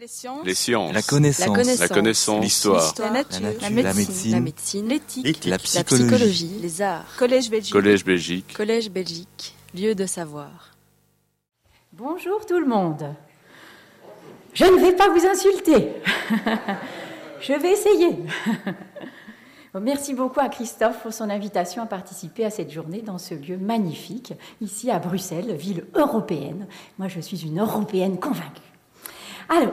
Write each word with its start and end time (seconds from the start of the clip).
Les 0.00 0.06
sciences. 0.06 0.46
Les 0.46 0.54
sciences. 0.54 0.94
La 0.94 1.02
connaissance. 1.02 1.78
La 1.78 1.88
connaissance. 1.88 2.42
L'histoire. 2.42 2.94
La 3.00 3.10
nature. 3.10 3.38
La 3.42 3.50
nature. 3.50 3.62
La 3.62 3.68
La 4.30 4.40
médecine. 4.40 4.88
L'éthique. 4.88 5.44
La 5.44 5.50
La 5.50 5.58
psychologie. 5.58 6.56
Les 6.62 6.80
arts. 6.80 7.04
Collège 7.18 7.50
Belgique. 7.50 7.72
Collège 7.74 8.02
Belgique. 8.02 8.54
Collège 8.56 8.90
Belgique. 8.90 9.54
Lieu 9.74 9.94
de 9.94 10.06
savoir. 10.06 10.70
Bonjour 11.92 12.46
tout 12.46 12.58
le 12.58 12.64
monde. 12.64 13.14
Je 14.54 14.64
ne 14.64 14.80
vais 14.80 14.96
pas 14.96 15.10
vous 15.10 15.26
insulter. 15.26 15.92
Je 17.42 17.52
vais 17.52 17.72
essayer. 17.72 18.24
Merci 19.78 20.14
beaucoup 20.14 20.40
à 20.40 20.48
Christophe 20.48 21.02
pour 21.02 21.12
son 21.12 21.28
invitation 21.28 21.82
à 21.82 21.86
participer 21.86 22.46
à 22.46 22.50
cette 22.50 22.70
journée 22.70 23.02
dans 23.02 23.18
ce 23.18 23.34
lieu 23.34 23.58
magnifique, 23.58 24.32
ici 24.62 24.90
à 24.90 24.98
Bruxelles, 24.98 25.54
ville 25.56 25.84
européenne. 25.94 26.68
Moi, 26.98 27.08
je 27.08 27.20
suis 27.20 27.42
une 27.42 27.60
européenne 27.60 28.18
convaincue. 28.18 28.62
Alors, 29.50 29.72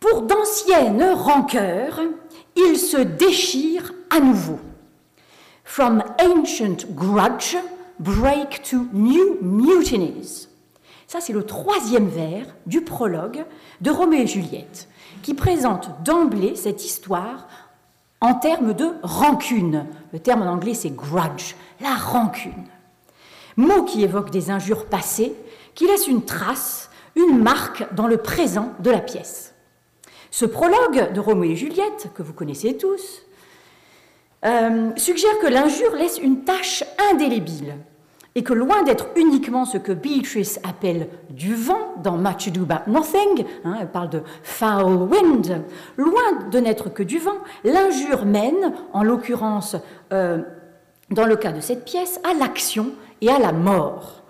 pour 0.00 0.22
d'anciennes 0.22 1.12
rancœurs, 1.14 2.00
il 2.56 2.76
se 2.76 2.98
déchire 2.98 3.92
à 4.10 4.20
nouveau. 4.20 4.58
From 5.64 6.02
ancient 6.20 6.86
grudge, 6.90 7.56
break 7.98 8.62
to 8.62 8.86
new 8.92 9.38
mutinies. 9.42 10.48
Ça, 11.06 11.20
c'est 11.20 11.32
le 11.32 11.44
troisième 11.44 12.08
vers 12.08 12.46
du 12.66 12.82
prologue 12.82 13.44
de 13.80 13.90
Roméo 13.90 14.22
et 14.22 14.26
Juliette, 14.26 14.88
qui 15.22 15.34
présente 15.34 15.90
d'emblée 16.04 16.54
cette 16.54 16.84
histoire 16.84 17.48
en 18.20 18.34
termes 18.34 18.74
de 18.74 18.92
rancune. 19.02 19.86
Le 20.12 20.18
terme 20.18 20.42
en 20.42 20.52
anglais, 20.52 20.74
c'est 20.74 20.94
grudge, 20.94 21.54
la 21.80 21.94
rancune. 21.94 22.66
Mot 23.56 23.84
qui 23.84 24.04
évoque 24.04 24.30
des 24.30 24.50
injures 24.50 24.86
passées, 24.86 25.34
qui 25.74 25.86
laisse 25.86 26.08
une 26.08 26.24
trace, 26.24 26.90
une 27.16 27.38
marque 27.38 27.86
dans 27.94 28.06
le 28.06 28.18
présent 28.18 28.72
de 28.80 28.90
la 28.90 29.00
pièce. 29.00 29.47
Ce 30.30 30.44
prologue 30.44 31.12
de 31.12 31.20
Roméo 31.20 31.52
et 31.52 31.56
Juliette, 31.56 32.10
que 32.14 32.22
vous 32.22 32.32
connaissez 32.32 32.76
tous, 32.76 33.22
euh, 34.44 34.90
suggère 34.96 35.38
que 35.40 35.46
l'injure 35.46 35.94
laisse 35.96 36.18
une 36.18 36.44
tache 36.44 36.84
indélébile 37.10 37.74
et 38.34 38.44
que 38.44 38.52
loin 38.52 38.84
d'être 38.84 39.08
uniquement 39.16 39.64
ce 39.64 39.78
que 39.78 39.90
Beatrice 39.90 40.60
appelle 40.62 41.08
du 41.30 41.54
vent 41.54 41.94
dans 42.04 42.16
Much 42.16 42.46
Ado 42.46 42.62
About 42.62 42.88
Nothing, 42.90 43.44
hein, 43.64 43.76
elle 43.80 43.90
parle 43.90 44.10
de 44.10 44.22
foul 44.44 45.08
wind, 45.10 45.64
loin 45.96 46.48
de 46.48 46.58
n'être 46.60 46.88
que 46.88 47.02
du 47.02 47.18
vent, 47.18 47.38
l'injure 47.64 48.26
mène, 48.26 48.74
en 48.92 49.02
l'occurrence 49.02 49.74
euh, 50.12 50.42
dans 51.10 51.26
le 51.26 51.34
cas 51.34 51.50
de 51.50 51.60
cette 51.60 51.84
pièce, 51.84 52.20
à 52.22 52.34
l'action 52.34 52.92
et 53.20 53.30
à 53.30 53.40
la 53.40 53.50
mort. 53.50 54.22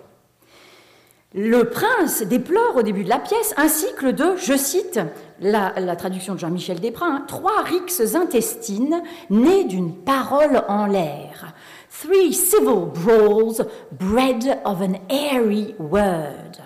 Le 1.35 1.65
prince 1.65 2.23
déplore 2.23 2.77
au 2.77 2.81
début 2.81 3.03
de 3.03 3.09
la 3.09 3.19
pièce 3.19 3.53
un 3.57 3.67
cycle 3.67 4.13
de, 4.13 4.35
je 4.37 4.57
cite 4.57 4.99
la, 5.41 5.95
traduction 5.95 6.35
de 6.35 6.39
Jean-Michel 6.39 6.79
Desprats, 6.79 7.05
hein, 7.05 7.23
trois 7.27 7.63
rixes 7.63 8.15
intestines 8.15 9.01
nées 9.29 9.65
d'une 9.65 9.93
parole 9.95 10.63
en 10.67 10.85
l'air. 10.85 11.53
Three 11.89 12.33
civil 12.33 12.85
brawls 12.93 13.65
bred 13.91 14.59
of 14.65 14.81
an 14.81 14.93
airy 15.09 15.75
word. 15.79 16.61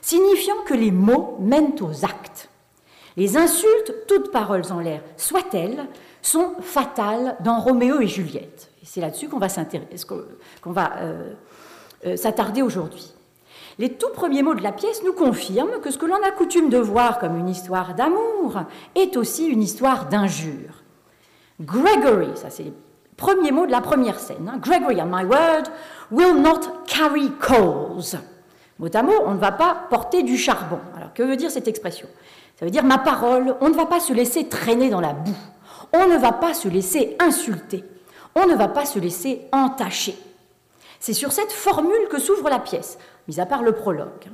Signifiant 0.00 0.56
que 0.66 0.74
les 0.74 0.90
mots 0.90 1.36
mènent 1.40 1.80
aux 1.80 2.04
actes. 2.04 2.48
Les 3.16 3.36
insultes, 3.36 3.94
toutes 4.08 4.32
paroles 4.32 4.72
en 4.72 4.80
l'air 4.80 5.02
soient-elles, 5.16 5.86
sont 6.22 6.54
fatales 6.60 7.36
dans 7.40 7.60
Roméo 7.60 8.00
et 8.00 8.06
Juliette. 8.06 8.70
Et 8.82 8.86
c'est 8.86 9.00
là-dessus 9.00 9.28
qu'on 9.28 9.38
va 9.38 9.48
s'intéresser, 9.48 10.06
qu'on 10.60 10.72
va 10.72 10.96
euh, 10.98 11.32
euh, 12.06 12.16
s'attarder 12.16 12.62
aujourd'hui. 12.62 13.12
Les 13.82 13.94
tout 13.94 14.10
premiers 14.14 14.44
mots 14.44 14.54
de 14.54 14.62
la 14.62 14.70
pièce 14.70 15.02
nous 15.02 15.12
confirment 15.12 15.80
que 15.82 15.90
ce 15.90 15.98
que 15.98 16.06
l'on 16.06 16.22
a 16.22 16.30
coutume 16.30 16.68
de 16.68 16.78
voir 16.78 17.18
comme 17.18 17.36
une 17.36 17.48
histoire 17.48 17.96
d'amour 17.96 18.62
est 18.94 19.16
aussi 19.16 19.46
une 19.48 19.60
histoire 19.60 20.08
d'injure. 20.08 20.84
Gregory, 21.60 22.28
ça 22.36 22.48
c'est 22.48 22.62
les 22.62 22.74
premiers 23.16 23.50
mots 23.50 23.66
de 23.66 23.72
la 23.72 23.80
première 23.80 24.20
scène. 24.20 24.48
hein. 24.48 24.58
Gregory, 24.58 25.02
on 25.02 25.06
my 25.06 25.24
word, 25.24 25.64
will 26.12 26.40
not 26.40 26.60
carry 26.86 27.32
coals. 27.40 28.20
Mot 28.78 28.94
à 28.94 29.02
mot, 29.02 29.20
on 29.26 29.34
ne 29.34 29.40
va 29.40 29.50
pas 29.50 29.74
porter 29.90 30.22
du 30.22 30.38
charbon. 30.38 30.78
Alors 30.96 31.12
que 31.12 31.24
veut 31.24 31.34
dire 31.34 31.50
cette 31.50 31.66
expression? 31.66 32.06
Ça 32.54 32.64
veut 32.64 32.70
dire 32.70 32.84
ma 32.84 32.98
parole, 32.98 33.56
on 33.60 33.68
ne 33.68 33.74
va 33.74 33.86
pas 33.86 33.98
se 33.98 34.12
laisser 34.12 34.48
traîner 34.48 34.90
dans 34.90 35.00
la 35.00 35.12
boue. 35.12 35.34
On 35.92 36.06
ne 36.06 36.18
va 36.18 36.30
pas 36.30 36.54
se 36.54 36.68
laisser 36.68 37.16
insulter. 37.18 37.82
On 38.36 38.46
ne 38.46 38.54
va 38.54 38.68
pas 38.68 38.84
se 38.84 39.00
laisser 39.00 39.40
entacher. 39.50 40.16
C'est 41.02 41.14
sur 41.14 41.32
cette 41.32 41.50
formule 41.50 42.06
que 42.08 42.20
s'ouvre 42.20 42.48
la 42.48 42.60
pièce, 42.60 42.96
mis 43.26 43.40
à 43.40 43.44
part 43.44 43.64
le 43.64 43.72
prologue. 43.72 44.30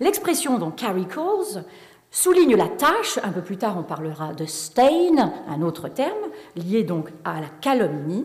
L'expression 0.00 0.56
donc 0.56 0.76
carry 0.76 1.04
calls 1.04 1.62
souligne 2.10 2.56
la 2.56 2.68
tâche, 2.68 3.18
un 3.22 3.32
peu 3.32 3.42
plus 3.42 3.58
tard 3.58 3.76
on 3.78 3.82
parlera 3.82 4.32
de 4.32 4.46
stain, 4.46 5.34
un 5.46 5.60
autre 5.60 5.88
terme, 5.88 6.30
lié 6.56 6.84
donc 6.84 7.10
à 7.26 7.42
la 7.42 7.48
calomnie, 7.60 8.24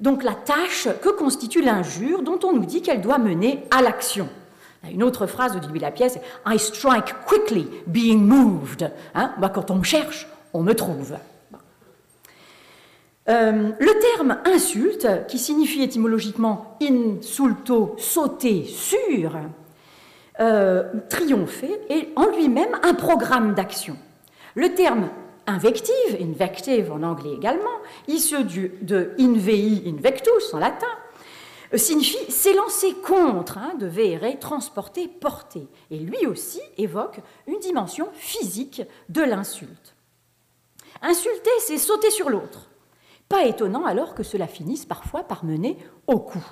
donc 0.00 0.24
la 0.24 0.34
tâche 0.34 0.88
que 1.00 1.10
constitue 1.10 1.62
l'injure 1.62 2.22
dont 2.22 2.40
on 2.42 2.52
nous 2.52 2.66
dit 2.66 2.82
qu'elle 2.82 3.00
doit 3.00 3.18
mener 3.18 3.64
à 3.70 3.80
l'action. 3.80 4.28
Une 4.90 5.04
autre 5.04 5.28
phrase 5.28 5.54
au 5.54 5.60
début 5.60 5.78
de 5.78 5.84
la 5.84 5.92
pièce, 5.92 6.18
I 6.44 6.58
strike 6.58 7.14
quickly, 7.26 7.68
being 7.86 8.26
moved. 8.26 8.90
Hein, 9.14 9.34
moi, 9.38 9.50
quand 9.50 9.70
on 9.70 9.76
me 9.76 9.84
cherche, 9.84 10.26
on 10.52 10.64
me 10.64 10.74
trouve. 10.74 11.14
Euh, 13.30 13.70
le 13.78 14.00
terme 14.00 14.38
insulte, 14.44 15.06
qui 15.28 15.38
signifie 15.38 15.82
étymologiquement 15.82 16.76
insulto, 16.82 17.94
sauter 17.96 18.64
sur, 18.64 19.36
euh, 20.40 20.82
triompher, 21.08 21.80
est 21.88 22.08
en 22.16 22.26
lui-même 22.26 22.76
un 22.82 22.94
programme 22.94 23.54
d'action. 23.54 23.96
Le 24.56 24.74
terme 24.74 25.10
invective, 25.46 26.18
invective 26.20 26.90
en 26.90 27.04
anglais 27.04 27.32
également, 27.32 27.78
issu 28.08 28.42
du, 28.42 28.72
de 28.82 29.12
invei 29.20 29.84
invectus 29.86 30.52
en 30.52 30.58
latin, 30.58 30.88
signifie 31.76 32.32
s'élancer 32.32 32.94
contre, 32.94 33.58
hein, 33.58 33.74
de 33.78 33.86
vere, 33.86 34.40
transporter, 34.40 35.06
porter. 35.06 35.68
Et 35.92 35.98
lui 35.98 36.26
aussi 36.26 36.60
évoque 36.78 37.20
une 37.46 37.60
dimension 37.60 38.08
physique 38.14 38.82
de 39.08 39.22
l'insulte. 39.22 39.94
Insulter, 41.00 41.50
c'est 41.60 41.78
sauter 41.78 42.10
sur 42.10 42.28
l'autre. 42.28 42.70
Pas 43.30 43.44
étonnant 43.44 43.86
alors 43.86 44.14
que 44.14 44.24
cela 44.24 44.48
finisse 44.48 44.84
parfois 44.84 45.22
par 45.22 45.44
mener 45.44 45.78
au 46.08 46.18
coup. 46.18 46.44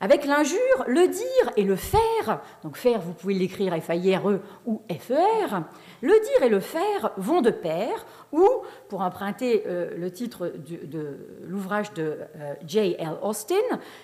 Avec 0.00 0.24
l'injure, 0.24 0.58
le 0.86 1.06
dire 1.06 1.52
et 1.56 1.62
le 1.62 1.76
faire, 1.76 2.40
donc 2.64 2.76
faire, 2.76 3.00
vous 3.00 3.12
pouvez 3.12 3.34
l'écrire 3.34 3.72
F-A-I-R-E 3.80 4.40
ou 4.66 4.82
F-E-R, 4.90 5.62
le 6.00 6.08
dire 6.08 6.42
et 6.42 6.48
le 6.48 6.58
faire 6.58 7.12
vont 7.18 7.42
de 7.42 7.50
pair, 7.50 8.04
ou, 8.32 8.48
pour 8.88 9.02
emprunter 9.02 9.62
euh, 9.66 9.96
le 9.96 10.10
titre 10.10 10.48
de 10.48 11.18
l'ouvrage 11.46 11.92
de 11.92 12.18
euh, 12.34 12.54
J.L. 12.66 13.18
Austin, 13.22 13.54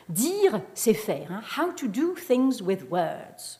dire, 0.09 0.61
c'est 0.75 0.95
faire. 0.95 1.33
hein, 1.33 1.41
How 1.57 1.73
to 1.73 1.89
do 1.89 2.15
things 2.15 2.63
with 2.63 2.89
words. 2.91 3.59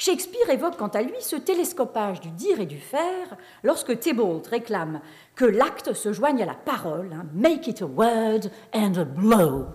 Shakespeare 0.00 0.48
évoque 0.48 0.78
quant 0.78 0.88
à 0.88 1.02
lui 1.02 1.20
ce 1.20 1.36
télescopage 1.36 2.22
du 2.22 2.30
dire 2.30 2.58
et 2.58 2.64
du 2.64 2.78
faire 2.78 3.36
lorsque 3.62 4.00
Tybalt 4.00 4.46
réclame 4.46 5.02
que 5.34 5.44
l'acte 5.44 5.92
se 5.92 6.14
joigne 6.14 6.42
à 6.42 6.46
la 6.46 6.54
parole, 6.54 7.12
hein, 7.12 7.26
make 7.34 7.66
it 7.66 7.82
a 7.82 7.84
word 7.84 8.48
and 8.72 8.94
a 8.96 9.04
blow. 9.04 9.66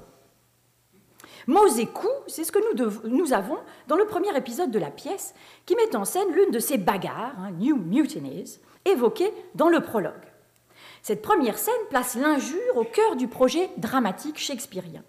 Mots 1.45 1.77
et 1.77 1.85
coups, 1.85 2.11
c'est 2.25 2.43
ce 2.43 2.51
que 2.51 3.07
nous 3.07 3.33
avons 3.33 3.59
dans 3.87 3.97
le 3.97 4.07
premier 4.07 4.35
épisode 4.35 4.71
de 4.71 4.79
la 4.79 4.89
pièce 4.89 5.35
qui 5.67 5.75
met 5.75 5.95
en 5.95 6.05
scène 6.05 6.31
l'une 6.33 6.49
de 6.49 6.57
ces 6.57 6.79
bagarres, 6.79 7.35
hein, 7.37 7.51
New 7.59 7.75
Mutinies, 7.75 8.57
évoquées 8.83 9.31
dans 9.53 9.69
le 9.69 9.81
prologue. 9.81 10.13
Cette 11.03 11.21
première 11.21 11.59
scène 11.59 11.75
place 11.91 12.15
l'injure 12.15 12.77
au 12.77 12.83
cœur 12.83 13.15
du 13.15 13.27
projet 13.27 13.69
dramatique 13.77 14.39
shakespearien, 14.39 15.03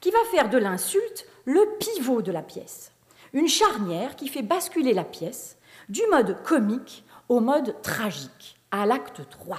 qui 0.00 0.10
va 0.10 0.24
faire 0.30 0.48
de 0.48 0.56
l'insulte 0.56 1.26
le 1.44 1.76
pivot 1.78 2.22
de 2.22 2.32
la 2.32 2.40
pièce, 2.40 2.93
une 3.34 3.48
charnière 3.48 4.16
qui 4.16 4.28
fait 4.28 4.42
basculer 4.42 4.94
la 4.94 5.04
pièce 5.04 5.58
du 5.90 6.00
mode 6.10 6.42
comique 6.44 7.04
au 7.28 7.40
mode 7.40 7.80
tragique, 7.82 8.58
à 8.70 8.86
l'acte 8.86 9.28
3. 9.28 9.58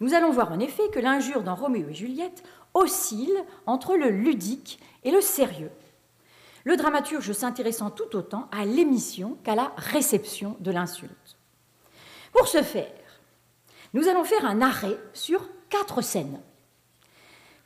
Nous 0.00 0.14
allons 0.14 0.30
voir 0.30 0.52
en 0.52 0.60
effet 0.60 0.88
que 0.92 1.00
l'injure 1.00 1.42
dans 1.42 1.56
Roméo 1.56 1.88
et 1.88 1.94
Juliette 1.94 2.44
oscille 2.72 3.44
entre 3.66 3.96
le 3.96 4.10
ludique 4.10 4.80
et 5.02 5.10
le 5.10 5.20
sérieux. 5.20 5.72
Le 6.64 6.76
dramaturge 6.76 7.32
s'intéressant 7.32 7.90
tout 7.90 8.14
autant 8.14 8.48
à 8.52 8.64
l'émission 8.64 9.38
qu'à 9.42 9.54
la 9.54 9.72
réception 9.76 10.56
de 10.60 10.70
l'insulte. 10.70 11.36
Pour 12.32 12.46
ce 12.46 12.62
faire, 12.62 12.86
nous 13.92 14.06
allons 14.06 14.24
faire 14.24 14.44
un 14.44 14.60
arrêt 14.60 14.98
sur 15.14 15.48
quatre 15.68 16.02
scènes. 16.02 16.40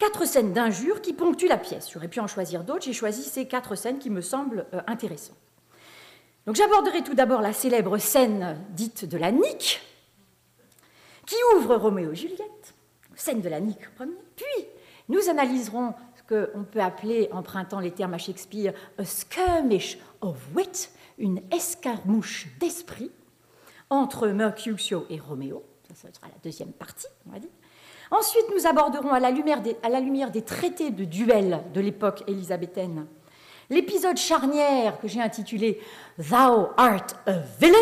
Quatre 0.03 0.25
scènes 0.25 0.53
d'injures 0.53 1.01
qui 1.01 1.13
ponctuent 1.13 1.47
la 1.47 1.57
pièce. 1.57 1.89
J'aurais 1.89 2.09
pu 2.09 2.19
en 2.19 2.27
choisir 2.27 2.65
d'autres, 2.65 2.83
j'ai 2.83 2.93
choisi 2.93 3.23
ces 3.23 3.47
quatre 3.47 3.77
scènes 3.77 4.01
qui 4.01 4.11
me 4.11 4.21
semblent 4.21 4.67
euh, 4.75 4.81
intéressantes. 4.89 5.37
Donc 6.45 6.57
j'aborderai 6.57 7.05
tout 7.05 7.15
d'abord 7.15 7.41
la 7.41 7.53
célèbre 7.53 7.97
scène 7.99 8.59
dite 8.71 9.05
de 9.05 9.17
la 9.17 9.31
nique, 9.31 9.81
qui 11.25 11.37
ouvre 11.55 11.77
Roméo 11.77 12.11
et 12.11 12.17
Juliette, 12.17 12.75
scène 13.15 13.43
de 13.43 13.49
la 13.49 13.61
nique 13.61 13.95
premier, 13.95 14.17
puis 14.35 14.67
nous 15.09 15.29
analyserons 15.31 15.95
ce 16.17 16.35
qu'on 16.35 16.65
peut 16.65 16.81
appeler, 16.81 17.29
empruntant 17.31 17.79
les 17.79 17.93
termes 17.93 18.15
à 18.15 18.19
Shakespeare, 18.19 18.75
a 18.99 19.05
skirmish 19.05 19.99
of 20.21 20.37
wit, 20.57 20.91
une 21.17 21.41
escarmouche 21.53 22.49
d'esprit, 22.59 23.13
entre 23.89 24.27
Mercutio 24.27 25.07
et 25.11 25.21
Roméo. 25.21 25.63
Ça, 25.95 26.09
sera 26.13 26.27
la 26.27 26.41
deuxième 26.43 26.73
partie, 26.73 27.07
on 27.29 27.31
va 27.31 27.39
dire. 27.39 27.51
Ensuite, 28.13 28.45
nous 28.55 28.67
aborderons 28.67 29.11
à 29.13 29.19
la 29.19 29.31
lumière 29.31 29.61
des, 30.31 30.43
traités 30.43 30.91
de 30.91 31.05
duel 31.05 31.63
de 31.75 31.81
l'époque 31.81 32.23
élisabéthaine 32.29 33.07
l'épisode 33.73 34.17
charnière 34.17 35.01
que 35.01 35.09
j'ai 35.09 35.21
intitulé 35.21 35.81
Thou 36.19 36.69
art 36.77 37.07
a 37.27 37.33
villain, 37.59 37.77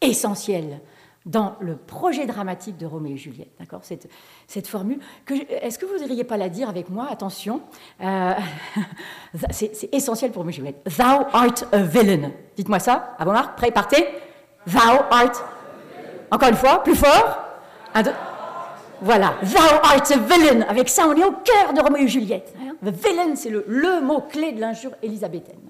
essentiel 0.00 0.80
dans 1.24 1.56
le 1.60 1.76
projet 1.76 2.24
dramatique 2.24 2.76
de 2.76 2.86
Roméo 2.86 3.14
et 3.14 3.18
Juliette. 3.18 3.52
D'accord? 3.58 3.82
Cette, 3.82 4.66
formule. 4.66 5.00
Est-ce 5.28 5.78
que 5.78 5.84
vous 5.84 5.94
ne 5.94 5.98
voudriez 5.98 6.24
pas 6.24 6.36
la 6.36 6.48
dire 6.48 6.68
avec 6.68 6.88
moi? 6.88 7.08
Attention. 7.10 7.62
Euh, 8.00 8.32
c'est 9.50 9.92
essentiel 9.92 10.30
pour 10.30 10.42
Roméo 10.42 10.52
et 10.52 10.56
Juliette. 10.56 10.88
Thou 10.96 11.26
art 11.32 11.64
a 11.72 11.78
villain. 11.78 12.30
Dites-moi 12.56 12.78
ça. 12.78 13.16
À 13.18 13.24
vos. 13.24 13.32
Prêt 13.56 13.70
Partez. 13.70 14.06
Thou 14.66 14.78
art. 15.10 15.44
Encore 16.30 16.48
une 16.48 16.56
fois. 16.56 16.82
Plus 16.82 16.96
fort. 16.96 17.38
Un, 17.92 18.02
deux. 18.02 18.12
Voilà. 19.00 19.34
Thou 19.42 19.58
art 19.58 20.10
a 20.10 20.16
villain. 20.16 20.62
Avec 20.68 20.88
ça, 20.88 21.06
on 21.08 21.14
est 21.14 21.24
au 21.24 21.32
cœur 21.32 21.72
de 21.74 21.80
Roméo 21.80 22.04
et 22.04 22.08
Juliette. 22.08 22.54
The 22.84 22.88
villain, 22.88 23.36
c'est 23.36 23.50
le, 23.50 24.00
mot-clé 24.02 24.52
de 24.52 24.60
l'injure 24.60 24.92
élisabéthaine. 25.02 25.60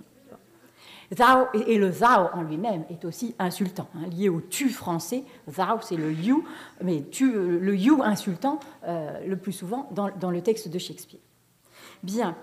Thou, 1.13 1.47
et 1.55 1.79
le 1.79 1.91
thou 1.91 2.31
en 2.33 2.43
lui-même 2.43 2.85
est 2.91 3.05
aussi 3.05 3.37
insultant, 3.39 3.89
hein, 3.95 4.09
lié 4.11 4.29
au 4.29 4.41
tu 4.41 4.69
français. 4.71 5.23
Thou, 5.47 5.79
c'est 5.81 5.97
le 5.97 6.13
you, 6.13 6.45
mais 6.83 7.05
tu, 7.11 7.33
le 7.33 7.77
you 7.77 8.03
insultant 8.03 8.59
euh, 8.89 9.21
le 9.25 9.37
plus 9.37 9.53
souvent 9.53 9.89
dans, 9.93 10.31
le 10.31 10.43
texte 10.43 10.69
de 10.69 10.79
Shakespeare. 10.79 11.21
Bien. 12.03 12.35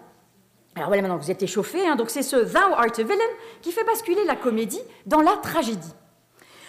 Alors 0.76 0.88
voilà, 0.88 1.02
maintenant 1.02 1.18
vous 1.18 1.30
êtes 1.30 1.44
échauffés, 1.44 1.86
hein, 1.86 1.98
donc 1.98 2.10
c'est 2.10 2.24
ce 2.24 2.38
thou 2.38 2.74
art 2.74 2.88
a 2.98 3.04
villain 3.04 3.32
qui 3.62 3.72
fait 3.72 3.84
basculer 3.84 4.24
la 4.26 4.36
comédie 4.36 4.82
dans 5.06 5.22
la 5.22 5.36
tragédie. 5.38 5.94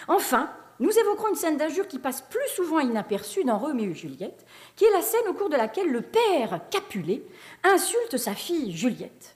Enfin, 0.07 0.49
nous 0.79 0.91
évoquerons 0.91 1.29
une 1.29 1.35
scène 1.35 1.57
d'injure 1.57 1.87
qui 1.87 1.99
passe 1.99 2.21
plus 2.21 2.49
souvent 2.55 2.79
inaperçue 2.79 3.43
dans 3.43 3.57
Roméo 3.57 3.91
et 3.91 3.95
Juliette, 3.95 4.45
qui 4.75 4.85
est 4.85 4.91
la 4.91 5.01
scène 5.01 5.27
au 5.29 5.33
cours 5.33 5.49
de 5.49 5.55
laquelle 5.55 5.89
le 5.89 6.01
père 6.01 6.61
Capulet 6.69 7.23
insulte 7.63 8.17
sa 8.17 8.33
fille 8.33 8.75
Juliette 8.75 9.35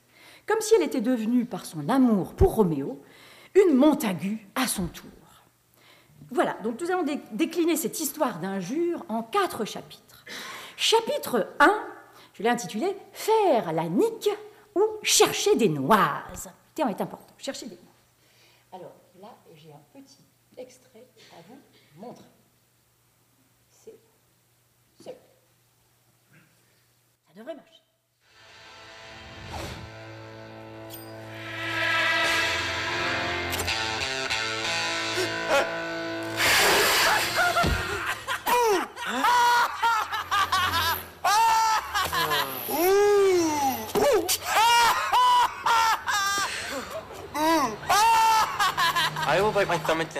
comme 0.50 0.62
si 0.62 0.74
elle 0.74 0.82
était 0.82 1.00
devenue, 1.00 1.46
par 1.46 1.64
son 1.64 1.88
amour 1.90 2.34
pour 2.34 2.56
Roméo, 2.56 3.00
une 3.54 3.76
Montagu 3.76 4.48
à 4.56 4.68
son 4.68 4.88
tour. 4.88 5.06
Voilà, 6.32 6.54
donc 6.64 6.82
nous 6.82 6.90
allons 6.90 7.06
décliner 7.32 7.76
cette 7.76 8.00
histoire 8.00 8.40
d'injure 8.40 9.06
en 9.10 9.22
quatre 9.22 9.64
chapitres. 9.64 10.26
Chapitre 10.76 11.54
1, 11.60 11.84
je 12.34 12.42
l'ai 12.42 12.50
intitulé 12.50 12.96
Faire 13.14 13.74
la 13.74 13.84
nique 13.84 14.30
ou 14.76 14.82
chercher 15.04 15.56
des 15.56 15.70
noises. 15.70 16.48
Le 16.48 16.74
terme 16.74 16.90
est 16.90 17.02
important, 17.02 17.34
chercher 17.38 17.68
des 17.68 17.76
noises. 17.76 17.89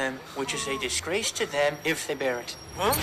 My 0.10 0.18
them, 0.18 0.20
which 0.36 0.54
is 0.54 0.68
a 0.68 0.78
disgrace 0.80 1.32
to 1.32 1.46
them 1.52 1.78
if 1.86 2.08
they 2.08 2.16
bear 2.16 2.40
it. 2.40 2.56
Huh? 2.76 2.94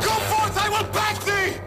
Go 0.00 0.14
forth, 0.30 0.58
I 0.58 0.68
will 0.68 0.86
back 0.92 1.16
thee! 1.24 1.60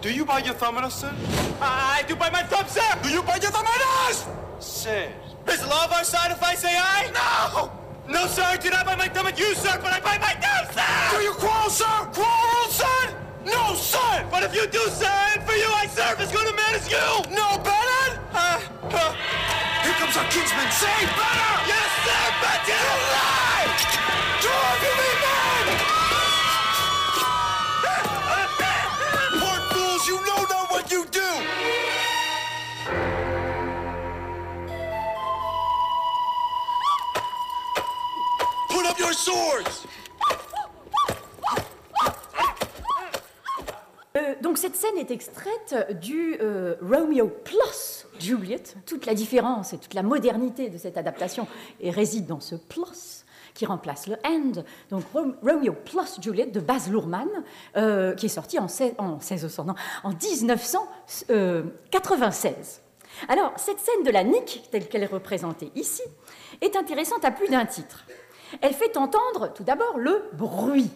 Do 0.00 0.12
you 0.12 0.24
bite 0.24 0.44
your 0.44 0.54
thumb 0.54 0.78
at 0.78 0.84
us, 0.84 1.00
sir? 1.00 1.14
I 1.60 2.04
do 2.06 2.16
bite 2.16 2.32
my 2.32 2.42
thumb, 2.42 2.66
sir! 2.68 2.98
Do 3.02 3.08
you 3.10 3.22
bite 3.22 3.42
your 3.42 3.52
thumb 3.52 3.66
at 3.66 4.10
us? 4.10 4.26
Sir. 4.60 5.12
Is 5.84 5.90
the 5.90 5.92
law 5.92 5.98
of 5.98 5.98
our 5.98 6.04
side 6.04 6.30
if 6.30 6.42
I 6.42 6.54
say 6.54 6.74
aye? 6.76 7.10
No! 7.12 7.70
No, 8.08 8.26
sir, 8.26 8.42
I 8.42 8.56
do 8.56 8.70
not 8.70 8.86
bite 8.86 8.96
my 8.98 9.08
thumb 9.08 9.26
at 9.26 9.38
you, 9.38 9.54
sir, 9.54 9.78
but 9.82 9.92
I 9.92 10.00
bite 10.00 10.20
my 10.20 10.32
thumb, 10.40 10.66
sir! 10.72 11.16
Do 11.16 11.22
you 11.22 11.32
quarrel, 11.32 11.68
sir? 11.68 12.08
Quarrel, 12.12 12.68
son? 12.70 13.14
No, 13.44 13.74
son! 13.74 14.26
But 14.30 14.42
if 14.44 14.54
you 14.54 14.66
do, 14.66 14.80
sir, 14.88 15.12
and 15.34 15.42
for 15.44 15.52
you 15.52 15.68
I 15.68 15.86
serve 15.86 16.20
as 16.20 16.32
good 16.32 16.46
a 16.46 16.56
man 16.56 16.74
as 16.74 16.90
you! 16.90 17.04
No, 17.34 17.58
better? 17.58 18.20
Uh, 18.32 18.60
uh, 18.92 19.12
Here 19.84 19.94
comes 20.00 20.16
our 20.16 20.24
kinsman. 20.30 20.70
Say 20.72 21.00
better! 21.20 21.52
yes, 21.68 21.90
sir, 22.04 22.24
but 22.40 22.60
you 22.68 22.80
lie! 23.12 23.93
Scène 44.94 45.04
est 45.04 45.10
extraite 45.10 45.98
du 46.00 46.36
euh, 46.40 46.76
Romeo 46.82 47.26
plus 47.28 48.06
Juliet. 48.18 48.62
Toute 48.86 49.06
la 49.06 49.14
différence 49.14 49.72
et 49.72 49.78
toute 49.78 49.94
la 49.94 50.02
modernité 50.02 50.68
de 50.68 50.78
cette 50.78 50.96
adaptation 50.96 51.46
et 51.80 51.90
réside 51.90 52.26
dans 52.26 52.40
ce 52.40 52.54
plus 52.54 53.24
qui 53.54 53.66
remplace 53.66 54.06
le 54.08 54.16
end. 54.26 54.52
Donc 54.90 55.04
Rom- 55.12 55.36
Romeo 55.42 55.72
plus 55.72 56.20
Juliet 56.20 56.46
de 56.46 56.60
Baz 56.60 56.88
Luhrmann, 56.90 57.28
euh, 57.76 58.14
qui 58.14 58.26
est 58.26 58.30
sorti 58.30 58.58
en, 58.58 58.68
16 58.68 58.94
en, 58.98 59.14
1600, 59.16 59.64
non, 59.64 59.74
en 60.02 60.10
1996. 60.10 62.80
Alors 63.28 63.52
cette 63.56 63.78
scène 63.78 64.02
de 64.04 64.10
la 64.10 64.24
Nick, 64.24 64.68
telle 64.70 64.88
qu'elle 64.88 65.02
est 65.04 65.06
représentée 65.06 65.70
ici, 65.76 66.02
est 66.60 66.76
intéressante 66.76 67.24
à 67.24 67.30
plus 67.30 67.48
d'un 67.48 67.64
titre. 67.66 68.04
Elle 68.60 68.74
fait 68.74 68.96
entendre 68.96 69.52
tout 69.54 69.62
d'abord 69.64 69.98
le 69.98 70.24
bruit 70.32 70.90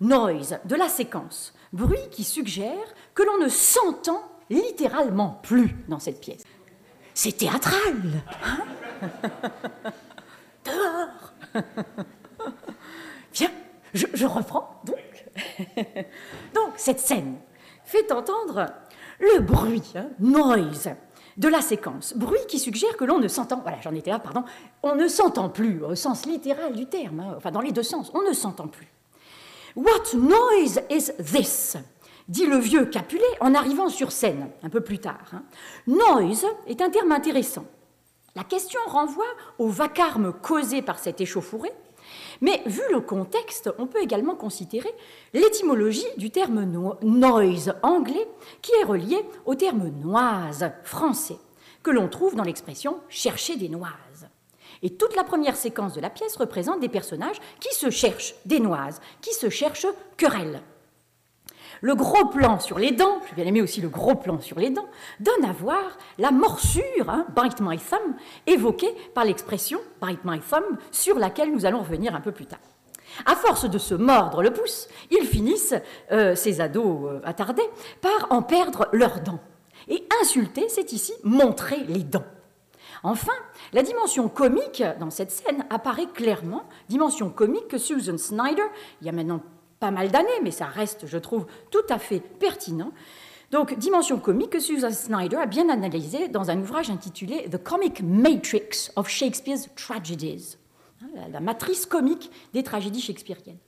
noise 0.00 0.58
de 0.64 0.74
la 0.76 0.88
séquence, 0.88 1.52
bruit 1.72 2.08
qui 2.10 2.24
suggère 2.24 2.94
que 3.14 3.22
l'on 3.22 3.38
ne 3.38 3.48
s'entend 3.48 4.22
littéralement 4.50 5.40
plus 5.42 5.74
dans 5.88 5.98
cette 5.98 6.20
pièce. 6.20 6.44
C'est 7.14 7.36
théâtral. 7.36 8.22
hein 8.44 8.58
Dehors. 10.64 11.32
Bien, 13.32 13.50
je, 13.94 14.06
je 14.14 14.26
reprends 14.26 14.80
donc. 14.84 14.96
donc 16.54 16.72
cette 16.76 17.00
scène 17.00 17.36
fait 17.84 18.12
entendre 18.12 18.66
le 19.20 19.40
bruit, 19.40 19.92
hein, 19.96 20.08
noise, 20.20 20.90
de 21.36 21.48
la 21.48 21.60
séquence. 21.60 22.14
Bruit 22.16 22.46
qui 22.48 22.58
suggère 22.58 22.96
que 22.96 23.04
l'on 23.04 23.18
ne 23.18 23.28
s'entend, 23.28 23.60
voilà, 23.62 23.78
j'en 23.80 23.94
étais 23.94 24.10
là, 24.10 24.18
pardon, 24.18 24.44
on 24.82 24.94
ne 24.94 25.08
s'entend 25.08 25.48
plus 25.48 25.82
au 25.82 25.94
sens 25.94 26.26
littéral 26.26 26.74
du 26.74 26.86
terme, 26.86 27.20
hein, 27.20 27.34
enfin 27.36 27.50
dans 27.50 27.60
les 27.60 27.72
deux 27.72 27.82
sens, 27.82 28.10
on 28.14 28.22
ne 28.22 28.32
s'entend 28.32 28.68
plus. 28.68 28.88
What 29.78 30.12
noise 30.14 30.80
is 30.90 31.12
this? 31.22 31.76
dit 32.28 32.46
le 32.46 32.56
vieux 32.58 32.84
Capulet 32.86 33.22
en 33.40 33.54
arrivant 33.54 33.88
sur 33.88 34.10
scène 34.10 34.50
un 34.64 34.68
peu 34.68 34.80
plus 34.80 34.98
tard. 34.98 35.30
hein. 35.32 35.44
Noise 35.86 36.46
est 36.66 36.82
un 36.82 36.90
terme 36.90 37.12
intéressant. 37.12 37.64
La 38.34 38.42
question 38.42 38.80
renvoie 38.88 39.24
au 39.58 39.68
vacarme 39.68 40.32
causé 40.42 40.82
par 40.82 40.98
cette 40.98 41.20
échauffourée, 41.20 41.70
mais 42.40 42.60
vu 42.66 42.82
le 42.90 43.00
contexte, 43.00 43.70
on 43.78 43.86
peut 43.86 44.02
également 44.02 44.34
considérer 44.34 44.92
l'étymologie 45.32 46.06
du 46.16 46.30
terme 46.30 46.64
no- 46.64 46.96
noise 47.02 47.72
anglais 47.84 48.28
qui 48.62 48.72
est 48.80 48.84
relié 48.84 49.18
au 49.46 49.54
terme 49.54 49.88
noise 50.04 50.72
français, 50.82 51.38
que 51.84 51.92
l'on 51.92 52.08
trouve 52.08 52.34
dans 52.34 52.42
l'expression 52.44 52.98
chercher 53.08 53.54
des 53.56 53.68
noises. 53.68 53.92
Et 54.82 54.90
toute 54.90 55.16
la 55.16 55.24
première 55.24 55.56
séquence 55.56 55.94
de 55.94 56.00
la 56.00 56.10
pièce 56.10 56.36
représente 56.36 56.80
des 56.80 56.88
personnages 56.88 57.40
qui 57.60 57.74
se 57.74 57.90
cherchent 57.90 58.34
des 58.46 58.60
noises, 58.60 59.00
qui 59.20 59.32
se 59.32 59.50
cherchent 59.50 59.86
querelle. 60.16 60.60
Le 61.80 61.94
gros 61.94 62.26
plan 62.26 62.58
sur 62.58 62.78
les 62.78 62.90
dents, 62.90 63.20
j'ai 63.28 63.36
bien 63.36 63.46
aimé 63.46 63.62
aussi 63.62 63.80
le 63.80 63.88
gros 63.88 64.16
plan 64.16 64.40
sur 64.40 64.58
les 64.58 64.70
dents, 64.70 64.88
donne 65.20 65.44
à 65.44 65.52
voir 65.52 65.96
la 66.18 66.32
morsure, 66.32 67.08
hein, 67.08 67.26
bite 67.36 67.60
my 67.60 67.78
thumb, 67.78 68.16
évoquée 68.46 68.92
par 69.14 69.24
l'expression 69.24 69.78
bite 70.02 70.24
my 70.24 70.40
thumb, 70.40 70.78
sur 70.90 71.18
laquelle 71.18 71.52
nous 71.52 71.66
allons 71.66 71.80
revenir 71.80 72.14
un 72.14 72.20
peu 72.20 72.32
plus 72.32 72.46
tard. 72.46 72.58
À 73.26 73.36
force 73.36 73.68
de 73.68 73.78
se 73.78 73.94
mordre 73.94 74.42
le 74.42 74.52
pouce, 74.52 74.88
ils 75.10 75.26
finissent, 75.26 75.74
euh, 76.12 76.34
ces 76.34 76.60
ados 76.60 77.10
euh, 77.10 77.20
attardés, 77.24 77.68
par 78.00 78.26
en 78.30 78.42
perdre 78.42 78.88
leurs 78.92 79.20
dents. 79.20 79.40
Et 79.88 80.06
insulter, 80.20 80.68
c'est 80.68 80.92
ici 80.92 81.12
montrer 81.22 81.84
les 81.88 82.02
dents. 82.02 82.24
Enfin, 83.02 83.32
la 83.72 83.82
dimension 83.82 84.28
comique 84.28 84.82
dans 84.98 85.10
cette 85.10 85.30
scène 85.30 85.64
apparaît 85.70 86.06
clairement, 86.06 86.64
dimension 86.88 87.30
comique 87.30 87.68
que 87.68 87.78
Susan 87.78 88.18
Snyder, 88.18 88.64
il 89.00 89.06
y 89.06 89.10
a 89.10 89.12
maintenant 89.12 89.42
pas 89.80 89.90
mal 89.90 90.10
d'années, 90.10 90.40
mais 90.42 90.50
ça 90.50 90.66
reste, 90.66 91.06
je 91.06 91.18
trouve, 91.18 91.46
tout 91.70 91.84
à 91.88 91.98
fait 91.98 92.20
pertinent. 92.20 92.92
Donc, 93.50 93.78
dimension 93.78 94.18
comique 94.18 94.50
que 94.50 94.60
Susan 94.60 94.90
Snyder 94.90 95.36
a 95.36 95.46
bien 95.46 95.68
analysée 95.68 96.28
dans 96.28 96.50
un 96.50 96.58
ouvrage 96.58 96.90
intitulé 96.90 97.48
The 97.48 97.62
Comic 97.62 98.02
Matrix 98.02 98.90
of 98.96 99.08
Shakespeare's 99.08 99.68
Tragedies, 99.74 100.56
hein, 101.02 101.28
la 101.32 101.40
matrice 101.40 101.86
comique 101.86 102.30
des 102.52 102.62
tragédies 102.62 103.00
shakespeariennes. 103.00 103.58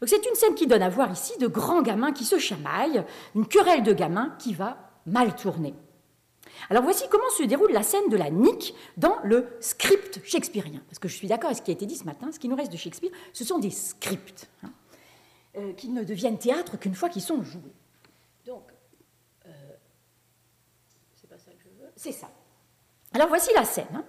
Donc, 0.00 0.08
c'est 0.08 0.24
une 0.24 0.34
scène 0.34 0.54
qui 0.54 0.66
donne 0.66 0.82
à 0.82 0.88
voir 0.88 1.12
ici 1.12 1.36
de 1.38 1.48
grands 1.48 1.82
gamins 1.82 2.12
qui 2.12 2.24
se 2.24 2.38
chamaillent, 2.38 3.04
une 3.34 3.46
querelle 3.46 3.82
de 3.82 3.92
gamins 3.92 4.34
qui 4.38 4.54
va 4.54 4.78
mal 5.04 5.34
tourner. 5.34 5.74
Alors 6.68 6.82
voici 6.82 7.04
comment 7.10 7.28
se 7.30 7.42
déroule 7.44 7.72
la 7.72 7.82
scène 7.82 8.08
de 8.10 8.16
la 8.16 8.30
nique 8.30 8.74
dans 8.96 9.16
le 9.24 9.48
script 9.60 10.20
shakespearien. 10.24 10.80
Parce 10.88 10.98
que 10.98 11.08
je 11.08 11.14
suis 11.14 11.28
d'accord 11.28 11.46
avec 11.46 11.58
ce 11.58 11.62
qui 11.62 11.70
a 11.70 11.74
été 11.74 11.86
dit 11.86 11.96
ce 11.96 12.04
matin, 12.04 12.30
ce 12.32 12.38
qui 12.38 12.48
nous 12.48 12.56
reste 12.56 12.72
de 12.72 12.76
Shakespeare, 12.76 13.10
ce 13.32 13.44
sont 13.44 13.58
des 13.58 13.70
scripts, 13.70 14.48
hein, 14.64 14.70
euh, 15.56 15.72
qui 15.72 15.88
ne 15.88 16.04
deviennent 16.04 16.38
théâtre 16.38 16.78
qu'une 16.78 16.94
fois 16.94 17.08
qu'ils 17.08 17.22
sont 17.22 17.42
joués. 17.42 17.74
Donc, 18.44 18.64
euh, 19.46 19.50
c'est 21.14 21.28
pas 21.28 21.38
ça 21.38 21.50
c'est 21.96 22.12
ça. 22.12 22.30
Alors 23.12 23.28
voici 23.28 23.50
la 23.54 23.64
scène. 23.64 23.86
Hein. 23.94 24.04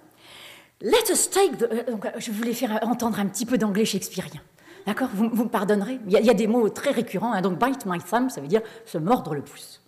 Let 0.80 1.12
us 1.12 1.28
take 1.30 1.56
the... 1.58 1.62
Euh, 1.62 2.10
je 2.18 2.32
voulais 2.32 2.54
faire 2.54 2.80
entendre 2.82 3.20
un 3.20 3.26
petit 3.26 3.46
peu 3.46 3.58
d'anglais 3.58 3.84
shakespearien. 3.84 4.40
D'accord? 4.86 5.08
Vous, 5.12 5.28
me 5.28 5.48
pardonnerez 5.48 6.00
il 6.06 6.12
y, 6.12 6.30
a, 6.30 6.34
des 6.34 6.46
mots 6.46 6.68
très 6.70 6.90
récurrents. 6.90 7.32
Hein. 7.32 7.42
donc, 7.42 7.58
bite 7.58 7.86
my 7.86 7.98
thumb, 7.98 8.30
ça 8.30 8.40
veut 8.40 8.48
dire 8.48 8.62
se 8.84 8.98
mordre 8.98 9.34
le 9.34 9.42
pouce. 9.42 9.81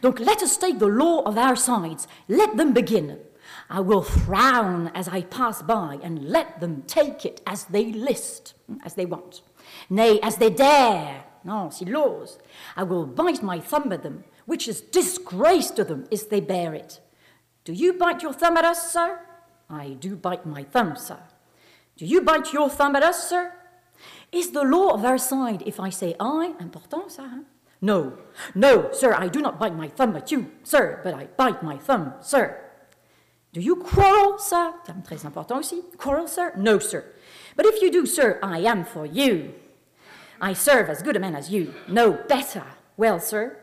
Donc, 0.00 0.20
let 0.20 0.42
us 0.42 0.56
take 0.56 0.78
the 0.78 0.86
law 0.86 1.22
of 1.22 1.36
our 1.36 1.56
sides. 1.56 2.08
Let 2.28 2.56
them 2.56 2.72
begin. 2.72 3.18
I 3.68 3.80
will 3.80 4.02
frown 4.02 4.90
as 4.94 5.08
I 5.08 5.22
pass 5.22 5.62
by 5.62 5.98
and 6.02 6.28
let 6.28 6.60
them 6.60 6.82
take 6.86 7.24
it 7.24 7.40
as 7.46 7.64
they 7.64 7.92
list, 7.92 8.54
as 8.84 8.94
they 8.94 9.06
want. 9.06 9.42
Nay, 9.88 10.20
as 10.20 10.36
they 10.36 10.50
dare. 10.50 11.24
No, 11.44 11.70
si 11.70 11.84
laws. 11.84 12.38
I 12.76 12.84
will 12.84 13.06
bite 13.06 13.42
my 13.42 13.58
thumb 13.58 13.92
at 13.92 14.02
them, 14.02 14.24
which 14.46 14.68
is 14.68 14.80
disgrace 14.80 15.70
to 15.72 15.84
them 15.84 16.06
if 16.10 16.28
they 16.28 16.40
bear 16.40 16.74
it. 16.74 17.00
Do 17.64 17.72
you 17.72 17.92
bite 17.94 18.22
your 18.22 18.32
thumb 18.32 18.56
at 18.56 18.64
us, 18.64 18.92
sir? 18.92 19.20
I 19.68 19.96
do 19.98 20.16
bite 20.16 20.46
my 20.46 20.64
thumb, 20.64 20.96
sir. 20.96 21.18
Do 21.96 22.06
you 22.06 22.20
bite 22.20 22.52
your 22.52 22.68
thumb 22.68 22.96
at 22.96 23.02
us, 23.02 23.28
sir? 23.28 23.52
Is 24.30 24.50
the 24.50 24.64
law 24.64 24.90
of 24.90 25.04
our 25.04 25.18
side 25.18 25.62
if 25.66 25.78
I 25.78 25.90
say 25.90 26.14
I? 26.18 26.54
Important, 26.60 27.08
ça, 27.10 27.24
hein? 27.24 27.44
No, 27.82 28.16
no, 28.54 28.90
sir, 28.92 29.12
I 29.12 29.26
do 29.28 29.42
not 29.42 29.58
bite 29.58 29.74
my 29.74 29.88
thumb 29.88 30.16
at 30.16 30.30
you, 30.30 30.52
sir, 30.62 31.00
but 31.02 31.14
I 31.14 31.26
bite 31.26 31.62
my 31.64 31.76
thumb, 31.76 32.14
sir. 32.20 32.58
Do 33.52 33.60
you 33.60 33.76
quarrel, 33.76 34.38
sir? 34.38 34.72
Terme 34.86 35.02
très 35.02 35.24
important 35.24 35.58
aussi. 35.58 35.82
Quarrel, 35.98 36.28
sir? 36.28 36.54
No, 36.56 36.78
sir. 36.78 37.04
But 37.56 37.66
if 37.66 37.82
you 37.82 37.90
do, 37.90 38.06
sir, 38.06 38.38
I 38.42 38.60
am 38.60 38.84
for 38.84 39.04
you. 39.04 39.52
I 40.40 40.54
serve 40.54 40.88
as 40.88 41.02
good 41.02 41.16
a 41.16 41.20
man 41.20 41.34
as 41.34 41.50
you. 41.50 41.74
No, 41.86 42.12
better. 42.12 42.64
Well, 42.96 43.20
sir. 43.20 43.58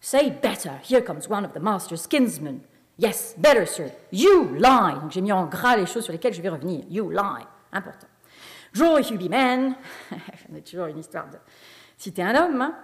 Say 0.00 0.30
better. 0.30 0.80
Here 0.82 1.00
comes 1.02 1.28
one 1.28 1.44
of 1.44 1.52
the 1.52 1.60
master's 1.60 2.06
kinsmen. 2.06 2.64
Yes, 2.96 3.34
better, 3.38 3.64
sir. 3.64 3.92
You 4.10 4.56
lie. 4.58 4.98
Donc 5.00 5.12
j'ai 5.12 5.20
mis 5.20 5.32
en 5.32 5.46
gras 5.46 5.76
les 5.76 5.86
choses 5.86 6.04
sur 6.04 6.12
lesquelles 6.12 6.34
je 6.34 6.42
vais 6.42 6.48
revenir. 6.48 6.84
You 6.88 7.10
lie. 7.10 7.46
Important. 7.72 8.08
Draw 8.72 8.96
if 8.96 9.10
you 9.10 9.18
be 9.18 9.28
man. 9.28 9.76
On 10.50 10.56
a 10.56 10.60
toujours 10.60 10.86
une 10.86 10.98
histoire 10.98 11.30
de 11.30 11.38
citer 11.96 12.22
un 12.22 12.34
homme. 12.34 12.60
Hein? 12.60 12.74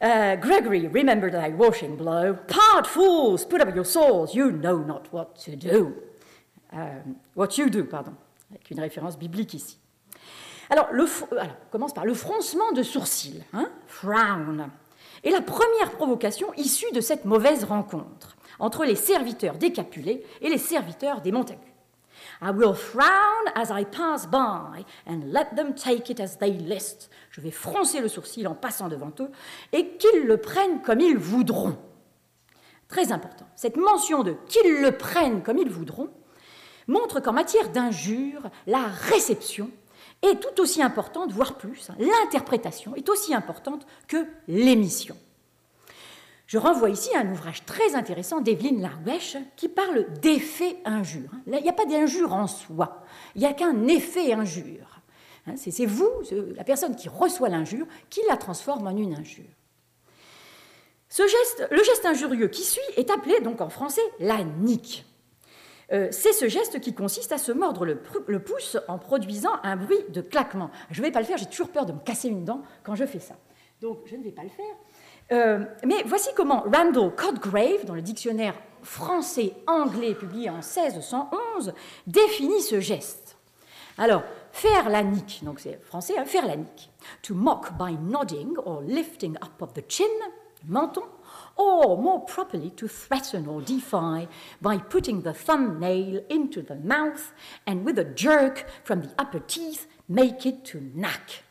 Uh, 0.00 0.36
Gregory, 0.36 0.86
remember 0.86 1.28
thy 1.28 1.48
washing 1.48 1.96
blow? 1.96 2.34
Part 2.46 2.86
fools, 2.86 3.44
put 3.44 3.60
up 3.60 3.74
your 3.74 3.84
swords, 3.84 4.32
you 4.32 4.52
know 4.52 4.78
not 4.78 5.12
what 5.12 5.34
to 5.44 5.56
do. 5.56 5.94
Um, 6.72 7.16
what 7.34 7.58
you 7.58 7.68
do, 7.68 7.82
pardon, 7.82 8.12
avec 8.50 8.70
une 8.70 8.78
référence 8.78 9.18
biblique 9.18 9.54
ici. 9.54 9.78
Alors, 10.70 10.86
le, 10.92 11.04
on 11.32 11.48
commence 11.72 11.94
par 11.94 12.04
le 12.04 12.14
froncement 12.14 12.70
de 12.72 12.84
sourcils, 12.84 13.42
hein, 13.52 13.70
frown, 13.86 14.70
est 15.24 15.30
la 15.30 15.40
première 15.40 15.90
provocation 15.90 16.52
issue 16.54 16.92
de 16.92 17.00
cette 17.00 17.24
mauvaise 17.24 17.64
rencontre 17.64 18.36
entre 18.60 18.84
les 18.84 18.94
serviteurs 18.94 19.56
des 19.56 19.72
Capulets 19.72 20.22
et 20.40 20.48
les 20.48 20.58
serviteurs 20.58 21.22
des 21.22 21.32
Montagu. 21.32 21.67
I 22.40 22.50
will 22.50 22.74
frown 22.74 23.48
as 23.54 23.70
I 23.70 23.84
pass 23.84 24.26
by 24.26 24.84
and 25.06 25.32
let 25.32 25.56
them 25.56 25.74
take 25.74 26.10
it 26.10 26.20
as 26.20 26.38
they 26.38 26.52
list. 26.52 27.10
Je 27.30 27.40
vais 27.40 27.50
froncer 27.50 28.00
le 28.00 28.08
sourcil 28.08 28.46
en 28.46 28.54
passant 28.54 28.88
devant 28.88 29.12
eux 29.20 29.30
et 29.72 29.96
qu'ils 29.96 30.24
le 30.24 30.36
prennent 30.36 30.80
comme 30.82 31.00
ils 31.00 31.18
voudront. 31.18 31.76
Très 32.88 33.12
important. 33.12 33.46
Cette 33.56 33.76
mention 33.76 34.22
de 34.22 34.36
qu'ils 34.48 34.80
le 34.80 34.92
prennent 34.92 35.42
comme 35.42 35.58
ils 35.58 35.70
voudront 35.70 36.10
montre 36.86 37.20
qu'en 37.20 37.32
matière 37.32 37.68
d'injure, 37.70 38.50
la 38.66 38.84
réception 38.86 39.70
est 40.22 40.40
tout 40.40 40.62
aussi 40.62 40.82
importante, 40.82 41.32
voire 41.32 41.58
plus, 41.58 41.90
hein, 41.90 41.96
l'interprétation 41.98 42.94
est 42.96 43.08
aussi 43.08 43.34
importante 43.34 43.86
que 44.08 44.24
l'émission. 44.48 45.16
Je 46.48 46.56
renvoie 46.56 46.88
ici 46.88 47.14
à 47.14 47.20
un 47.20 47.30
ouvrage 47.30 47.66
très 47.66 47.94
intéressant 47.94 48.40
d'Evelyne 48.40 48.80
Larguesh 48.80 49.36
qui 49.54 49.68
parle 49.68 50.06
d'effet 50.22 50.78
injure. 50.86 51.30
Il 51.46 51.52
n'y 51.52 51.68
a 51.68 51.74
pas 51.74 51.84
d'injure 51.84 52.32
en 52.32 52.46
soi, 52.46 53.04
il 53.34 53.42
n'y 53.42 53.46
a 53.46 53.52
qu'un 53.52 53.86
effet 53.86 54.32
injure. 54.32 55.02
Hein, 55.46 55.56
c'est 55.56 55.84
vous, 55.84 56.10
la 56.56 56.64
personne 56.64 56.96
qui 56.96 57.10
reçoit 57.10 57.50
l'injure, 57.50 57.86
qui 58.08 58.20
la 58.28 58.38
transforme 58.38 58.86
en 58.86 58.96
une 58.96 59.14
injure. 59.14 59.44
Ce 61.10 61.22
geste, 61.22 61.68
le 61.70 61.84
geste 61.84 62.06
injurieux 62.06 62.48
qui 62.48 62.62
suit 62.62 62.80
est 62.96 63.10
appelé 63.10 63.40
donc 63.40 63.60
en 63.60 63.68
français 63.68 64.00
la 64.18 64.42
nique. 64.42 65.04
Euh, 65.92 66.08
c'est 66.12 66.32
ce 66.32 66.48
geste 66.48 66.80
qui 66.80 66.94
consiste 66.94 67.32
à 67.32 67.38
se 67.38 67.52
mordre 67.52 67.84
le, 67.84 68.00
le, 68.26 68.42
pouce 68.42 68.78
en 68.88 68.98
produisant 68.98 69.52
un 69.64 69.76
bruit 69.76 70.02
de 70.08 70.22
claquement. 70.22 70.70
Je 70.90 71.02
ne 71.02 71.06
vais 71.06 71.12
pas 71.12 71.20
le 71.20 71.26
faire, 71.26 71.36
j'ai 71.36 71.46
toujours 71.46 71.70
peur 71.70 71.84
de 71.84 71.92
me 71.92 72.00
casser 72.00 72.28
une 72.28 72.44
dent 72.44 72.62
quand 72.84 72.94
je 72.94 73.04
fais 73.04 73.20
ça. 73.20 73.36
Donc 73.82 74.00
je 74.06 74.16
ne 74.16 74.22
vais 74.22 74.32
pas 74.32 74.44
le 74.44 74.50
faire. 74.50 74.76
Euh, 75.30 75.64
mais 75.84 76.02
voici 76.06 76.30
comment 76.34 76.64
Randall 76.72 77.14
Codgrave, 77.14 77.84
dans 77.84 77.94
le 77.94 78.02
dictionnaire 78.02 78.54
français-anglais 78.82 80.14
publié 80.14 80.48
en 80.48 80.56
1611, 80.56 81.74
définit 82.06 82.62
ce 82.62 82.80
geste. 82.80 83.36
Alors, 83.98 84.22
faire 84.52 84.88
la 84.88 85.02
nique, 85.02 85.40
donc 85.42 85.60
c'est 85.60 85.82
français, 85.84 86.14
hein, 86.16 86.24
faire 86.24 86.46
la 86.46 86.56
nique. 86.56 86.90
To 87.22 87.34
mock 87.34 87.72
by 87.76 87.96
nodding 88.00 88.56
or 88.64 88.82
lifting 88.82 89.36
up 89.42 89.60
of 89.60 89.74
the 89.74 89.82
chin, 89.88 90.06
menton, 90.66 91.02
or 91.56 91.98
more 91.98 92.24
properly 92.24 92.70
to 92.70 92.88
threaten 92.88 93.46
or 93.48 93.60
defy 93.60 94.28
by 94.62 94.78
putting 94.78 95.22
the 95.22 95.32
thumbnail 95.32 96.22
into 96.30 96.62
the 96.62 96.76
mouth 96.76 97.32
and 97.66 97.84
with 97.84 97.98
a 97.98 98.04
jerk 98.04 98.66
from 98.84 99.02
the 99.02 99.10
upper 99.18 99.40
teeth 99.40 99.86
make 100.08 100.46
it 100.46 100.64
to 100.64 100.80
knack. 100.94 101.42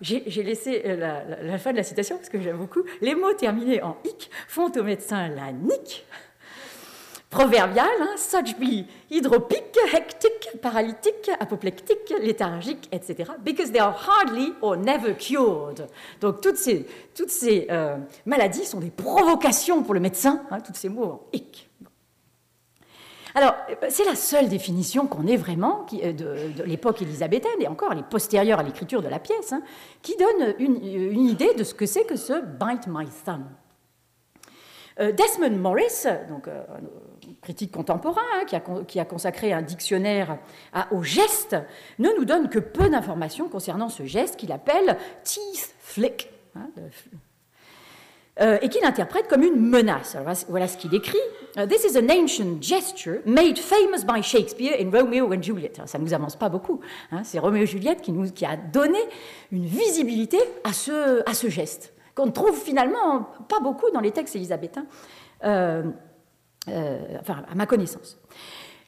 J'ai 0.00 0.42
laissé 0.42 0.82
euh, 0.84 1.22
la, 1.42 1.58
fin 1.58 1.72
de 1.72 1.76
la 1.76 1.82
citation 1.82 2.16
parce 2.16 2.28
que 2.28 2.40
j'aime 2.40 2.58
beaucoup. 2.58 2.82
Les 3.00 3.14
mots 3.14 3.34
terminés 3.34 3.82
en 3.82 3.96
ic 4.04 4.30
font 4.48 4.70
au 4.70 4.82
médecin 4.82 5.28
la 5.28 5.52
nique. 5.52 6.04
Proverbial, 7.30 7.88
hein, 8.00 8.14
such 8.16 8.56
be 8.58 8.86
hydropique, 9.10 9.76
hectic, 9.92 10.60
paralytique, 10.62 11.30
apoplectique, 11.40 12.14
léthargique, 12.20 12.88
etc. 12.92 13.32
Because 13.44 13.72
they 13.72 13.80
are 13.80 13.92
hardly 13.92 14.52
or 14.62 14.76
never 14.76 15.14
cured. 15.14 15.88
Donc 16.20 16.40
toutes 16.40 16.56
ces, 16.56 16.86
toutes 17.12 17.30
ces 17.30 17.66
euh, 17.70 17.96
maladies 18.24 18.64
sont 18.64 18.78
des 18.78 18.92
provocations 18.92 19.82
pour 19.82 19.94
le 19.94 20.00
médecin, 20.00 20.44
hein, 20.50 20.60
tous 20.60 20.74
ces 20.74 20.88
mots 20.88 21.04
en 21.04 21.26
ic. 21.32 21.68
Alors, 23.34 23.56
c'est 23.88 24.04
la 24.04 24.14
seule 24.14 24.48
définition 24.48 25.08
qu'on 25.08 25.26
ait 25.26 25.36
vraiment 25.36 25.86
euh, 25.92 26.12
de, 26.12 26.62
l'époque 26.62 27.02
élisabéthaine, 27.02 27.60
et 27.60 27.66
encore 27.66 27.90
elle 27.92 27.98
est 27.98 28.08
postérieure 28.08 28.60
à 28.60 28.62
l'écriture 28.62 29.02
de 29.02 29.08
la 29.08 29.18
pièce, 29.18 29.52
hein, 29.52 29.62
qui 30.02 30.16
donne 30.16 30.54
une, 30.60 31.26
idée 31.26 31.52
de 31.54 31.64
ce 31.64 31.74
que 31.74 31.84
c'est 31.84 32.04
que 32.04 32.16
ce 32.16 32.40
Bite 32.40 32.86
My 32.86 33.06
Thumb. 33.24 33.44
Euh, 35.00 35.10
Desmond 35.10 35.58
Morris, 35.58 36.04
donc, 36.28 36.46
euh, 36.46 36.62
critique 37.42 37.72
contemporain, 37.72 38.22
hein, 38.34 38.84
qui, 38.86 39.00
a, 39.00 39.04
consacré 39.04 39.52
un 39.52 39.62
dictionnaire 39.62 40.38
au 40.92 41.02
geste, 41.02 41.56
ne 41.98 42.10
nous 42.16 42.24
donne 42.24 42.48
que 42.48 42.60
peu 42.60 42.88
d'informations 42.88 43.48
concernant 43.48 43.88
ce 43.88 44.04
geste 44.04 44.36
qu'il 44.36 44.52
appelle 44.52 44.96
teeth 45.24 45.74
flick, 45.80 46.30
hein, 46.54 46.68
euh, 48.40 48.58
et 48.62 48.68
qu'il 48.68 48.84
interprète 48.84 49.28
comme 49.28 49.42
une 49.42 49.60
menace. 49.60 50.16
voilà 50.48 50.66
ce 50.66 50.76
qu'il 50.76 50.94
écrit. 50.94 51.18
Uh, 51.56 51.66
This 51.68 51.84
is 51.84 51.96
an 51.96 52.10
ancient 52.10 52.60
gesture 52.60 53.20
made 53.24 53.58
famous 53.58 54.04
by 54.04 54.20
Shakespeare 54.22 54.76
in 54.80 54.90
Romeo 54.90 55.32
and 55.32 55.40
Juliet. 55.40 55.72
ça 55.86 55.98
ne 55.98 56.04
nous 56.04 56.14
avance 56.14 56.34
pas 56.34 56.48
beaucoup. 56.48 56.80
Hein. 57.12 57.22
C'est 57.22 57.38
Romeo 57.38 57.62
et 57.62 57.66
Juliette 57.66 58.00
qui, 58.00 58.10
nous, 58.10 58.26
a 58.42 58.56
donné 58.56 58.98
une 59.52 59.64
visibilité 59.64 60.38
à 60.64 60.72
ce, 60.72 61.48
geste, 61.48 61.92
qu'on 62.16 62.26
ne 62.26 62.32
trouve 62.32 62.58
finalement 62.58 63.28
pas 63.48 63.60
beaucoup 63.60 63.88
dans 63.92 64.00
les 64.00 64.10
textes 64.10 64.34
élisabéthains, 64.34 64.86
euh, 65.44 65.84
euh, 66.68 66.98
enfin, 67.20 67.44
à 67.48 67.54
ma 67.54 67.66
connaissance. 67.66 68.18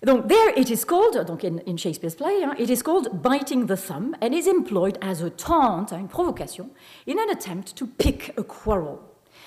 Donc, 0.04 0.26
there 0.26 0.52
it 0.56 0.68
is 0.68 0.84
called, 0.84 1.24
donc 1.24 1.44
in, 1.44 1.58
in 1.66 1.76
Shakespeare's 1.76 2.16
play, 2.16 2.42
hein, 2.42 2.54
it 2.58 2.68
is 2.68 2.82
called 2.82 3.22
biting 3.22 3.66
the 3.66 3.76
thumb 3.76 4.14
and 4.20 4.32
is 4.32 4.48
employed 4.48 4.98
as 5.00 5.22
a 5.22 5.30
taunt, 5.30 5.92
hein, 5.92 6.00
une 6.00 6.08
provocation, 6.08 6.68
in 7.06 7.14
an 7.14 7.30
attempt 7.30 7.76
to 7.76 7.86
pick 7.86 8.34
a 8.36 8.42
quarrel. 8.42 8.98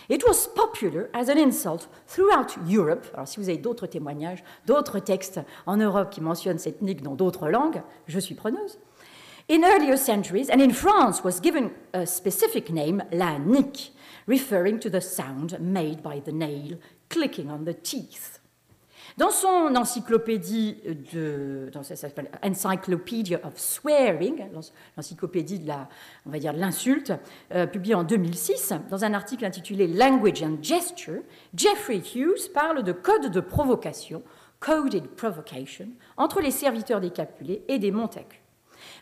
It 0.09 0.27
was 0.27 0.47
popular 0.47 1.09
as 1.13 1.29
an 1.29 1.37
insult 1.37 1.87
throughout 2.07 2.57
Europe. 2.67 3.05
Alors, 3.13 3.27
si 3.27 3.39
vous 3.39 3.47
avez 3.47 3.59
d'autres 3.59 3.85
témoignages, 3.85 4.43
d'autres 4.65 4.99
textes 4.99 5.39
en 5.67 5.77
Europe 5.77 6.09
qui 6.09 6.19
mentionnent 6.19 6.57
cette 6.57 6.81
nique 6.81 7.03
dans 7.03 7.15
d'autres 7.15 7.47
langues, 7.47 7.83
je 8.07 8.19
suis 8.19 8.33
preneuse. 8.35 8.79
In 9.51 9.63
earlier 9.63 9.97
centuries, 9.97 10.49
and 10.51 10.61
in 10.61 10.71
France, 10.71 11.23
was 11.23 11.39
given 11.41 11.71
a 11.93 12.05
specific 12.05 12.71
name, 12.71 13.03
la 13.11 13.37
nique, 13.37 13.93
referring 14.27 14.79
to 14.79 14.89
the 14.89 15.01
sound 15.01 15.59
made 15.59 16.01
by 16.01 16.19
the 16.19 16.31
nail 16.31 16.77
clicking 17.09 17.49
on 17.49 17.65
the 17.65 17.73
teeth. 17.73 18.38
Dans 19.17 19.31
son 19.31 19.75
encyclopédie 19.75 20.77
de, 21.13 21.69
Encyclopedia 22.43 23.39
of 23.43 23.57
Swearing, 23.57 24.45
l'encyclopédie 24.95 25.59
de 25.59 25.67
la, 25.67 25.87
on 26.25 26.29
va 26.29 26.39
dire 26.39 26.53
l'insulte, 26.53 27.13
euh, 27.53 27.65
publiée 27.67 27.95
en 27.95 28.03
2006, 28.03 28.73
dans 28.89 29.03
un 29.03 29.13
article 29.13 29.45
intitulé 29.45 29.87
Language 29.87 30.43
and 30.43 30.57
Gesture, 30.61 31.21
Jeffrey 31.53 32.01
Hughes 32.15 32.51
parle 32.53 32.83
de 32.83 32.91
code 32.91 33.31
de 33.31 33.39
provocation, 33.39 34.23
coded 34.59 35.07
provocation, 35.07 35.87
entre 36.17 36.41
les 36.41 36.51
serviteurs 36.51 37.01
des 37.01 37.11
Capulets 37.11 37.63
et 37.67 37.79
des 37.79 37.91
Montacus. 37.91 38.39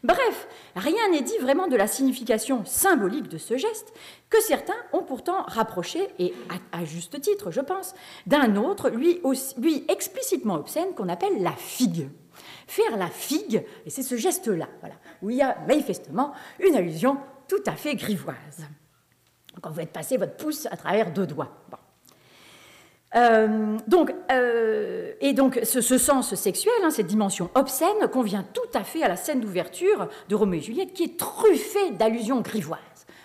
Bref, 0.04 0.48
rien 0.76 1.10
n'est 1.12 1.22
dit 1.22 1.38
vraiment 1.40 1.68
de 1.68 1.76
la 1.76 1.88
signification 1.88 2.66
symbolique 2.66 3.30
de 3.30 3.38
ce 3.38 3.58
geste, 3.58 3.94
que 4.30 4.42
certains 4.42 4.76
ont 4.94 5.04
pourtant 5.04 5.44
rapproché, 5.44 6.08
et 6.20 6.34
à, 6.72 6.86
juste 6.86 7.20
titre, 7.22 7.52
je 7.52 7.62
pense, 7.62 7.94
d'un 8.26 8.56
autre, 8.56 8.90
lui, 8.90 9.22
explicitement 9.88 10.56
obscène, 10.56 10.94
qu'on 10.96 11.10
appelle 11.10 11.42
la 11.42 11.54
figue. 11.54 12.10
Faire 12.68 12.98
la 12.98 13.08
figue, 13.08 13.66
et 13.86 13.90
c'est 13.90 14.04
ce 14.04 14.18
geste-là, 14.18 14.68
voilà, 14.82 14.96
où 15.22 15.30
il 15.30 15.38
y 15.38 15.42
a 15.42 15.58
manifestement 15.68 16.34
une 16.60 16.76
allusion 16.76 17.18
tout 17.48 17.64
à 17.66 17.74
fait 17.74 17.96
grivoise. 17.96 18.68
Quand 19.62 19.70
vous 19.70 19.78
faites 19.78 19.94
passer 19.94 20.18
votre 20.18 20.36
pouce 20.36 20.68
à 20.68 20.78
travers 20.78 21.12
deux 21.12 21.26
doigts. 21.26 21.52
Euh, 23.16 23.78
donc, 23.88 24.14
euh, 24.32 25.14
et 25.22 25.34
donc 25.34 25.60
ce, 25.64 25.98
sens 25.98 26.36
sexuel, 26.36 26.74
hein, 26.84 26.90
cette 26.90 27.08
dimension 27.08 27.50
obscène, 27.56 28.08
convient 28.12 28.46
tout 28.54 28.78
à 28.78 28.84
fait 28.84 29.02
à 29.02 29.08
la 29.08 29.16
scène 29.16 29.40
d'ouverture 29.40 30.10
de 30.28 30.36
Roméo 30.36 30.60
et 30.60 30.64
Juliette, 30.64 30.94
qui 30.94 31.04
est 31.04 31.18
truffée 31.18 31.92
d'allusions 31.92 32.42
grivoises. 32.42 32.80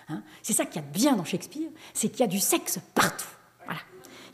Hein. 0.08 0.22
C'est 0.42 0.52
ça 0.52 0.64
qu'il 0.64 0.80
y 0.80 0.84
a 0.84 0.86
de 0.86 0.92
bien 0.92 1.14
dans 1.14 1.24
Shakespeare, 1.24 1.68
c'est 1.94 2.08
qu'il 2.08 2.20
y 2.20 2.24
a 2.24 2.28
du 2.28 2.38
sexe 2.38 2.78
partout. 2.94 3.26
Voilà. 3.64 3.80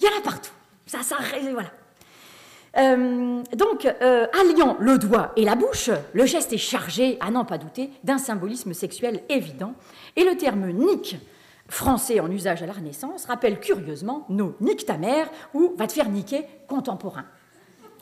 Il 0.01 0.07
y 0.07 0.09
en 0.09 0.19
a 0.19 0.23
partout. 0.23 0.53
Ça, 0.87 1.03
ça, 1.03 1.17
voilà. 1.53 1.71
Euh, 2.77 3.43
donc, 3.57 3.87
alliant 3.87 4.77
le 4.79 4.99
doigt 4.99 5.33
et 5.37 5.45
la 5.45 5.55
bouche, 5.55 5.91
le 6.13 6.27
geste 6.27 6.53
est 6.53 6.59
chargé, 6.59 7.17
à 7.21 7.31
n'en 7.31 7.45
pas 7.45 7.59
douter, 7.59 7.91
d'un 8.05 8.19
symbolisme 8.19 8.75
sexuel 8.75 9.23
évident. 9.29 9.75
Et 10.17 10.25
le 10.25 10.37
terme 10.37 10.71
nique 10.71 11.17
français 11.69 12.21
en 12.21 12.31
usage 12.31 12.63
à 12.63 12.67
la 12.67 12.73
Renaissance 12.73 13.27
rappelle 13.27 13.61
curieusement 13.61 14.25
nos 14.29 14.55
nique 14.61 14.87
ta 14.87 14.97
mère 14.97 15.29
ou 15.55 15.75
va 15.77 15.87
te 15.87 15.93
faire 15.93 16.09
niquer 16.09 16.45
contemporain. 16.67 17.25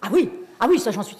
Ah 0.02 0.08
oui, 0.12 0.30
ah 0.60 0.66
oui, 0.68 0.78
ça 0.78 0.90
j'en 0.90 1.02
suis. 1.02 1.16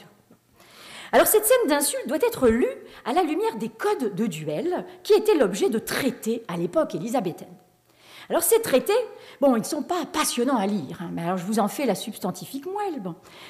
Alors 1.13 1.27
cette 1.27 1.45
scène 1.45 1.69
d'insulte 1.69 2.09
doit 2.09 2.19
être 2.19 2.49
lue 2.49 2.67
à 3.05 3.13
la 3.13 3.23
lumière 3.23 3.57
des 3.57 3.69
codes 3.69 4.15
de 4.15 4.27
duel 4.27 4.85
qui 5.03 5.13
étaient 5.13 5.37
l'objet 5.37 5.71
de 5.71 5.79
traités 5.79 6.43
à 6.49 6.57
l'époque 6.57 6.95
élisabéthaine. 6.95 7.55
Alors 8.29 8.43
ces 8.43 8.61
traités, 8.61 8.93
bon, 9.41 9.55
ils 9.57 9.61
ne 9.61 9.65
sont 9.65 9.83
pas 9.83 10.05
passionnants 10.05 10.57
à 10.57 10.67
lire, 10.67 10.99
hein, 11.01 11.11
mais 11.13 11.23
alors 11.23 11.37
je 11.37 11.45
vous 11.45 11.59
en 11.59 11.69
fais 11.69 11.87
la 11.87 11.95
substantifique 11.95 12.67
moelle. 12.67 13.03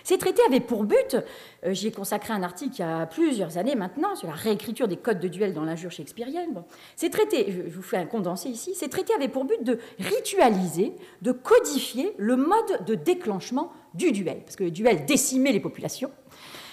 Ces 0.04 0.18
traités 0.18 0.42
avaient 0.46 0.60
pour 0.60 0.84
but, 0.84 1.16
euh, 1.64 1.72
j'y 1.72 1.88
ai 1.88 1.92
consacré 1.92 2.34
un 2.34 2.42
article 2.42 2.74
il 2.76 2.80
y 2.80 2.84
a 2.84 3.06
plusieurs 3.06 3.56
années 3.58 3.74
maintenant 3.74 4.14
sur 4.16 4.28
la 4.28 4.34
réécriture 4.34 4.88
des 4.88 4.96
codes 4.96 5.20
de 5.20 5.28
duel 5.28 5.54
dans 5.54 5.64
l'injure 5.64 5.90
shakespearienne. 5.90 6.62
Ces 6.94 7.10
traités, 7.10 7.46
je, 7.48 7.70
je 7.70 7.76
vous 7.76 7.82
fais 7.82 7.96
un 7.96 8.06
condensé 8.06 8.50
ici, 8.50 8.74
ces 8.74 8.88
traités 8.88 9.14
avaient 9.14 9.28
pour 9.28 9.44
but 9.44 9.62
de 9.62 9.78
ritualiser, 9.98 10.92
de 11.22 11.32
codifier 11.32 12.14
le 12.18 12.36
mode 12.36 12.84
de 12.86 12.94
déclenchement 12.94 13.72
du 13.94 14.12
duel, 14.12 14.40
parce 14.44 14.56
que 14.56 14.64
le 14.64 14.70
duel 14.70 15.06
décimait 15.06 15.52
les 15.52 15.60
populations. 15.60 16.10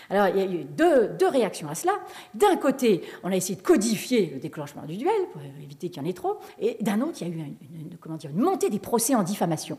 Alors, 0.10 0.28
il 0.28 0.38
y 0.38 0.42
a 0.42 0.46
eu 0.46 0.64
deux, 0.66 1.28
réactions 1.28 1.70
à 1.70 1.76
cela. 1.76 1.94
D'un 2.34 2.58
côté, 2.58 3.02
on 3.24 3.32
a 3.32 3.36
essayé 3.36 3.56
de 3.56 3.62
codifier 3.62 4.32
le 4.34 4.40
déclenchement 4.40 4.84
du 4.84 4.98
duel 4.98 5.14
pour 5.32 5.42
éviter 5.42 5.90
qu'il 5.90 6.02
y 6.02 6.06
en 6.06 6.10
ait 6.10 6.14
trop, 6.14 6.38
et 6.60 6.78
d'un 6.82 7.02
autre, 7.02 7.22
il 7.22 7.28
y 7.28 7.32
a 7.32 7.34
eu 7.34 7.38
une, 7.40 8.42
montée 8.42 8.70
des 8.70 8.80
procès 8.80 9.16
en 9.16 9.24
diffamation 9.24 9.78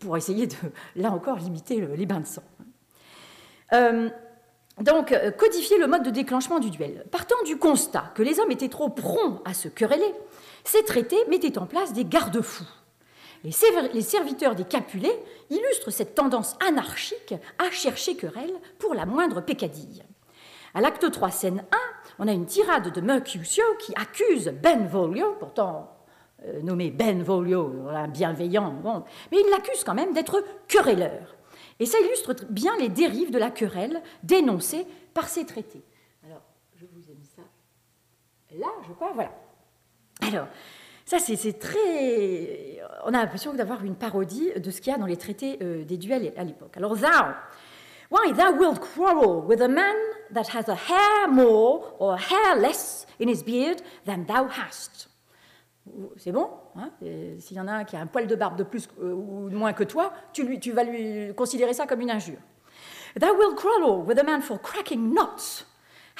pour, 0.00 0.16
essayer 0.16 0.46
de, 0.46 0.54
là 0.96 1.12
encore, 1.12 1.38
limiter 1.38 1.80
les 1.96 2.06
bains 2.06 2.20
de 2.20 2.26
sang. 2.26 2.42
Euh, 3.72 4.10
donc, 4.80 5.12
euh, 5.12 5.30
codifier 5.30 5.78
le 5.78 5.86
mode 5.86 6.02
de 6.02 6.10
déclenchement 6.10 6.58
du 6.58 6.70
duel. 6.70 7.04
Partant 7.10 7.40
du 7.44 7.56
constat 7.56 8.12
que 8.14 8.22
les 8.22 8.40
hommes 8.40 8.50
étaient 8.50 8.68
trop 8.68 8.88
prompts 8.88 9.40
à 9.44 9.54
se 9.54 9.68
quereller, 9.68 10.14
ces 10.64 10.82
traités 10.84 11.24
mettaient 11.28 11.58
en 11.58 11.66
place 11.66 11.92
des 11.92 12.04
garde-fous 12.04 12.68
les 13.44 14.02
serviteurs 14.02 14.54
des 14.54 14.64
Capulets 14.64 15.22
illustrent 15.50 15.90
cette 15.90 16.14
tendance 16.14 16.56
anarchique 16.66 17.34
à 17.58 17.70
chercher 17.70 18.16
querelle 18.16 18.54
pour 18.78 18.94
la 18.94 19.06
moindre 19.06 19.40
peccadille. 19.40 20.04
À 20.74 20.80
l'acte 20.80 21.10
3, 21.10 21.30
scène 21.30 21.64
1, 21.70 21.76
on 22.20 22.28
a 22.28 22.32
une 22.32 22.46
tirade 22.46 22.92
de 22.92 23.00
Mercutio 23.00 23.64
qui 23.78 23.94
accuse 23.94 24.48
Benvolio, 24.62 25.34
pourtant 25.38 25.96
euh, 26.46 26.62
nommé 26.62 26.90
Benvolio, 26.90 27.88
un 27.90 28.08
bienveillant, 28.08 29.04
mais 29.30 29.38
il 29.38 29.50
l'accuse 29.50 29.84
quand 29.84 29.94
même 29.94 30.14
d'être 30.14 30.42
querelleur. 30.68 31.36
Et 31.78 31.86
ça 31.86 31.98
illustre 32.00 32.34
bien 32.48 32.76
les 32.78 32.88
dérives 32.88 33.30
de 33.30 33.38
la 33.38 33.50
querelle 33.50 34.02
dénoncées 34.22 34.86
par 35.14 35.28
ces 35.28 35.44
traités. 35.44 35.82
Alors, 36.24 36.42
je 36.76 36.86
vous 36.86 37.10
ai 37.10 37.14
mis 37.14 37.26
ça 37.26 37.42
là, 38.58 38.68
je 38.86 38.92
crois, 38.92 39.12
voilà. 39.12 39.32
Alors, 40.20 40.46
ça, 41.18 41.36
c'est 41.36 41.58
très. 41.58 42.80
On 43.04 43.08
a 43.08 43.18
l'impression 43.18 43.52
d'avoir 43.52 43.84
une 43.84 43.96
parodie 43.96 44.50
de 44.56 44.70
ce 44.70 44.80
qu'il 44.80 44.92
y 44.92 44.94
a 44.94 44.98
dans 44.98 45.06
les 45.06 45.16
traités 45.16 45.58
euh, 45.60 45.84
des 45.84 45.98
duels 45.98 46.32
à 46.36 46.44
l'époque. 46.44 46.76
Alors, 46.76 46.96
thou, 46.96 47.34
why 48.10 48.32
thou 48.32 48.52
wilt 48.52 48.80
quarrel 48.80 49.44
with 49.46 49.60
a 49.60 49.68
man 49.68 49.94
that 50.32 50.44
has 50.54 50.68
a 50.68 50.74
hair 50.74 51.28
more 51.28 51.94
or 51.98 52.14
a 52.14 52.16
hair 52.16 52.56
less 52.60 53.06
in 53.20 53.28
his 53.28 53.42
beard 53.42 53.82
than 54.06 54.24
thou 54.26 54.48
hast? 54.48 55.08
C'est 56.16 56.30
bon 56.30 56.48
hein? 56.76 56.90
S'il 57.40 57.56
y 57.56 57.60
en 57.60 57.66
a 57.66 57.72
un 57.72 57.84
qui 57.84 57.96
a 57.96 58.00
un 58.00 58.06
poil 58.06 58.28
de 58.28 58.36
barbe 58.36 58.56
de 58.56 58.62
plus 58.62 58.88
euh, 59.02 59.12
ou 59.12 59.50
de 59.50 59.56
moins 59.56 59.72
que 59.72 59.82
toi, 59.84 60.12
tu, 60.32 60.72
vas 60.72 60.84
lui 60.84 61.34
considérer 61.34 61.74
ça 61.74 61.86
comme 61.86 62.00
une 62.00 62.10
injure. 62.10 62.38
Thou 63.20 63.34
wilt 63.36 63.56
quarrel 63.56 64.06
with 64.06 64.18
a 64.18 64.22
man 64.22 64.40
for 64.40 64.58
cracking 64.58 65.12
nuts, 65.12 65.66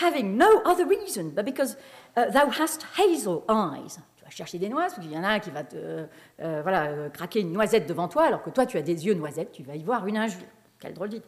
having 0.02 0.36
no 0.36 0.62
other 0.64 0.84
reason 0.84 1.30
but 1.30 1.44
because 1.44 1.78
uh, 2.16 2.28
thou 2.30 2.50
hast 2.50 2.84
hazel 2.98 3.44
eyes 3.48 4.00
chercher 4.34 4.58
des 4.58 4.68
noises, 4.68 4.94
qu'il 4.94 5.12
y 5.12 5.16
en 5.16 5.24
a 5.24 5.28
un 5.28 5.38
qui 5.38 5.50
va 5.50 5.64
te 5.64 5.76
euh, 5.76 6.60
voilà, 6.62 6.86
euh, 6.86 7.08
craquer 7.10 7.40
une 7.40 7.52
noisette 7.52 7.86
devant 7.86 8.08
toi, 8.08 8.24
alors 8.24 8.42
que 8.42 8.50
toi 8.50 8.66
tu 8.66 8.76
as 8.76 8.82
des 8.82 9.06
yeux 9.06 9.14
noisettes, 9.14 9.52
tu 9.52 9.62
vas 9.62 9.76
y 9.76 9.82
voir 9.82 10.06
une 10.06 10.16
injure. 10.16 10.40
Quelle 10.80 10.94
drôle 10.94 11.10
d'idée. 11.10 11.24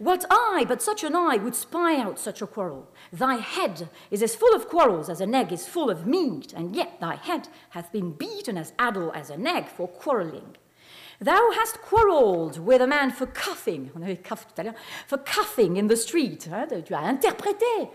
What 0.00 0.26
eye 0.28 0.64
but 0.66 0.82
such 0.82 1.04
an 1.04 1.14
eye 1.14 1.38
would 1.38 1.54
spy 1.54 2.00
out 2.00 2.18
such 2.18 2.42
a 2.42 2.46
quarrel? 2.46 2.88
Thy 3.12 3.36
head 3.36 3.88
is 4.10 4.22
as 4.22 4.34
full 4.34 4.54
of 4.54 4.66
quarrels 4.66 5.08
as 5.08 5.20
an 5.20 5.34
egg 5.34 5.52
is 5.52 5.66
full 5.66 5.88
of 5.88 6.04
meat, 6.04 6.52
and 6.52 6.74
yet 6.74 7.00
thy 7.00 7.16
head 7.16 7.48
hath 7.70 7.92
been 7.92 8.12
beaten 8.12 8.58
as 8.58 8.72
addle 8.78 9.12
as 9.14 9.30
an 9.30 9.46
egg 9.46 9.66
for 9.68 9.86
quarreling. 9.86 10.56
Thou 11.20 11.52
hast 11.52 11.80
quarrelled 11.80 12.58
with 12.58 12.82
a 12.82 12.86
man 12.88 13.10
for 13.10 13.26
cuffing, 13.26 13.90
on 13.94 14.02
avait 14.02 14.16
cuff 14.16 14.48
tout 14.48 14.60
à 14.60 14.64
l'heure, 14.64 14.74
for 15.06 15.18
cuffing 15.18 15.76
in 15.76 15.86
the 15.86 15.96
street. 15.96 16.48
Hein, 16.50 16.66
tu 16.84 16.92
as 16.92 17.02
interprété 17.02 17.88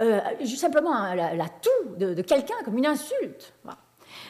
euh, 0.00 0.20
simplement 0.46 1.14
la, 1.14 1.34
la 1.34 1.48
toux 1.48 1.96
de, 1.96 2.22
quelqu'un 2.22 2.54
comme 2.64 2.78
une 2.78 2.86
insulte. 2.86 3.52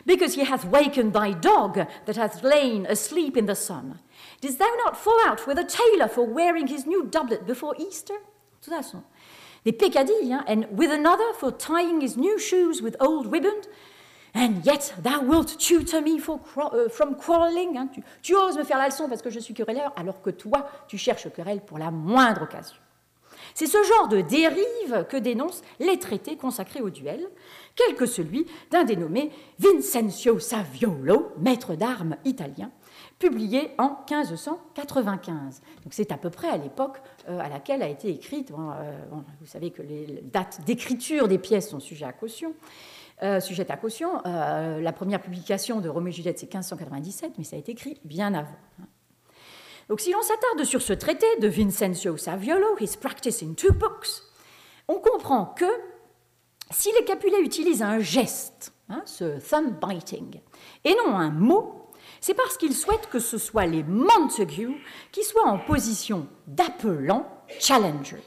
Because 0.07 0.35
he 0.35 0.45
hath 0.45 0.65
wakened 0.65 1.13
thy 1.13 1.33
dog 1.33 1.87
that 2.07 2.17
hath 2.17 2.43
lain 2.43 2.87
asleep 2.87 3.37
in 3.37 3.47
the 3.47 3.55
sun. 3.55 3.99
Didst 4.41 4.59
thou 4.59 4.71
not 4.85 4.97
fall 4.97 5.19
out 5.27 5.47
with 5.47 5.59
a 5.59 5.65
tailor 5.65 6.09
for 6.09 6.27
wearing 6.27 6.67
his 6.67 6.87
new 6.87 7.05
doublet 7.05 7.47
before 7.47 7.75
Easter? 7.79 8.15
Tout 8.61 8.71
ça 8.71 8.83
sont 8.83 9.03
des 9.65 9.73
peccadilles, 9.73 10.33
hein? 10.33 10.45
and 10.49 10.65
with 10.77 10.91
another 10.91 11.33
for 11.35 11.53
tying 11.53 12.01
his 12.01 12.17
new 12.17 12.39
shoes 12.39 12.83
with 12.83 12.97
old 13.01 13.31
ribband. 13.31 13.69
And 14.35 14.65
yet 14.65 14.95
thou 15.03 15.23
wilt 15.23 15.59
tutor 15.59 16.01
me 16.01 16.19
for, 16.19 16.41
uh, 16.57 16.89
from 16.89 17.17
quarreling. 17.17 17.77
Hein? 17.77 17.91
Tu, 17.93 18.03
tu, 18.23 18.35
oses 18.35 18.57
me 18.57 18.65
faire 18.65 18.79
la 18.79 18.89
leçon 18.89 19.09
parce 19.09 19.21
que 19.21 19.31
je 19.31 19.39
suis 19.39 19.53
querelleur, 19.53 19.93
alors 19.97 20.23
que 20.23 20.31
toi, 20.31 20.69
tu 20.89 20.97
cherches 20.97 21.29
querelle 21.31 21.61
pour 21.61 21.79
la 21.79 21.91
moindre 21.91 22.43
occasion. 22.43 22.82
C'est 23.55 23.67
ce 23.67 23.79
genre 23.83 24.09
de 24.09 24.21
dérive 24.21 25.07
que 25.09 25.17
dénoncent 25.17 25.63
les 25.81 25.99
traités 25.99 26.37
consacrés 26.37 26.81
au 26.81 26.91
duel, 26.91 27.29
quel 27.77 27.95
que 27.95 28.07
celui 28.07 28.47
d'un 28.71 28.85
dénommé 28.85 29.31
Vincenzo 29.59 30.39
Saviolo, 30.39 31.33
maître 31.39 31.75
d'armes 31.75 32.17
italien, 32.25 32.71
publié 33.19 33.71
en 33.79 33.97
1595. 34.11 35.63
Donc 35.85 35.93
c'est 35.93 36.13
à 36.13 36.17
peu 36.17 36.31
près 36.31 36.49
à 36.49 36.57
l'époque 36.57 36.99
euh, 37.29 37.39
à 37.39 37.49
laquelle 37.49 37.83
a 37.83 37.89
été 37.89 38.09
écrite. 38.11 38.51
Euh, 38.51 38.99
vous 39.41 39.47
savez 39.47 39.71
que 39.71 39.83
les 39.83 40.23
dates 40.25 40.61
d'écriture 40.67 41.29
des 41.29 41.39
pièces 41.39 41.71
sont 41.71 41.81
sujettes 41.81 42.09
à 42.09 42.13
caution. 42.13 42.55
Euh, 43.23 44.81
la 44.81 44.93
première 44.93 45.21
publication 45.21 45.81
de 45.81 45.89
Roméo 45.89 46.09
et 46.09 46.13
Juliette, 46.13 46.39
c'est 46.39 46.53
1597, 46.53 47.33
mais 47.39 47.45
ça 47.45 47.57
a 47.57 47.59
été 47.59 47.73
écrit 47.73 47.99
bien 48.05 48.35
avant. 48.35 48.57
Donc 49.93 50.01
si 50.01 50.11
l'on 50.11 50.23
s'attarde 50.23 50.65
sur 50.65 50.81
ce 50.81 50.95
traité 50.95 51.27
de 51.43 51.49
Vincenzo 51.49 52.17
Saviolo, 52.17 52.79
His 52.81 52.97
Practice 52.99 53.43
in 53.43 53.53
Two 53.53 53.75
Books, 53.75 54.23
on 54.89 54.95
comprend 54.95 55.45
que 55.45 55.67
si 56.71 56.91
les 56.99 57.05
Capulets 57.05 57.43
utilisent 57.43 57.83
un 57.83 58.01
geste, 58.01 58.73
hein, 58.89 59.03
ce 59.05 59.39
thumb 59.39 59.79
biting, 59.87 60.41
et 60.87 60.95
non 60.95 61.15
un 61.15 61.29
mot, 61.29 61.91
c'est 62.23 62.33
parce 62.33 62.57
qu'ils 62.57 62.73
souhaitent 62.73 63.11
que 63.11 63.19
ce 63.19 63.37
soit 63.37 63.67
les 63.67 63.83
Montague 63.83 64.71
qui 65.13 65.25
soient 65.25 65.47
en 65.47 65.59
position 65.59 66.27
d'appelant 66.47 67.27
challenger. 67.61 68.23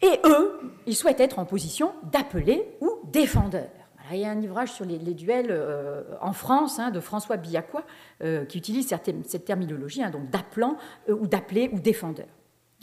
Et 0.00 0.18
eux, 0.24 0.58
ils 0.86 0.96
souhaitent 0.96 1.20
être 1.20 1.38
en 1.38 1.44
position 1.44 1.92
d'appeler 2.04 2.66
ou 2.80 3.00
défendeur. 3.04 3.68
Il 4.12 4.20
y 4.20 4.24
a 4.24 4.30
un 4.30 4.42
ouvrage 4.42 4.72
sur 4.72 4.84
les, 4.84 4.98
duels 4.98 5.48
euh, 5.50 6.02
en 6.20 6.32
France 6.32 6.78
hein, 6.78 6.90
de 6.90 7.00
François 7.00 7.36
Billacqua 7.36 7.84
euh, 8.22 8.44
qui 8.44 8.58
utilise 8.58 8.88
cette, 8.88 9.44
terminologie, 9.44 10.02
hein, 10.02 10.10
donc 10.10 10.30
d'appelant 10.30 10.76
euh, 11.08 11.14
ou 11.14 11.26
d'appeler 11.26 11.70
ou 11.72 11.80
défendeur. 11.80 12.26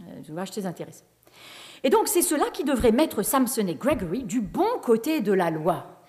un 0.01 0.29
ouvrage 0.29 0.51
très 0.51 0.65
intéressant. 0.65 1.05
Et 1.83 1.89
donc 1.89 2.07
c'est 2.07 2.21
cela 2.21 2.45
qui 2.51 2.63
devrait 2.63 2.91
mettre 2.91 3.23
Samson 3.23 3.67
et 3.67 3.75
Gregory 3.75 4.23
du 4.23 4.41
bon 4.41 4.67
côté 4.81 5.21
de 5.21 5.33
la 5.33 5.49
loi. 5.49 6.03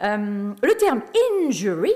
le 0.00 0.76
terme 0.78 1.02
injury, 1.44 1.92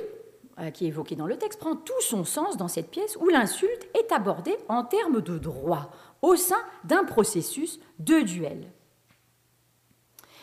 qui 0.72 0.84
est 0.84 0.88
évoqué 0.88 1.14
dans 1.14 1.26
le 1.26 1.36
texte, 1.36 1.58
prend 1.60 1.76
tout 1.76 2.00
son 2.00 2.24
sens 2.24 2.56
dans 2.56 2.68
cette 2.68 2.90
pièce 2.90 3.16
où 3.16 3.28
l'insulte 3.28 3.86
est 3.98 4.12
abordée 4.12 4.56
en 4.68 4.84
termes 4.84 5.20
de 5.20 5.38
droit, 5.38 5.90
au 6.22 6.36
sein 6.36 6.62
d'un 6.84 7.04
processus 7.04 7.80
de 7.98 8.20
duel 8.20 8.70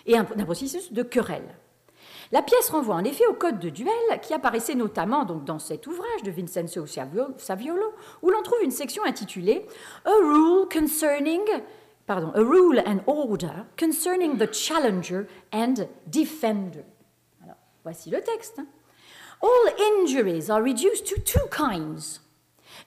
et 0.09 0.13
d'un 0.13 0.45
processus 0.45 0.91
de 0.91 1.03
querelle. 1.03 1.55
La 2.31 2.41
pièce 2.41 2.69
renvoie 2.69 2.95
en 2.95 3.03
effet 3.03 3.25
au 3.27 3.33
code 3.33 3.59
de 3.59 3.69
duel 3.69 3.93
qui 4.21 4.33
apparaissait 4.33 4.75
notamment 4.75 5.25
donc 5.25 5.45
dans 5.45 5.57
cet 5.57 5.87
ouvrage 5.87 6.23
de 6.23 6.31
Vincenzo 6.31 6.85
Saviolo, 6.85 7.93
où 8.21 8.29
l'on 8.29 8.41
trouve 8.43 8.61
une 8.63 8.71
section 8.71 9.03
intitulée 9.03 9.65
A 10.05 10.11
Rule 10.11 10.67
Concerning 10.71 11.41
pardon, 12.05 12.31
A 12.33 12.41
Rule 12.41 12.81
and 12.85 12.99
Order 13.05 13.65
Concerning 13.77 14.37
the 14.37 14.51
Challenger 14.51 15.27
and 15.53 15.75
Defender. 16.07 16.83
Voici 17.83 18.09
le 18.09 18.21
texte. 18.21 18.59
Hein. 18.59 18.67
All 19.41 20.01
injuries 20.01 20.49
are 20.49 20.61
reduced 20.61 21.05
to 21.07 21.19
two 21.21 21.47
kinds 21.49 22.19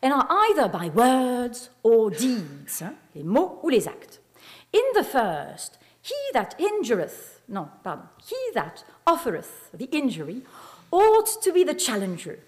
and 0.02 0.12
are 0.12 0.26
either 0.28 0.68
by 0.68 0.90
words 0.90 1.70
or 1.82 2.10
deeds, 2.10 2.82
hein, 2.82 2.94
les 3.14 3.22
mots 3.22 3.60
ou 3.62 3.70
les 3.70 3.88
actes. 3.88 4.20
In 4.74 5.00
the 5.00 5.04
first, 5.04 5.78
he 6.02 6.14
that 6.32 6.58
injureth, 6.58 7.40
no, 7.48 7.70
pardon, 7.82 8.08
he 8.28 8.36
that 8.54 8.84
offereth 9.06 9.70
the 9.72 9.88
injury 9.92 10.42
ought 10.90 11.42
to 11.42 11.52
be 11.52 11.64
the 11.64 11.74
challenger. 11.74 12.38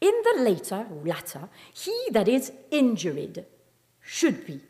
In 0.00 0.12
the 0.24 0.42
later, 0.42 0.86
or 0.90 1.06
latter, 1.06 1.48
he 1.72 1.92
that 2.10 2.28
is 2.28 2.52
injured 2.70 3.44
should 4.00 4.44
be, 4.46 4.60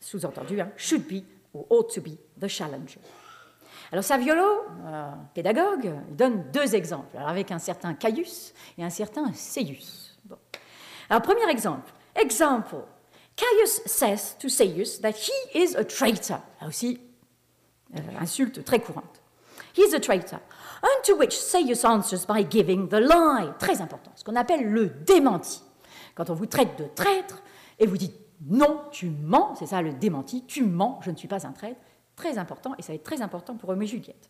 sous-entendu, 0.00 0.58
hein, 0.60 0.72
should 0.76 1.06
be 1.06 1.24
or 1.52 1.66
ought 1.68 1.92
to 1.92 2.00
be 2.00 2.16
the 2.38 2.48
challenger. 2.48 3.00
Alors 3.92 4.04
Saviolo, 4.04 4.64
euh, 4.86 5.10
pédagogue, 5.34 5.92
il 6.08 6.16
donne 6.16 6.50
deux 6.50 6.74
exemples, 6.74 7.16
alors 7.16 7.28
avec 7.28 7.50
un 7.50 7.58
certain 7.58 7.94
Caius 7.94 8.54
et 8.78 8.84
un 8.84 8.90
certain 8.90 9.32
Seius. 9.34 10.16
Bon. 10.24 10.38
Alors, 11.10 11.20
premier 11.20 11.50
exemple. 11.50 11.92
Example. 12.16 12.86
Caius 13.36 13.82
says 13.86 14.34
to 14.38 14.48
Seius 14.48 14.98
that 15.00 15.12
he 15.12 15.32
is 15.54 15.74
a 15.76 15.84
traitor. 15.84 16.40
Là 16.60 16.68
aussi, 16.68 16.98
insulte 18.20 18.64
très 18.64 18.80
courante. 18.80 19.20
He 19.76 19.82
is 19.82 19.94
a 19.94 20.00
traitor. 20.00 20.40
Unto 20.82 21.16
which 21.16 21.36
Seius 21.36 21.84
answers 21.84 22.26
by 22.26 22.42
giving 22.42 22.88
the 22.88 23.00
lie. 23.00 23.52
Très 23.58 23.80
important. 23.80 24.12
Ce 24.16 24.24
qu'on 24.24 24.36
appelle 24.36 24.70
le 24.70 24.86
démenti. 24.86 25.62
Quand 26.14 26.28
on 26.28 26.34
vous 26.34 26.46
traite 26.46 26.78
de 26.78 26.84
traître 26.94 27.42
et 27.78 27.86
vous 27.86 27.96
dites 27.96 28.16
non, 28.48 28.80
tu 28.90 29.08
mens, 29.08 29.54
c'est 29.58 29.66
ça 29.66 29.82
le 29.82 29.92
démenti, 29.92 30.44
tu 30.46 30.64
mens, 30.64 31.00
je 31.02 31.10
ne 31.10 31.16
suis 31.16 31.28
pas 31.28 31.46
un 31.46 31.52
traître. 31.52 31.80
Très 32.16 32.38
important, 32.38 32.74
et 32.78 32.82
ça 32.82 32.88
va 32.88 32.96
être 32.96 33.04
très 33.04 33.22
important 33.22 33.54
pour 33.54 33.68
Roméo 33.68 33.84
et 33.84 33.86
Juliette. 33.86 34.28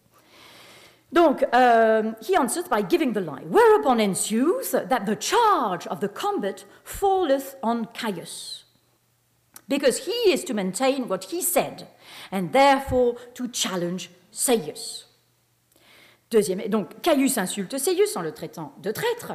Donc, 1.12 1.42
um, 1.52 2.14
he 2.22 2.36
answered 2.38 2.68
by 2.70 2.82
giving 2.88 3.12
the 3.12 3.20
lie, 3.20 3.44
whereupon 3.50 3.98
ensues 3.98 4.70
that 4.70 5.04
the 5.04 5.18
charge 5.18 5.86
of 5.88 6.00
the 6.00 6.08
combat 6.08 6.64
falleth 6.84 7.58
on 7.62 7.84
Caius, 7.92 8.66
because 9.68 10.06
he 10.06 10.32
is 10.32 10.44
to 10.44 10.54
maintain 10.54 11.08
what 11.08 11.20
he 11.30 11.42
said, 11.42 11.86
and 12.30 12.48
therefore 12.52 13.14
to 13.34 13.48
challenge 13.48 14.10
Seius. 14.30 15.08
Deuxième, 16.30 16.66
donc 16.68 17.00
Caius 17.02 17.36
insulte 17.36 17.78
Seius 17.78 18.16
en 18.16 18.22
le 18.22 18.32
traitant 18.32 18.72
de 18.82 18.90
traître, 18.90 19.34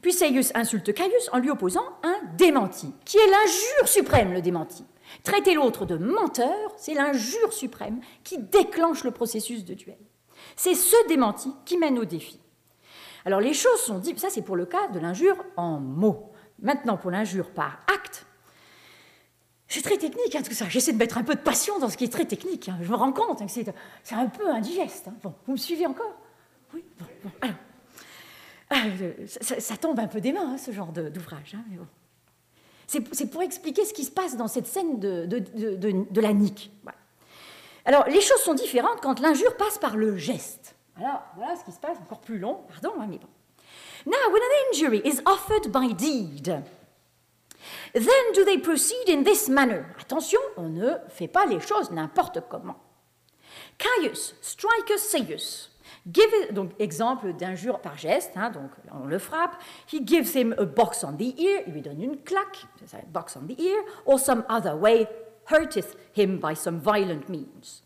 puis 0.00 0.12
Seius 0.12 0.52
insulte 0.54 0.94
Caius 0.94 1.28
en 1.32 1.38
lui 1.38 1.50
opposant 1.50 1.84
un 2.02 2.18
démenti, 2.36 2.92
qui 3.04 3.18
est 3.18 3.30
l'injure 3.30 3.88
suprême, 3.88 4.32
le 4.32 4.42
démenti. 4.42 4.84
Traiter 5.22 5.54
l'autre 5.54 5.84
de 5.84 5.96
menteur, 5.96 6.72
c'est 6.76 6.94
l'injure 6.94 7.52
suprême 7.52 8.00
qui 8.24 8.38
déclenche 8.38 9.04
le 9.04 9.10
processus 9.10 9.64
de 9.64 9.74
duel. 9.74 9.98
C'est 10.56 10.74
ce 10.74 10.96
démenti 11.08 11.52
qui 11.64 11.78
mène 11.78 11.98
au 11.98 12.04
défi. 12.04 12.40
Alors 13.24 13.40
les 13.40 13.54
choses 13.54 13.80
sont 13.80 13.98
dites, 13.98 14.20
ça 14.20 14.30
c'est 14.30 14.42
pour 14.42 14.56
le 14.56 14.66
cas 14.66 14.88
de 14.88 15.00
l'injure 15.00 15.36
en 15.56 15.80
mots. 15.80 16.32
Maintenant 16.60 16.96
pour 16.96 17.10
l'injure 17.10 17.50
par 17.50 17.80
acte, 17.92 18.26
c'est 19.68 19.82
très 19.82 19.98
technique 19.98 20.34
hein, 20.34 20.42
tout 20.42 20.52
ça. 20.52 20.68
J'essaie 20.68 20.92
de 20.92 20.98
mettre 20.98 21.18
un 21.18 21.24
peu 21.24 21.34
de 21.34 21.40
passion 21.40 21.78
dans 21.78 21.88
ce 21.88 21.96
qui 21.96 22.04
est 22.04 22.12
très 22.12 22.24
technique. 22.24 22.68
Hein. 22.68 22.78
Je 22.82 22.90
me 22.90 22.96
rends 22.96 23.12
compte 23.12 23.42
hein, 23.42 23.46
que 23.46 23.52
c'est 23.52 24.14
un 24.14 24.26
peu 24.26 24.48
indigeste. 24.50 25.08
Vous 25.46 25.52
me 25.52 25.56
suivez 25.56 25.86
encore? 25.86 26.14
Oui 26.74 26.84
ah, 28.70 28.82
ça, 29.40 29.76
tombe 29.76 30.00
un 30.00 30.08
peu 30.08 30.20
des 30.20 30.32
mains, 30.32 30.58
ce 30.58 30.72
genre 30.72 30.90
d'ouvrage. 30.92 31.56
C'est 32.88 33.30
pour 33.30 33.42
expliquer 33.42 33.84
ce 33.84 33.94
qui 33.94 34.04
se 34.04 34.10
passe 34.10 34.36
dans 34.36 34.48
cette 34.48 34.66
scène 34.66 34.98
de, 34.98 36.20
la 36.20 36.32
nique. 36.32 36.72
Alors, 37.84 38.04
les 38.08 38.20
choses 38.20 38.40
sont 38.40 38.54
différentes 38.54 39.00
quand 39.00 39.20
l'injure 39.20 39.56
passe 39.56 39.78
par 39.78 39.96
le 39.96 40.16
geste. 40.16 40.74
Alors, 40.98 41.22
voilà 41.36 41.54
ce 41.54 41.64
qui 41.64 41.70
se 41.70 41.78
passe, 41.78 41.96
encore 41.98 42.20
plus 42.20 42.38
long, 42.38 42.62
pardon, 42.68 43.00
hein, 43.00 43.06
mais 43.08 43.18
bon. 43.18 43.28
Now, 44.06 44.32
when 44.32 44.42
an 44.42 44.72
injury 44.72 45.02
is 45.04 45.20
offered 45.26 45.70
by 45.70 45.94
deed, 45.94 46.62
then 47.94 48.32
do 48.34 48.44
they 48.44 48.58
proceed 48.58 49.08
in 49.08 49.22
this 49.22 49.48
manner? 49.48 49.86
Attention, 50.00 50.40
on 50.56 50.68
ne 50.68 50.94
fait 51.08 51.28
pas 51.28 51.46
les 51.46 51.60
choses 51.60 51.90
n'importe 51.90 52.40
comment. 52.48 52.76
Caius, 53.78 54.34
strikers 54.40 54.98
Seius. 54.98 55.70
Give 56.10 56.52
donc 56.52 56.70
exemple 56.78 57.32
d'injure 57.32 57.80
par 57.80 57.98
geste, 57.98 58.32
hein, 58.36 58.50
donc 58.50 58.70
on 58.92 59.06
le 59.06 59.18
frappe. 59.18 59.56
He 59.92 60.00
gives 60.04 60.36
him 60.36 60.54
a 60.56 60.64
box 60.64 61.02
on 61.02 61.12
the 61.12 61.34
ear, 61.38 61.62
il 61.66 61.72
lui 61.72 61.82
donne 61.82 62.00
une 62.00 62.18
claque, 62.22 62.64
box 63.08 63.36
on 63.36 63.46
the 63.46 63.60
ear, 63.60 63.82
or 64.04 64.18
some 64.18 64.44
other 64.48 64.76
way 64.76 65.08
hurteth 65.46 65.96
him 66.16 66.38
by 66.38 66.54
some 66.54 66.78
violent 66.78 67.28
means. 67.28 67.82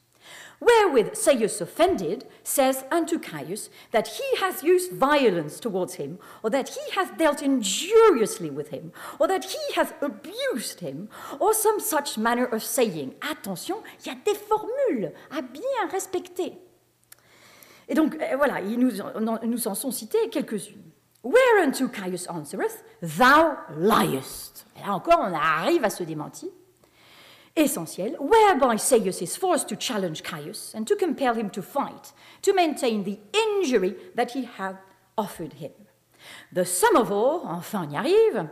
Wherewith 0.61 1.15
Seius 1.15 1.61
offended 1.61 2.27
says 2.45 2.85
unto 2.91 3.19
Caius 3.19 3.71
that 3.93 4.09
he 4.09 4.37
hath 4.37 4.63
used 4.63 4.93
violence 4.93 5.59
towards 5.59 5.95
him, 5.95 6.19
or 6.43 6.51
that 6.51 6.69
he 6.71 6.81
hath 6.95 7.17
dealt 7.17 7.41
injuriously 7.41 8.51
with 8.51 8.69
him, 8.69 8.93
or 9.19 9.27
that 9.27 9.45
he 9.45 9.75
hath 9.75 9.95
abused 10.03 10.81
him, 10.81 11.09
or 11.39 11.55
some 11.55 11.81
such 11.81 12.19
manner 12.19 12.45
of 12.45 12.63
saying. 12.63 13.15
Attention, 13.23 13.77
il 14.05 14.13
y 14.13 14.15
a 14.15 14.19
des 14.23 14.35
formules 14.35 15.13
à 15.31 15.41
bien 15.41 15.89
respecter. 15.91 16.59
Et 17.89 17.95
donc, 17.95 18.15
euh, 18.21 18.37
voilà, 18.37 18.61
il 18.61 18.79
nous, 18.79 18.93
nous 19.43 19.69
en 19.69 19.75
sont 19.75 19.91
citées 19.91 20.29
quelques-unes. 20.31 20.93
Whereunto 21.23 21.89
Caius 21.89 22.29
answereth, 22.29 22.85
Thou 23.03 23.57
liest. 23.79 24.67
Là 24.77 24.95
encore, 24.95 25.21
on 25.21 25.35
arrive 25.35 25.85
à 25.85 25.91
ce 25.91 26.03
démenti 26.03 26.51
essentiel, 27.57 28.17
whereby 28.19 28.77
Seius 28.77 29.23
is 29.23 29.37
forced 29.37 29.69
to 29.69 29.77
challenge 29.77 30.23
Caius 30.23 30.73
and 30.75 30.87
to 30.87 30.97
compel 30.97 31.35
him 31.35 31.51
to 31.51 31.63
fight, 31.63 32.13
to 32.43 32.55
maintain 32.55 33.05
the 33.05 33.19
injury 33.33 33.97
that 34.15 34.33
he 34.33 34.45
had 34.45 34.79
offered 35.17 35.55
him. 35.55 35.73
The 36.53 36.65
sum 36.65 36.97
of 36.97 37.11
all, 37.11 37.47
enfin 37.47 37.91
y 37.91 38.01
arrive, 38.01 38.51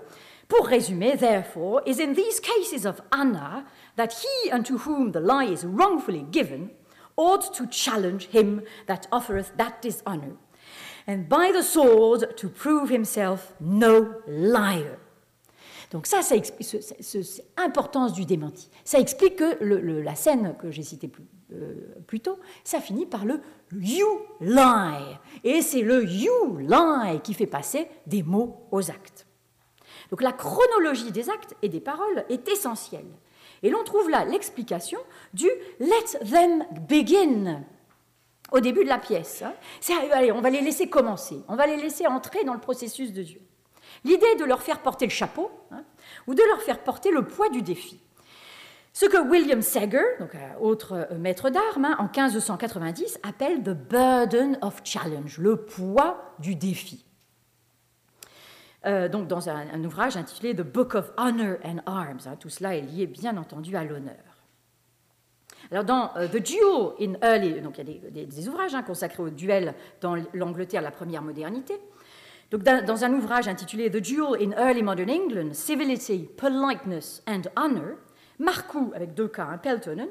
pour 0.48 0.68
résumer, 0.68 1.18
therefore, 1.18 1.82
is 1.86 1.98
in 1.98 2.14
these 2.14 2.40
cases 2.40 2.84
of 2.84 3.00
Anna 3.12 3.66
that 3.96 4.14
he 4.22 4.50
unto 4.50 4.78
whom 4.78 5.12
the 5.12 5.20
lie 5.20 5.44
is 5.44 5.64
wrongfully 5.64 6.22
given 6.22 6.70
ought 7.16 7.52
to 7.54 7.66
challenge 7.66 8.28
him 8.28 8.62
that 8.86 9.06
offereth 9.10 9.56
that 9.56 9.82
dishonor, 9.82 10.36
and 11.06 11.28
by 11.28 11.50
the 11.52 11.62
sword 11.62 12.36
to 12.36 12.48
prove 12.48 12.88
himself 12.88 13.52
no 13.60 14.22
liar. 14.26 14.98
Donc 15.90 16.06
ça, 16.06 16.22
ça 16.22 16.36
explique 16.36 16.76
l'importance 17.56 18.12
du 18.12 18.26
démenti. 18.26 18.70
Ça 18.84 18.98
explique 18.98 19.36
que 19.36 19.64
la 19.64 20.14
scène 20.14 20.54
que 20.60 20.70
j'ai 20.70 20.82
citée 20.82 21.10
euh, 21.54 21.74
plus, 22.06 22.20
tôt, 22.20 22.38
ça 22.62 22.80
finit 22.80 23.06
par 23.06 23.24
le 23.24 23.40
you 23.72 24.06
lie. 24.40 25.16
Et 25.44 25.62
c'est 25.62 25.80
le 25.80 26.04
you 26.04 26.58
lie 26.58 27.20
qui 27.22 27.32
fait 27.32 27.46
passer 27.46 27.88
des 28.06 28.22
mots 28.22 28.66
aux 28.70 28.90
actes. 28.90 29.26
Donc 30.10 30.22
la 30.22 30.32
chronologie 30.32 31.10
des 31.10 31.30
actes 31.30 31.54
et 31.62 31.68
des 31.68 31.80
paroles 31.80 32.24
est 32.28 32.48
essentielle. 32.48 33.08
Et 33.62 33.70
l'on 33.70 33.82
trouve 33.82 34.10
là 34.10 34.24
l'explication 34.24 35.00
du 35.32 35.48
let 35.80 36.18
them 36.30 36.64
begin 36.88 37.64
au 38.52 38.60
début 38.60 38.84
de 38.84 38.88
la 38.88 38.98
pièce. 38.98 39.42
Hein. 39.42 39.54
Allez, 40.12 40.32
on 40.32 40.40
va 40.40 40.50
les 40.50 40.60
laisser 40.60 40.88
commencer, 40.88 41.38
on 41.48 41.56
va 41.56 41.66
les 41.66 41.76
laisser 41.76 42.06
entrer 42.06 42.44
dans 42.44 42.54
le 42.54 42.60
processus 42.60 43.12
de 43.12 43.22
Dieu. 43.22 43.40
L'idée 44.04 44.26
est 44.34 44.40
de 44.40 44.44
leur 44.44 44.62
faire 44.62 44.80
porter 44.80 45.06
le 45.06 45.10
chapeau 45.10 45.50
hein, 45.70 45.82
ou 46.26 46.34
de 46.34 46.42
leur 46.48 46.62
faire 46.62 46.82
porter 46.82 47.10
le 47.10 47.22
poids 47.22 47.48
du 47.48 47.62
défi. 47.62 48.00
Ce 48.92 49.06
que 49.06 49.18
William 49.28 49.62
Sager, 49.62 50.02
donc 50.18 50.30
autre 50.60 51.06
euh, 51.12 51.18
maître 51.18 51.50
d'armes, 51.50 51.84
hein, 51.84 51.96
en 51.98 52.04
1590, 52.04 53.20
appelle 53.22 53.62
the 53.62 53.70
burden 53.70 54.58
of 54.60 54.80
challenge, 54.82 55.38
le 55.38 55.56
poids 55.56 56.34
du 56.38 56.56
défi. 56.56 57.04
euh, 58.86 59.08
donc 59.08 59.28
dans 59.28 59.48
un, 59.48 59.84
ouvrage 59.84 60.16
intitulé 60.16 60.54
The 60.54 60.62
Book 60.62 60.94
of 60.94 61.12
Honor 61.16 61.58
and 61.64 61.78
Arms. 61.86 62.20
Hein. 62.26 62.36
tout 62.40 62.48
cela 62.48 62.76
est 62.76 62.80
lié 62.80 63.06
bien 63.06 63.36
entendu 63.36 63.76
à 63.76 63.84
l'honneur. 63.84 64.16
Alors 65.70 65.84
dans 65.84 66.16
euh, 66.16 66.28
The 66.28 66.38
Duel 66.38 66.92
in 67.00 67.14
Early, 67.22 67.60
donc 67.60 67.78
il 67.78 67.90
y 67.90 68.22
a 68.22 68.24
des, 68.24 68.48
ouvrages 68.48 68.76
consacrés 68.86 69.22
au 69.22 69.30
duel 69.30 69.74
dans 70.00 70.16
l'Angleterre, 70.32 70.82
la 70.82 70.90
première 70.90 71.22
modernité. 71.22 71.74
Donc 72.50 72.62
dans, 72.62 73.04
un 73.04 73.12
ouvrage 73.12 73.46
intitulé 73.46 73.90
The 73.90 73.98
Duel 73.98 74.40
in 74.40 74.52
Early 74.52 74.82
Modern 74.82 75.10
England, 75.10 75.52
Civility, 75.52 76.28
Politeness 76.36 77.22
and 77.26 77.42
Honor, 77.56 77.96
Marcoux, 78.38 78.92
avec 78.94 79.12
deux 79.12 79.28
cas, 79.28 79.48
hein, 79.52 79.58
Peltonen, 79.58 80.08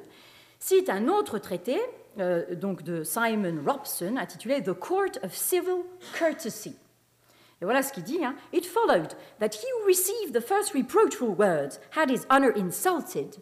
cite 0.60 0.90
un 0.90 1.08
autre 1.08 1.40
traité, 1.40 1.80
euh, 2.20 2.54
donc 2.54 2.84
de 2.84 3.04
Simon 3.04 3.64
Robson, 3.66 4.18
intitulé 4.18 4.62
The 4.62 4.74
Court 4.74 5.18
of 5.24 5.34
Civil 5.36 5.84
Courtesy. 6.20 6.76
Et 7.60 7.66
voilà 7.66 7.82
ce 7.82 7.92
qu'il 7.92 8.04
dit. 8.04 8.24
Hein. 8.24 8.36
It 8.54 8.68
followed 8.68 9.14
that 9.40 9.56
he 9.56 9.66
who 9.80 9.88
received 9.88 10.34
the 10.34 10.42
first 10.42 10.76
reproachful 10.76 11.30
words 11.30 11.80
had 11.96 12.12
his 12.12 12.28
honor 12.30 12.52
insulted, 12.56 13.38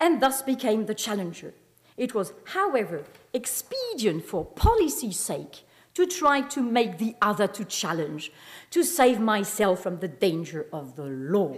and 0.00 0.18
thus 0.18 0.42
became 0.42 0.86
the 0.86 0.94
challenger. 0.94 1.52
It 1.96 2.14
was, 2.14 2.32
however, 2.46 3.04
expedient 3.32 4.24
for 4.24 4.44
policy's 4.44 5.20
sake 5.20 5.64
to 6.00 6.06
try 6.06 6.42
to 6.42 6.62
make 6.62 6.96
the 6.96 7.14
other 7.20 7.46
to 7.46 7.64
challenge, 7.64 8.32
to 8.70 8.82
save 8.82 9.20
myself 9.20 9.82
from 9.82 9.98
the 9.98 10.08
danger 10.08 10.66
of 10.72 10.96
the 10.96 11.04
law. 11.04 11.52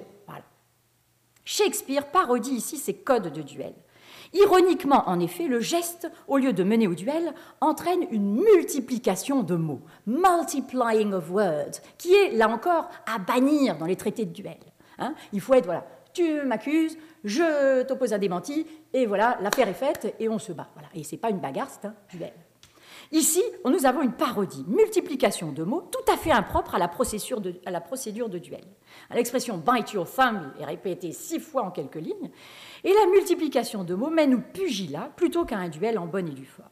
Shakespeare 1.45 2.03
parodie 2.03 2.55
ici 2.55 2.77
ces 2.77 2.95
codes 2.95 3.33
de 3.33 3.43
duel. 3.43 3.75
Ironiquement, 4.33 5.03
en 5.09 5.19
effet, 5.21 5.49
le 5.49 5.61
geste, 5.61 6.09
au 6.29 6.39
lieu 6.39 6.53
de 6.53 6.63
mener 6.63 6.87
au 6.87 6.95
duel, 6.95 7.35
entraîne 7.61 8.07
une 8.11 8.37
multiplication 8.37 9.43
de 9.43 9.57
mots, 9.57 9.83
multiplying 10.07 11.13
of 11.13 11.31
words, 11.31 11.81
qui 11.99 12.15
est, 12.15 12.31
là 12.31 12.49
encore, 12.49 12.89
à 13.13 13.19
bannir 13.19 13.77
dans 13.77 13.87
les 13.87 13.97
traités 13.97 14.25
de 14.25 14.33
duel. 14.33 14.59
Hein. 14.99 15.15
Il 15.33 15.41
faut 15.41 15.55
être, 15.55 15.67
voilà, 15.67 15.85
tu 16.15 16.43
m'accuses, 16.43 16.97
je 17.25 17.83
t'oppose 17.83 18.13
un 18.13 18.19
démenti, 18.19 18.67
et 18.93 19.05
voilà, 19.05 19.37
l'affaire 19.43 19.69
est 19.69 19.75
faite, 19.75 20.15
et 20.19 20.29
on 20.29 20.39
se 20.39 20.53
bat. 20.53 20.69
Voilà. 20.75 20.89
Et 20.95 21.03
ce 21.05 21.13
n'est 21.13 21.21
pas 21.21 21.31
une 21.31 21.41
bagarre, 21.41 21.69
c'est 21.69 21.89
un 21.89 21.95
duel. 22.11 22.33
Ici, 23.13 23.43
nous 23.67 23.85
avons 23.85 24.01
une 24.01 24.15
parodie, 24.15 24.65
multiplication 24.67 25.53
de 25.53 25.65
mots, 25.65 25.87
tout 25.93 26.11
à 26.11 26.17
fait 26.17 26.31
impropre 26.31 26.75
à 26.75 26.79
la 26.79 26.89
procédure 26.89 27.41
de, 27.41 28.39
duel. 28.39 28.65
L'expression 29.15 29.59
bite 29.59 29.93
your 29.93 30.11
thumb 30.11 30.51
est 30.59 30.65
répétée 30.65 31.13
six 31.13 31.39
fois 31.39 31.63
en 31.63 31.71
quelques 31.71 31.97
lignes, 31.97 32.31
et 32.85 32.93
la 32.93 33.07
multiplication 33.13 33.85
de 33.85 33.95
mots 33.95 34.09
mène 34.09 34.35
au 34.35 34.41
pugilat 34.41 35.11
plutôt 35.15 35.45
qu'à 35.45 35.59
un 35.59 35.69
duel 35.69 35.99
en 35.99 36.07
bonne 36.07 36.29
et 36.29 36.33
due 36.33 36.47
forme. 36.47 36.69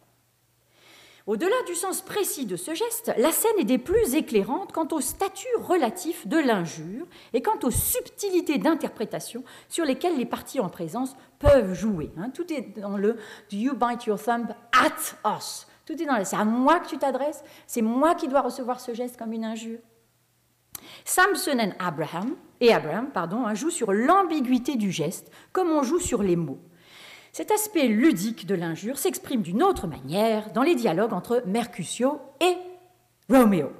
Au-delà 1.27 1.63
du 1.67 1.75
sens 1.75 2.01
précis 2.01 2.47
de 2.47 2.57
ce 2.57 2.73
geste, 2.73 3.13
la 3.19 3.31
scène 3.33 3.59
est 3.59 3.65
des 3.65 3.77
plus 3.77 4.15
éclairantes 4.15 4.73
quant 4.73 4.89
au 4.93 5.03
statut 5.03 5.55
relatif 5.59 6.27
de 6.27 6.39
l'injure 6.39 7.07
et 7.35 7.43
quant 7.43 7.59
aux 7.63 7.71
subtilités 7.71 8.57
d'interprétation 8.57 9.45
sur 9.69 9.85
lesquelles 9.85 10.17
les 10.17 10.25
parties 10.25 10.59
en 10.59 10.71
présence 10.71 11.15
peuvent 11.39 11.75
jouer. 11.75 12.11
Hein. 12.17 12.31
tout 12.31 12.51
est 12.51 12.81
dans 12.81 12.97
le 12.97 13.13
Do 13.51 13.59
you 13.59 13.75
bite 13.75 14.07
your 14.07 14.21
thumb 14.21 14.49
at 14.73 15.37
us 15.37 15.67
C'est 16.25 16.37
à 16.37 16.45
moi 16.45 16.81
que 16.81 16.89
tu 16.89 16.99
t'adresses 16.99 17.43
C'est 17.67 17.83
moi 17.83 18.15
qui 18.15 18.29
dois 18.29 18.43
recevoir 18.43 18.81
ce 18.81 18.95
geste 18.95 19.17
comme 19.17 19.33
une 19.33 19.45
injure 19.45 19.79
Samson 21.05 21.59
et 21.59 21.73
Abraham, 21.79 22.37
et 22.61 22.73
Abraham 22.73 23.11
pardon, 23.11 23.47
hein, 23.47 23.55
jouent 23.55 23.71
sur 23.71 23.93
l'ambiguïté 23.93 24.77
du 24.77 24.91
geste, 24.91 25.31
comme 25.53 25.71
on 25.71 25.83
joue 25.83 25.99
sur 25.99 26.23
les 26.23 26.37
mots. 26.37 26.61
Cet 27.33 27.51
aspect 27.51 27.87
ludique 27.87 28.47
de 28.47 28.55
l'injure 28.55 28.99
s'exprime 28.99 29.43
d'une 29.43 29.63
autre 29.63 29.87
manière 29.87 30.53
dans 30.53 30.63
les 30.63 30.75
dialogues 30.75 31.13
entre 31.13 31.43
Mercutio 31.47 32.21
et 32.41 32.57
Roméo. 33.29 33.73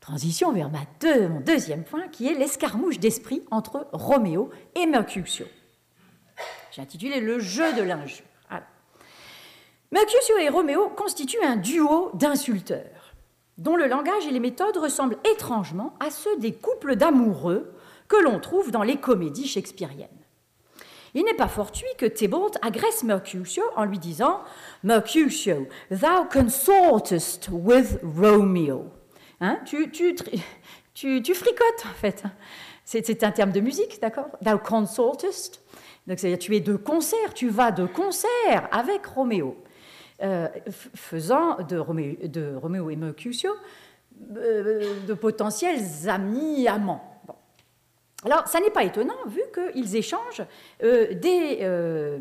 Transition 0.00 0.52
vers 0.52 0.70
ma 0.70 0.86
mon 1.28 1.40
deuxième 1.40 1.84
point, 1.84 2.08
qui 2.08 2.28
est 2.28 2.34
l'escarmouche 2.34 2.98
d'esprit 2.98 3.42
entre 3.50 3.88
Roméo 3.92 4.50
et 4.74 4.86
Mercutio. 4.86 5.46
J'ai 6.70 6.82
intitulé 6.82 7.20
Le 7.20 7.38
jeu 7.38 7.72
de 7.74 7.82
l'injure. 7.82 8.24
Mercutio 9.90 10.36
et 10.38 10.48
Roméo 10.50 10.90
constituent 10.90 11.42
un 11.42 11.56
duo 11.56 12.10
d'insulteurs 12.14 13.14
dont 13.58 13.74
le 13.74 13.86
langage 13.86 14.26
et 14.26 14.30
les 14.30 14.40
méthodes 14.40 14.76
ressemblent 14.76 15.18
étrangement 15.32 15.94
à 15.98 16.10
ceux 16.10 16.36
des 16.38 16.52
couples 16.52 16.96
d'amoureux 16.96 17.72
que 18.06 18.16
l'on 18.16 18.38
trouve 18.38 18.70
dans 18.70 18.82
les 18.82 18.96
comédies 18.96 19.48
shakespeariennes. 19.48 20.08
Il 21.14 21.24
n'est 21.24 21.34
pas 21.34 21.48
fortuit 21.48 21.88
que 21.96 22.06
Tybalt 22.06 22.58
agresse 22.62 23.02
Mercutio 23.02 23.64
en 23.76 23.84
lui 23.84 23.98
disant 23.98 24.40
Mercutio, 24.84 25.66
thou 25.90 26.26
consortest 26.30 27.48
with 27.50 27.98
Romeo. 28.02 28.86
Hein, 29.40 29.58
tu, 29.64 29.90
tu, 29.90 31.34
fricotes, 31.34 31.86
en 31.86 31.94
fait. 31.94 32.24
C'est 32.84 33.24
un 33.24 33.30
terme 33.30 33.52
de 33.52 33.60
musique, 33.60 34.00
d'accord? 34.00 34.28
Thou 34.42 34.58
consortest. 34.58 35.62
Donc, 36.06 36.18
c'est-à-dire, 36.18 36.38
tu 36.38 36.56
es 36.56 36.60
de 36.60 36.76
concert, 36.76 37.34
tu 37.34 37.48
vas 37.48 37.70
de 37.70 37.86
concert 37.86 38.68
avec 38.70 39.06
Roméo. 39.06 39.56
Euh, 40.20 40.48
faisant 40.96 41.58
de 41.58 41.76
Roméo, 41.78 42.90
et 42.90 42.96
Mercutio 42.96 43.52
euh, 44.36 44.94
de 45.06 45.14
potentiels 45.14 45.78
amis 46.08 46.66
amants. 46.66 47.22
Alors, 48.24 48.48
ça 48.48 48.58
n'est 48.58 48.70
pas 48.70 48.82
étonnant 48.82 49.14
vu 49.28 49.42
qu'ils 49.54 49.94
échangent 49.94 50.42
euh, 50.82 51.14
des, 51.14 52.18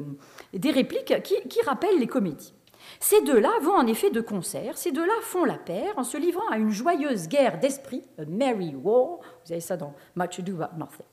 des, 0.54 0.72
répliques 0.72 1.24
qui, 1.24 1.62
rappellent 1.66 1.98
les 1.98 2.06
comédies. 2.06 2.54
Ces 3.00 3.24
deux-là 3.24 3.50
vont 3.64 3.74
en 3.74 3.88
effet 3.88 4.12
de 4.12 4.22
concert, 4.22 4.78
ces 4.78 4.92
deux-là 4.92 5.16
font 5.22 5.44
la 5.44 5.58
paire 5.58 5.94
en 5.98 6.04
se 6.04 6.18
livrant 6.18 6.48
à 6.52 6.58
une 6.58 6.70
joyeuse 6.70 7.28
guerre 7.28 7.60
d'esprit, 7.60 8.04
a 8.20 8.26
merry 8.26 8.76
war, 8.76 9.18
vous 9.44 9.52
avez 9.52 9.60
ça 9.60 9.76
dans 9.76 9.96
Much 10.16 10.38
Ado 10.38 10.62
About 10.62 10.78
Nothing. 10.78 11.06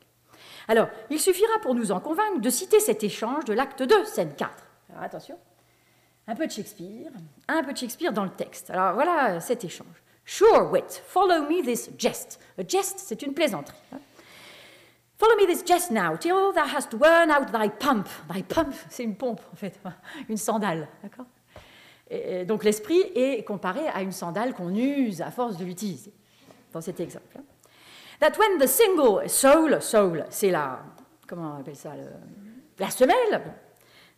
Alors, 0.68 0.88
il 1.08 1.18
suffira 1.18 1.58
pour 1.62 1.74
nous 1.74 1.92
en 1.92 2.00
convaincre 2.00 2.42
de 2.42 2.50
citer 2.50 2.78
cet 2.78 3.02
échange 3.02 3.46
de 3.46 3.54
l'acte 3.54 3.82
2, 3.82 4.04
scène 4.04 4.34
4. 4.36 4.50
Alors, 4.90 5.02
attention 5.02 5.38
un 6.26 6.34
peu 6.34 6.46
de 6.46 6.52
Shakespeare, 6.52 7.10
un 7.48 7.62
peu 7.62 7.72
de 7.72 7.78
Shakespeare 7.78 8.12
dans 8.12 8.24
le 8.24 8.30
texte. 8.30 8.70
Alors 8.70 8.94
voilà 8.94 9.40
cet 9.40 9.64
échange. 9.64 10.02
Sure, 10.24 10.70
wit, 10.72 11.02
follow 11.06 11.42
me 11.42 11.62
this 11.62 11.90
jest. 11.98 12.40
A 12.58 12.62
jest, 12.62 12.98
c'est 12.98 13.22
une 13.22 13.34
plaisanterie. 13.34 13.76
Hein. 13.92 13.98
Follow 15.18 15.36
me 15.36 15.46
this 15.46 15.62
jest 15.68 15.90
now, 15.90 16.16
till 16.16 16.52
thou 16.52 16.66
hast 16.66 16.94
worn 16.94 17.30
out 17.30 17.52
thy 17.52 17.68
pump. 17.68 18.08
Thy 18.32 18.42
pump, 18.42 18.74
c'est 18.88 19.04
une 19.04 19.16
pompe, 19.16 19.40
en 19.52 19.56
fait, 19.56 19.78
une 20.28 20.36
sandale, 20.36 20.88
d'accord? 21.02 21.26
Donc 22.46 22.64
l'esprit 22.64 23.00
est 23.14 23.44
comparé 23.44 23.88
à 23.88 24.02
une 24.02 24.12
sandale 24.12 24.54
qu'on 24.54 24.74
use 24.74 25.22
à 25.22 25.30
force 25.30 25.56
de 25.56 25.64
l'utiliser, 25.64 26.12
dans 26.72 26.82
cet 26.82 27.00
exemple. 27.00 27.38
Hein. 27.38 27.42
That 28.20 28.38
when 28.38 28.58
the 28.58 28.66
single 28.66 29.28
soul, 29.28 29.80
soul, 29.80 30.24
c'est 30.30 30.50
la, 30.50 30.80
comment 31.26 31.54
on 31.56 31.60
appelle 31.60 31.76
ça, 31.76 31.92
la 32.78 32.90
semelle, 32.90 33.42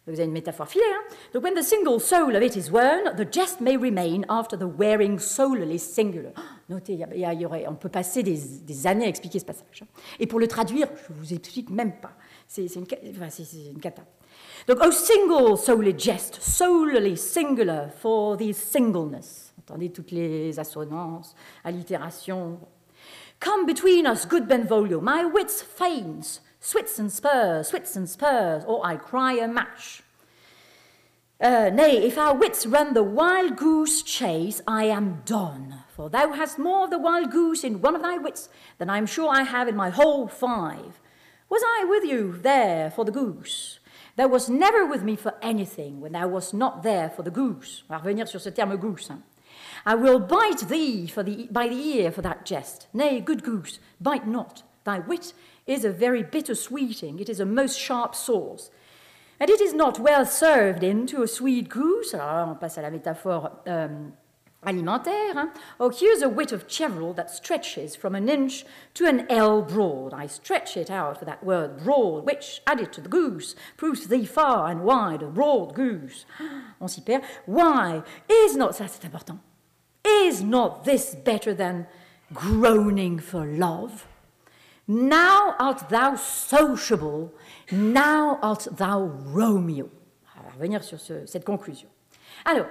vous 0.06 0.20
avez 0.20 0.24
une 0.24 0.32
métaphore 0.32 0.68
filée. 0.68 0.84
Hein 0.86 1.14
Donc, 1.34 1.42
when 1.42 1.54
the 1.54 1.62
single 1.62 2.00
soul 2.00 2.36
of 2.36 2.42
it 2.42 2.54
is 2.56 2.70
worn, 2.70 3.16
the 3.16 3.24
jest 3.28 3.60
may 3.60 3.76
remain 3.76 4.24
after 4.28 4.56
the 4.56 4.66
wearing 4.66 5.18
solely 5.18 5.78
singular. 5.78 6.32
Notez, 6.68 6.94
il 7.14 7.40
y, 7.40 7.46
aurait, 7.46 7.66
on 7.68 7.74
peut 7.74 7.88
passer 7.88 8.22
des, 8.22 8.86
années 8.86 9.06
à 9.06 9.08
expliquer 9.08 9.40
ce 9.40 9.44
passage. 9.44 9.82
Hein. 9.82 9.86
Et 10.20 10.26
pour 10.26 10.38
le 10.38 10.46
traduire, 10.46 10.88
je 11.08 11.12
ne 11.12 11.18
vous 11.18 11.34
explique 11.34 11.70
même 11.70 11.98
pas. 12.00 12.12
C'est 12.46 12.66
une, 12.76 12.86
enfin, 13.10 13.28
cata. 13.82 14.02
Donc, 14.68 14.78
oh 14.84 14.90
single 14.92 15.58
solely 15.58 15.94
jest, 15.98 16.40
solely 16.40 17.16
singular 17.16 17.90
for 17.90 18.36
the 18.36 18.52
singleness. 18.52 19.52
Entendez 19.58 19.90
toutes 19.90 20.12
les 20.12 20.58
assonances, 20.60 21.34
allitérations. 21.64 22.58
Come 23.40 23.66
between 23.66 24.06
us, 24.06 24.24
good 24.26 24.46
Benvolio, 24.46 25.00
my 25.00 25.24
wits 25.24 25.62
feigns 25.62 26.40
Swits 26.66 26.98
and 26.98 27.12
spurs, 27.12 27.70
swits 27.70 27.94
and 27.94 28.10
spurs, 28.10 28.64
or 28.66 28.84
I 28.84 28.96
cry 28.96 29.34
a 29.34 29.46
match. 29.46 30.02
Uh, 31.40 31.70
nay, 31.72 31.98
if 31.98 32.18
our 32.18 32.34
wits 32.34 32.66
run 32.66 32.92
the 32.92 33.04
wild 33.04 33.54
goose 33.56 34.02
chase, 34.02 34.60
I 34.66 34.86
am 34.86 35.22
done. 35.24 35.84
For 35.94 36.10
thou 36.10 36.32
hast 36.32 36.58
more 36.58 36.82
of 36.82 36.90
the 36.90 36.98
wild 36.98 37.30
goose 37.30 37.62
in 37.62 37.80
one 37.80 37.94
of 37.94 38.02
thy 38.02 38.18
wits 38.18 38.48
than 38.78 38.90
I 38.90 38.98
am 38.98 39.06
sure 39.06 39.28
I 39.30 39.44
have 39.44 39.68
in 39.68 39.76
my 39.76 39.90
whole 39.90 40.26
five. 40.26 40.98
Was 41.48 41.62
I 41.64 41.84
with 41.88 42.02
you 42.02 42.36
there 42.36 42.90
for 42.90 43.04
the 43.04 43.12
goose? 43.12 43.78
Thou 44.16 44.26
wast 44.26 44.50
never 44.50 44.84
with 44.84 45.04
me 45.04 45.14
for 45.14 45.34
anything 45.40 46.00
when 46.00 46.14
thou 46.14 46.26
wast 46.26 46.52
not 46.52 46.82
there 46.82 47.10
for 47.10 47.22
the 47.22 47.30
goose. 47.30 47.84
On 47.88 47.96
va 47.96 48.02
revenir 48.02 48.26
sur 48.26 48.40
ce 48.40 48.50
terme 48.50 48.76
goose. 48.76 49.06
Hein. 49.06 49.22
I 49.84 49.94
will 49.94 50.18
bite 50.18 50.66
thee 50.68 51.06
for 51.06 51.22
the, 51.22 51.46
by 51.48 51.68
the 51.68 51.76
ear 51.76 52.10
for 52.10 52.22
that 52.22 52.44
jest. 52.44 52.88
Nay, 52.92 53.20
good 53.20 53.44
goose, 53.44 53.78
bite 54.00 54.26
not. 54.26 54.64
Thy 54.82 54.98
wit 55.00 55.32
is 55.66 55.84
a 55.84 55.90
very 55.90 56.22
bitter 56.22 56.54
sweeting, 56.54 57.18
it 57.18 57.28
is 57.28 57.40
a 57.40 57.46
most 57.46 57.78
sharp 57.78 58.14
sauce. 58.14 58.70
And 59.38 59.50
it 59.50 59.60
is 59.60 59.74
not 59.74 59.98
well 59.98 60.24
served 60.24 60.82
into 60.82 61.22
a 61.22 61.28
sweet 61.28 61.68
goose. 61.68 62.14
Alors 62.14 62.48
on 62.48 62.54
passe 62.54 62.78
à 62.78 62.82
la 62.82 62.90
métaphore 62.90 63.50
euh, 63.66 64.08
alimentaire. 64.62 65.36
Hein? 65.36 65.52
Oh, 65.78 65.90
here's 65.90 66.22
a 66.22 66.28
wit 66.28 66.52
of 66.52 66.66
Cheverel 66.66 67.14
that 67.16 67.30
stretches 67.30 67.94
from 67.94 68.14
an 68.14 68.28
inch 68.28 68.64
to 68.94 69.06
an 69.06 69.26
ell 69.30 69.60
broad. 69.62 70.14
I 70.14 70.26
stretch 70.26 70.76
it 70.76 70.90
out 70.90 71.18
for 71.18 71.26
that 71.26 71.44
word 71.44 71.84
broad, 71.84 72.24
which, 72.24 72.62
added 72.66 72.92
to 72.94 73.02
the 73.02 73.10
goose, 73.10 73.54
proves 73.76 74.08
thee 74.08 74.24
far 74.24 74.68
and 74.68 74.82
wide 74.82 75.22
a 75.22 75.26
broad 75.26 75.74
goose. 75.74 76.24
On 76.80 76.88
s'y 76.88 77.02
perd. 77.02 77.22
Why 77.44 78.02
is 78.28 78.56
not, 78.56 78.72
ça 78.72 78.88
c'est 78.88 79.04
important, 79.04 79.40
is 80.04 80.42
not 80.42 80.84
this 80.84 81.14
better 81.14 81.52
than 81.52 81.86
groaning 82.32 83.18
for 83.18 83.44
love. 83.44 84.06
Now 84.88 85.54
art 85.58 85.88
thou 85.90 86.16
sociable, 86.16 87.30
now 87.72 88.38
art 88.40 88.68
thou 88.76 89.10
Romeo. 89.34 89.90
On 90.38 90.42
va 90.42 90.54
revenir 90.54 90.84
sur 90.84 91.00
cette 91.00 91.44
conclusion. 91.44 91.88
Alors, 92.44 92.66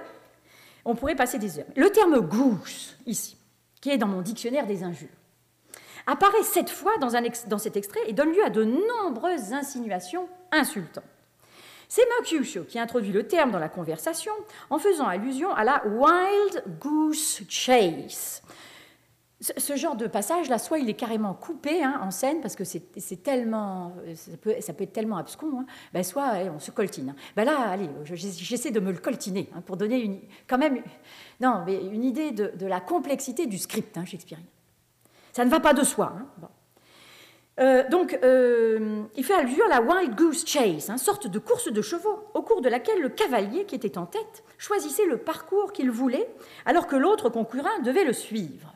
on 0.86 0.94
pourrait 0.94 1.14
passer 1.14 1.38
des 1.38 1.58
heures. 1.58 1.66
Le 1.76 1.90
terme 1.90 2.20
goose, 2.20 2.96
ici, 3.04 3.36
qui 3.82 3.90
est 3.90 3.98
dans 3.98 4.06
mon 4.06 4.22
dictionnaire 4.22 4.66
des 4.66 4.82
injures, 4.82 5.08
apparaît 6.06 6.42
sept 6.42 6.70
fois 6.70 6.96
dans, 6.98 7.10
dans 7.48 7.58
cet 7.58 7.76
extrait 7.76 8.00
et 8.06 8.14
donne 8.14 8.32
lieu 8.32 8.44
à 8.44 8.50
de 8.50 8.64
nombreuses 8.64 9.52
insinuations 9.52 10.28
insultantes. 10.52 11.04
C'est 11.88 12.06
Mercutio 12.18 12.64
qui 12.64 12.78
introduit 12.78 13.12
le 13.12 13.28
terme 13.28 13.50
dans 13.50 13.58
la 13.58 13.68
conversation 13.68 14.32
en 14.70 14.78
faisant 14.78 15.06
allusion 15.06 15.52
à 15.54 15.64
la 15.64 15.84
Wild 15.86 16.64
Goose 16.80 17.42
Chase. 17.48 18.42
Ce 19.38 19.76
genre 19.76 19.96
de 19.96 20.06
passage-là, 20.06 20.58
soit 20.58 20.78
il 20.78 20.88
est 20.88 20.94
carrément 20.94 21.34
coupé 21.34 21.82
hein, 21.82 22.00
en 22.02 22.10
scène 22.10 22.40
parce 22.40 22.56
que 22.56 22.64
c'est 22.64 23.22
tellement, 23.22 23.92
ça 24.14 24.30
peut, 24.40 24.54
ça 24.60 24.72
peut, 24.72 24.84
être 24.84 24.94
tellement 24.94 25.18
abscon, 25.18 25.60
hein, 25.60 25.66
ben 25.92 26.02
soit 26.02 26.36
on 26.54 26.58
se 26.58 26.70
coltine. 26.70 27.14
Ben 27.36 27.44
là, 27.44 27.68
allez, 27.68 27.90
j'essaie 28.14 28.70
de 28.70 28.80
me 28.80 28.90
le 28.90 28.98
coltiner 28.98 29.50
hein, 29.54 29.60
pour 29.60 29.76
donner 29.76 30.00
une, 30.00 30.20
quand 30.46 30.56
même, 30.56 30.82
non, 31.40 31.66
une 31.66 32.04
idée 32.04 32.30
de, 32.30 32.66
la 32.66 32.80
complexité 32.80 33.46
du 33.46 33.58
script 33.58 33.98
shakespearien. 34.06 34.46
Ça 35.34 35.44
ne 35.44 35.50
va 35.50 35.60
pas 35.60 35.74
de 35.74 35.84
soi. 35.84 36.14
Euh, 37.58 37.86
donc, 37.90 38.18
euh, 38.22 39.02
il 39.16 39.24
fait 39.24 39.34
allusion 39.34 39.66
à 39.66 39.68
la 39.68 39.82
Wild 39.82 40.14
Goose 40.14 40.46
Chase, 40.46 40.88
une 40.88 40.96
sorte 40.96 41.26
de 41.26 41.38
course 41.38 41.70
de 41.70 41.82
chevaux, 41.82 42.24
au 42.32 42.40
cours 42.40 42.62
de 42.62 42.70
laquelle 42.70 43.00
le 43.00 43.10
cavalier 43.10 43.66
qui 43.66 43.74
était 43.74 43.98
en 43.98 44.06
tête 44.06 44.44
choisissait 44.56 45.06
le 45.06 45.18
parcours 45.18 45.72
qu'il 45.72 45.90
voulait, 45.90 46.26
alors 46.64 46.86
que 46.86 46.96
l'autre 46.96 47.28
concurrent 47.28 47.80
devait 47.82 48.04
le 48.04 48.14
suivre. 48.14 48.75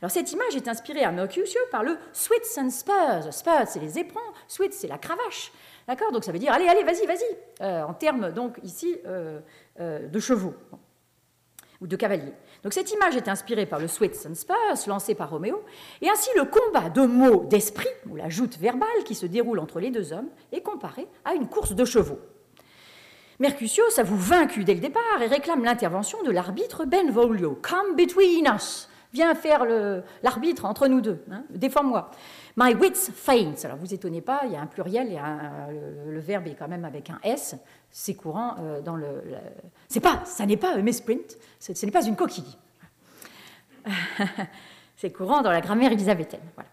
Alors, 0.00 0.10
cette 0.10 0.32
image 0.32 0.56
est 0.56 0.68
inspirée 0.68 1.04
à 1.04 1.12
Mercutio 1.12 1.60
par 1.70 1.82
le 1.82 1.96
Sweets 2.12 2.58
and 2.58 2.70
Spurs. 2.70 3.32
Spurs, 3.32 3.66
c'est 3.66 3.80
les 3.80 3.98
éperons, 3.98 4.20
Sweets, 4.48 4.72
c'est 4.72 4.88
la 4.88 4.98
cravache. 4.98 5.52
D'accord? 5.88 6.12
Donc, 6.12 6.24
ça 6.24 6.32
veut 6.32 6.38
dire 6.38 6.52
allez, 6.52 6.68
allez, 6.68 6.82
vas-y, 6.82 7.06
vas-y, 7.06 7.36
euh, 7.62 7.82
en 7.84 7.94
termes, 7.94 8.32
donc, 8.32 8.58
ici, 8.62 8.96
de 9.78 10.20
chevaux 10.20 10.54
ou 11.80 11.86
de 11.86 11.96
cavaliers. 11.96 12.32
Donc 12.62 12.72
cette 12.72 12.90
image 12.92 13.16
est 13.16 13.28
inspirée 13.28 13.66
par 13.66 13.78
le 13.78 13.88
Sweets 13.88 14.26
and 14.28 14.34
Spurs 14.34 14.88
lancé 14.88 15.14
par 15.14 15.30
Roméo, 15.30 15.62
et 16.00 16.08
ainsi 16.08 16.30
le 16.36 16.44
combat 16.44 16.88
de 16.88 17.02
mots 17.02 17.44
d'esprit, 17.44 17.88
ou 18.08 18.16
la 18.16 18.28
joute 18.28 18.58
verbale 18.58 19.04
qui 19.04 19.14
se 19.14 19.26
déroule 19.26 19.58
entre 19.58 19.80
les 19.80 19.90
deux 19.90 20.12
hommes, 20.12 20.28
est 20.52 20.62
comparé 20.62 21.06
à 21.24 21.34
une 21.34 21.48
course 21.48 21.72
de 21.72 21.84
chevaux. 21.84 22.18
Mercutio 23.38 23.84
s'avoue 23.90 24.16
vaincu 24.16 24.64
dès 24.64 24.74
le 24.74 24.80
départ 24.80 25.20
et 25.20 25.26
réclame 25.26 25.62
l'intervention 25.62 26.22
de 26.22 26.30
l'arbitre 26.30 26.86
Benvolio. 26.86 27.58
Come 27.60 27.94
between 27.94 28.46
us. 28.46 28.88
Viens 29.16 29.34
faire 29.34 29.64
l'arbitre 30.22 30.66
entre 30.66 30.88
nous 30.88 31.00
deux. 31.00 31.24
Hein, 31.30 31.44
Défends-moi. 31.48 32.10
My 32.58 32.74
wits 32.74 33.10
faints. 33.14 33.64
Alors 33.64 33.78
vous 33.78 33.94
étonnez 33.94 34.20
pas, 34.20 34.42
il 34.44 34.52
y 34.52 34.56
a 34.56 34.60
un 34.60 34.66
pluriel, 34.66 35.18
le, 36.06 36.20
verbe 36.20 36.48
est 36.48 36.54
quand 36.54 36.68
même 36.68 36.84
avec 36.84 37.08
un 37.08 37.18
S. 37.22 37.56
C'est 37.90 38.12
courant 38.12 38.56
euh, 38.60 38.82
dans 38.82 38.94
le. 38.94 39.06
c'est 39.88 40.00
pas, 40.00 40.20
ça 40.26 40.44
n'est 40.44 40.58
pas 40.58 40.74
un 40.74 40.82
misprint, 40.82 41.34
ce 41.58 41.86
n'est 41.86 41.92
pas 41.92 42.04
une 42.04 42.14
coquille. 42.14 42.58
c'est 44.96 45.12
courant 45.12 45.40
dans 45.40 45.50
la 45.50 45.62
grammaire 45.62 45.92
élisabéthaine. 45.92 46.40
Voilà. 46.54 46.68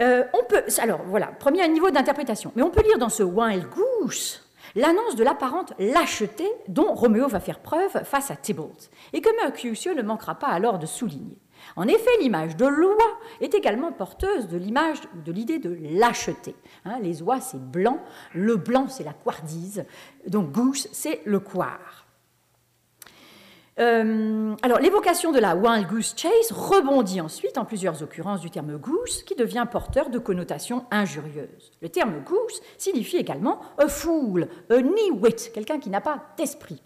Euh, 0.00 0.24
on 0.34 0.44
peut, 0.44 0.64
alors 0.78 1.02
voilà, 1.06 1.28
premier 1.28 1.68
niveau 1.68 1.92
d'interprétation. 1.92 2.50
Mais 2.56 2.62
on 2.62 2.70
peut 2.70 2.82
lire 2.82 2.98
dans 2.98 3.08
ce 3.08 3.22
Wild 3.22 3.68
Goose 3.68 4.40
l'annonce 4.74 5.16
de 5.16 5.24
l'apparente 5.24 5.74
lâcheté 5.78 6.50
dont 6.68 6.92
Roméo 6.92 7.28
va 7.28 7.40
faire 7.40 7.60
preuve 7.60 8.04
face 8.04 8.30
à 8.30 8.36
Tybalt, 8.36 8.90
et 9.12 9.20
que 9.20 9.28
Mercutio 9.42 9.94
ne 9.94 10.02
manquera 10.02 10.34
pas 10.34 10.48
alors 10.48 10.78
de 10.78 10.86
souligner. 10.86 11.38
En 11.76 11.88
effet, 11.88 12.10
l'image 12.20 12.56
de 12.56 12.66
loi 12.66 12.96
est 13.40 13.54
également 13.54 13.92
porteuse 13.92 14.48
de 14.48 14.56
l'image 14.56 14.98
de 15.24 15.32
l'idée 15.32 15.58
de 15.58 15.76
lâcheté. 15.98 16.54
Hein, 16.84 16.98
les 17.00 17.22
oies, 17.22 17.40
c'est 17.40 17.62
blanc, 17.62 18.00
le 18.34 18.56
blanc, 18.56 18.88
c'est 18.88 19.04
la 19.04 19.12
couardise, 19.12 19.84
donc 20.26 20.52
goose, 20.52 20.88
c'est 20.92 21.20
le 21.24 21.40
couard. 21.40 22.02
Euh, 23.78 24.54
alors, 24.62 24.78
l'évocation 24.80 25.32
de 25.32 25.38
la 25.38 25.56
Wild 25.56 25.88
Goose 25.88 26.14
Chase 26.14 26.52
rebondit 26.52 27.20
ensuite 27.20 27.56
en 27.56 27.64
plusieurs 27.64 28.02
occurrences 28.02 28.40
du 28.40 28.50
terme 28.50 28.76
goose 28.76 29.22
qui 29.22 29.34
devient 29.34 29.66
porteur 29.70 30.10
de 30.10 30.18
connotations 30.18 30.84
injurieuses. 30.90 31.72
Le 31.80 31.88
terme 31.88 32.20
goose 32.20 32.60
signifie 32.76 33.16
également 33.16 33.60
a 33.78 33.88
fool, 33.88 34.48
a 34.68 34.76
nitwit, 34.80 35.52
quelqu'un 35.54 35.78
qui 35.78 35.88
n'a 35.88 36.02
pas 36.02 36.22
d'esprit. 36.36 36.82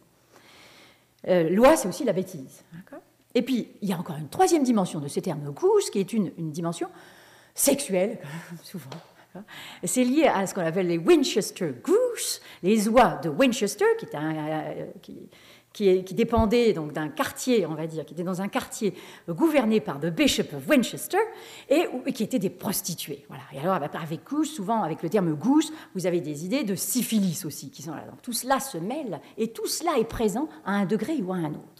Euh, 1.26 1.50
loi, 1.50 1.76
c'est 1.76 1.88
aussi 1.88 2.04
la 2.04 2.12
bêtise. 2.12 2.64
Et 3.36 3.42
puis, 3.42 3.68
il 3.82 3.88
y 3.90 3.92
a 3.92 3.98
encore 3.98 4.16
une 4.16 4.30
troisième 4.30 4.62
dimension 4.62 4.98
de 4.98 5.08
ce 5.08 5.20
terme 5.20 5.50
goose, 5.50 5.90
qui 5.90 5.98
est 5.98 6.14
une, 6.14 6.30
dimension 6.38 6.88
sexuelle, 7.54 8.18
souvent. 8.62 8.88
C'est 9.84 10.04
lié 10.04 10.24
à 10.24 10.46
ce 10.46 10.54
qu'on 10.54 10.64
appelle 10.64 10.86
les 10.86 10.96
Winchester 10.96 11.74
Goose, 11.84 12.40
les 12.62 12.88
oies 12.88 13.20
de 13.22 13.28
Winchester, 13.28 13.84
qui, 14.00 14.06
est 15.86 16.32
euh, 16.32 16.72
donc 16.72 16.94
d'un 16.94 17.08
quartier, 17.08 17.66
on 17.66 17.74
va 17.74 17.86
dire, 17.86 18.06
qui 18.06 18.14
était 18.14 18.22
dans 18.22 18.40
un 18.40 18.48
quartier 18.48 18.94
gouverné 19.28 19.80
par 19.80 19.98
le 19.98 20.08
Bishop 20.08 20.56
of 20.56 20.66
Winchester, 20.66 21.18
et, 21.68 21.88
qui 22.14 22.22
étaient 22.22 22.38
des 22.38 22.48
prostituées. 22.48 23.26
Voilà. 23.28 23.42
Et 23.52 23.58
alors, 23.58 23.74
avec 23.74 24.24
goose, 24.24 24.48
souvent 24.48 24.82
avec 24.82 25.02
le 25.02 25.10
terme 25.10 25.34
goose, 25.34 25.74
vous 25.94 26.06
avez 26.06 26.22
des 26.22 26.46
idées 26.46 26.64
de 26.64 26.74
syphilis 26.74 27.44
aussi 27.44 27.70
qui 27.70 27.82
sont 27.82 27.94
là. 27.94 28.06
Donc, 28.10 28.22
tout 28.22 28.32
cela 28.32 28.60
se 28.60 28.78
mêle, 28.78 29.20
et 29.36 29.48
tout 29.48 29.66
cela 29.66 29.98
est 29.98 30.08
présent 30.08 30.48
à 30.64 30.72
un 30.72 30.86
degré 30.86 31.20
ou 31.20 31.34
à 31.34 31.36
un 31.36 31.50
autre. 31.50 31.75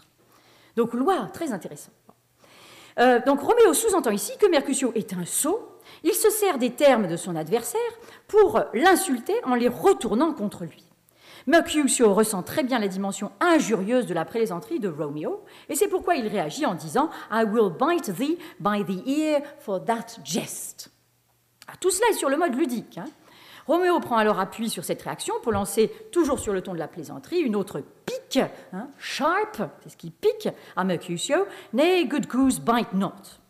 Donc 0.76 0.94
loi 0.94 1.28
très 1.32 1.52
intéressant. 1.52 1.92
Euh, 2.98 3.20
donc 3.24 3.40
Roméo 3.40 3.74
sous-entend 3.74 4.10
ici 4.10 4.32
que 4.38 4.46
Mercutio 4.46 4.92
est 4.94 5.12
un 5.12 5.24
sot. 5.24 5.80
Il 6.02 6.14
se 6.14 6.30
sert 6.30 6.58
des 6.58 6.70
termes 6.70 7.08
de 7.08 7.16
son 7.16 7.36
adversaire 7.36 7.80
pour 8.28 8.60
l'insulter 8.74 9.34
en 9.44 9.54
les 9.54 9.68
retournant 9.68 10.32
contre 10.32 10.64
lui. 10.64 10.84
Mercutio 11.46 12.12
ressent 12.12 12.42
très 12.42 12.64
bien 12.64 12.80
la 12.80 12.88
dimension 12.88 13.30
injurieuse 13.40 14.06
de 14.06 14.14
la 14.14 14.24
plaisanterie 14.24 14.80
de 14.80 14.88
Romeo, 14.88 15.44
et 15.68 15.76
c'est 15.76 15.86
pourquoi 15.86 16.16
il 16.16 16.26
réagit 16.26 16.66
en 16.66 16.74
disant 16.74 17.08
I 17.30 17.44
will 17.44 17.70
bite 17.70 18.12
thee 18.16 18.36
by 18.58 18.84
the 18.84 19.06
ear 19.06 19.42
for 19.60 19.84
that 19.84 20.18
jest. 20.24 20.90
Ah, 21.68 21.74
tout 21.80 21.90
cela 21.90 22.08
est 22.10 22.14
sur 22.14 22.28
le 22.28 22.36
mode 22.36 22.56
ludique. 22.56 22.98
Hein. 22.98 23.04
Roméo 23.68 24.00
prend 24.00 24.16
alors 24.16 24.40
appui 24.40 24.70
sur 24.70 24.84
cette 24.84 25.02
réaction 25.02 25.34
pour 25.42 25.52
lancer, 25.52 25.92
toujours 26.10 26.40
sur 26.40 26.52
le 26.52 26.62
ton 26.62 26.72
de 26.72 26.78
la 26.78 26.88
plaisanterie, 26.88 27.38
une 27.38 27.56
autre 27.56 27.82
hein, 28.38 28.88
sharp, 28.98 29.62
c'est 29.82 29.90
ce 29.90 29.96
qui 29.96 30.10
pique 30.10 30.48
à 30.76 30.84
Mercutio, 30.84 31.46
Nay, 31.72 32.06
good 32.06 32.26
goose, 32.26 32.60
bite 32.60 32.92
not. 32.92 33.40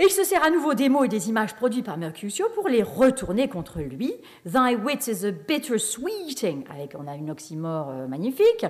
Et 0.00 0.04
il 0.04 0.10
se 0.10 0.24
sert 0.24 0.42
à 0.42 0.48
nouveau 0.48 0.72
des 0.72 0.88
mots 0.88 1.04
et 1.04 1.08
des 1.08 1.28
images 1.28 1.54
produits 1.54 1.82
par 1.82 1.98
Mercutio 1.98 2.46
pour 2.54 2.68
les 2.68 2.82
retourner 2.82 3.48
contre 3.48 3.80
lui. 3.80 4.14
Thy 4.46 4.74
wit 4.74 5.06
is 5.06 5.26
a 5.26 5.30
bitter 5.30 5.78
sweeting, 5.78 6.64
avec 6.70 6.94
on 6.98 7.06
a 7.06 7.14
une 7.16 7.30
oxymore 7.30 7.90
euh, 7.90 8.06
magnifique. 8.06 8.64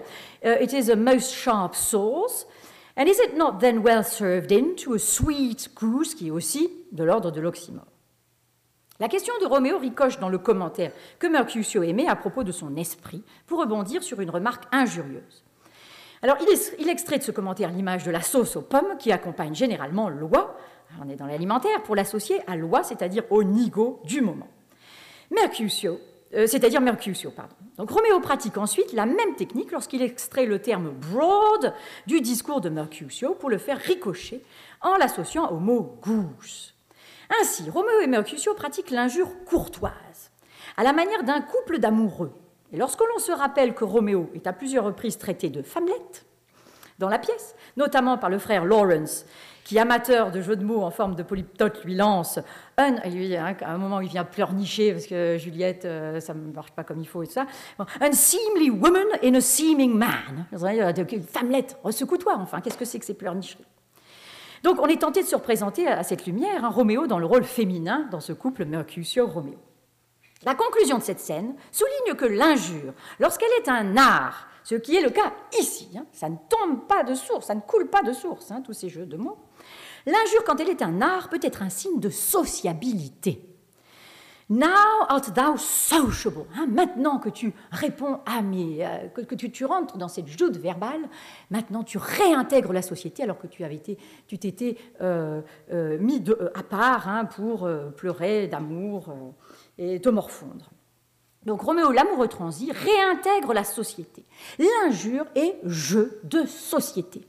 Uh, 0.44 0.56
it 0.60 0.72
is 0.72 0.90
a 0.90 0.96
most 0.96 1.32
sharp 1.32 1.76
sauce. 1.76 2.48
And 2.96 3.04
is 3.06 3.20
it 3.24 3.36
not 3.36 3.60
then 3.60 3.78
well 3.78 4.02
served 4.02 4.50
in 4.50 4.74
to 4.84 4.94
a 4.94 4.98
sweet 4.98 5.70
goose, 5.76 6.16
qui 6.16 6.28
est 6.28 6.30
aussi 6.32 6.68
de 6.90 7.04
l'ordre 7.04 7.30
de 7.30 7.40
l'oxymore? 7.40 7.89
La 9.00 9.08
question 9.08 9.34
de 9.40 9.46
Roméo 9.46 9.78
ricoche 9.78 10.18
dans 10.18 10.28
le 10.28 10.38
commentaire 10.38 10.92
que 11.18 11.26
Mercutio 11.26 11.82
émet 11.82 12.06
à 12.06 12.16
propos 12.16 12.44
de 12.44 12.52
son 12.52 12.76
esprit 12.76 13.24
pour 13.46 13.58
rebondir 13.58 14.02
sur 14.02 14.20
une 14.20 14.30
remarque 14.30 14.64
injurieuse. 14.72 15.42
Alors, 16.22 16.36
il, 16.78 16.88
extrait 16.90 17.16
de 17.16 17.22
ce 17.22 17.30
commentaire 17.30 17.70
l'image 17.70 18.04
de 18.04 18.10
la 18.10 18.20
sauce 18.20 18.56
aux 18.56 18.62
pommes 18.62 18.98
qui 18.98 19.10
accompagne 19.10 19.54
généralement 19.54 20.10
l'oie, 20.10 20.54
on 21.02 21.08
est 21.08 21.16
dans 21.16 21.26
l'alimentaire, 21.26 21.82
pour 21.82 21.96
l'associer 21.96 22.42
à 22.46 22.56
l'oie, 22.56 22.82
c'est-à-dire 22.82 23.24
au 23.30 23.42
nigo 23.42 24.02
du 24.04 24.20
moment. 24.20 24.48
Mercutio, 25.30 25.98
euh, 26.34 26.46
c'est-à-dire 26.46 26.82
Mercutio, 26.82 27.30
pardon. 27.30 27.54
Donc 27.78 27.90
Roméo 27.90 28.20
pratique 28.20 28.58
ensuite 28.58 28.92
la 28.92 29.06
même 29.06 29.34
technique 29.36 29.72
lorsqu'il 29.72 30.02
extrait 30.02 30.44
le 30.44 30.60
terme 30.60 30.90
broad 30.90 31.72
du 32.06 32.20
discours 32.20 32.60
de 32.60 32.68
Mercutio 32.68 33.34
pour 33.34 33.48
le 33.48 33.56
faire 33.56 33.78
ricocher 33.78 34.44
en 34.82 34.96
l'associant 34.96 35.50
au 35.50 35.58
mot 35.58 35.98
goose. 36.02 36.69
Ainsi, 37.40 37.68
Roméo 37.70 38.00
et 38.00 38.06
Mercutio 38.06 38.54
pratiquent 38.54 38.90
l'injure 38.90 39.28
courtoise, 39.44 40.30
à 40.76 40.82
la 40.82 40.92
manière 40.92 41.22
d'un 41.22 41.40
couple 41.40 41.78
d'amoureux. 41.78 42.32
Et 42.72 42.76
lorsque 42.76 43.00
l'on 43.00 43.18
se 43.18 43.32
rappelle 43.32 43.74
que 43.74 43.84
Roméo 43.84 44.30
est 44.34 44.46
à 44.46 44.52
plusieurs 44.52 44.84
reprises 44.84 45.18
traité 45.18 45.48
de 45.48 45.62
femmelette 45.62 46.26
dans 46.98 47.08
la 47.08 47.18
pièce, 47.18 47.54
notamment 47.76 48.18
par 48.18 48.30
le 48.30 48.38
frère 48.38 48.64
Lawrence, 48.64 49.24
qui, 49.64 49.78
amateur 49.78 50.30
de 50.30 50.40
jeux 50.40 50.56
de 50.56 50.64
mots 50.64 50.82
en 50.82 50.90
forme 50.90 51.14
de 51.14 51.22
polyptote, 51.22 51.84
lui 51.84 51.94
lance 51.94 52.38
un. 52.76 52.96
À 52.96 53.72
un 53.72 53.78
moment, 53.78 54.00
il 54.00 54.08
vient 54.08 54.24
pleurnicher 54.24 54.92
parce 54.92 55.06
que 55.06 55.36
Juliette, 55.38 55.84
euh, 55.84 56.20
ça 56.20 56.34
ne 56.34 56.52
marche 56.52 56.72
pas 56.72 56.84
comme 56.84 57.00
il 57.00 57.06
faut 57.06 57.22
et 57.22 57.26
tout 57.26 57.32
ça. 57.32 57.46
Un 58.00 58.12
seemly 58.12 58.70
woman 58.70 59.06
in 59.22 59.34
a 59.34 59.40
seeming 59.40 59.94
man. 59.94 60.46
Femmelette, 61.32 61.76
secoue-toi, 61.90 62.36
enfin, 62.38 62.60
qu'est-ce 62.60 62.78
que 62.78 62.84
c'est 62.84 62.98
que 62.98 63.04
ces 63.04 63.14
pleurnicheries? 63.14 63.64
Donc 64.62 64.80
on 64.80 64.86
est 64.86 65.00
tenté 65.00 65.22
de 65.22 65.28
se 65.28 65.36
représenter 65.36 65.86
à 65.86 66.02
cette 66.02 66.26
lumière 66.26 66.64
hein, 66.64 66.68
Roméo 66.68 67.06
dans 67.06 67.18
le 67.18 67.26
rôle 67.26 67.44
féminin 67.44 68.08
dans 68.10 68.20
ce 68.20 68.32
couple 68.32 68.64
Mercutio-Roméo. 68.64 69.58
La 70.42 70.54
conclusion 70.54 70.98
de 70.98 71.02
cette 71.02 71.20
scène 71.20 71.54
souligne 71.70 72.16
que 72.16 72.24
l'injure, 72.24 72.94
lorsqu'elle 73.18 73.52
est 73.60 73.68
un 73.68 73.96
art, 73.96 74.48
ce 74.64 74.74
qui 74.74 74.96
est 74.96 75.02
le 75.02 75.10
cas 75.10 75.34
ici, 75.58 75.90
hein, 75.96 76.06
ça 76.12 76.28
ne 76.28 76.36
tombe 76.48 76.86
pas 76.86 77.02
de 77.02 77.14
source, 77.14 77.46
ça 77.46 77.54
ne 77.54 77.60
coule 77.60 77.88
pas 77.88 78.02
de 78.02 78.12
source, 78.12 78.50
hein, 78.50 78.62
tous 78.62 78.72
ces 78.72 78.88
jeux 78.88 79.06
de 79.06 79.16
mots, 79.16 79.38
L'injure, 80.06 80.44
quand 80.44 80.60
elle 80.60 80.70
est 80.70 80.82
un 80.82 81.02
art, 81.02 81.28
peut 81.28 81.40
être 81.42 81.62
un 81.62 81.68
signe 81.68 82.00
de 82.00 82.10
sociabilité. 82.10 83.49
Now 84.50 85.06
art 85.08 85.32
thou 85.32 85.56
sociable. 85.56 86.44
Hein, 86.56 86.66
maintenant 86.66 87.20
que 87.20 87.28
tu 87.28 87.54
réponds 87.70 88.18
à 88.26 88.42
mes. 88.42 88.84
Euh, 88.84 89.06
que, 89.08 89.36
tu, 89.36 89.64
rentres 89.64 89.96
dans 89.96 90.08
cette 90.08 90.26
joute 90.26 90.56
verbale, 90.56 91.08
maintenant 91.50 91.84
tu 91.84 91.98
réintègres 91.98 92.72
la 92.72 92.82
société 92.82 93.22
alors 93.22 93.38
que 93.38 93.46
tu 93.46 93.62
avais 93.62 93.76
été, 93.76 93.96
tu 94.26 94.38
t'étais 94.38 94.76
euh, 95.02 95.40
euh, 95.72 95.98
mis 96.00 96.24
à 96.56 96.64
part 96.64 97.08
hein, 97.08 97.26
pour 97.26 97.70
pleurer 97.96 98.48
d'amour 98.48 99.14
et 99.78 100.00
te 100.00 100.08
morfondre. 100.08 100.70
Donc 101.46 101.62
Roméo, 101.62 101.92
l'amoureux 101.92 102.26
transi, 102.28 102.72
réintègre 102.72 103.54
la 103.54 103.62
société. 103.64 104.24
L'injure 104.58 105.26
est 105.36 105.60
jeu 105.62 106.20
de 106.24 106.44
société. 106.44 107.24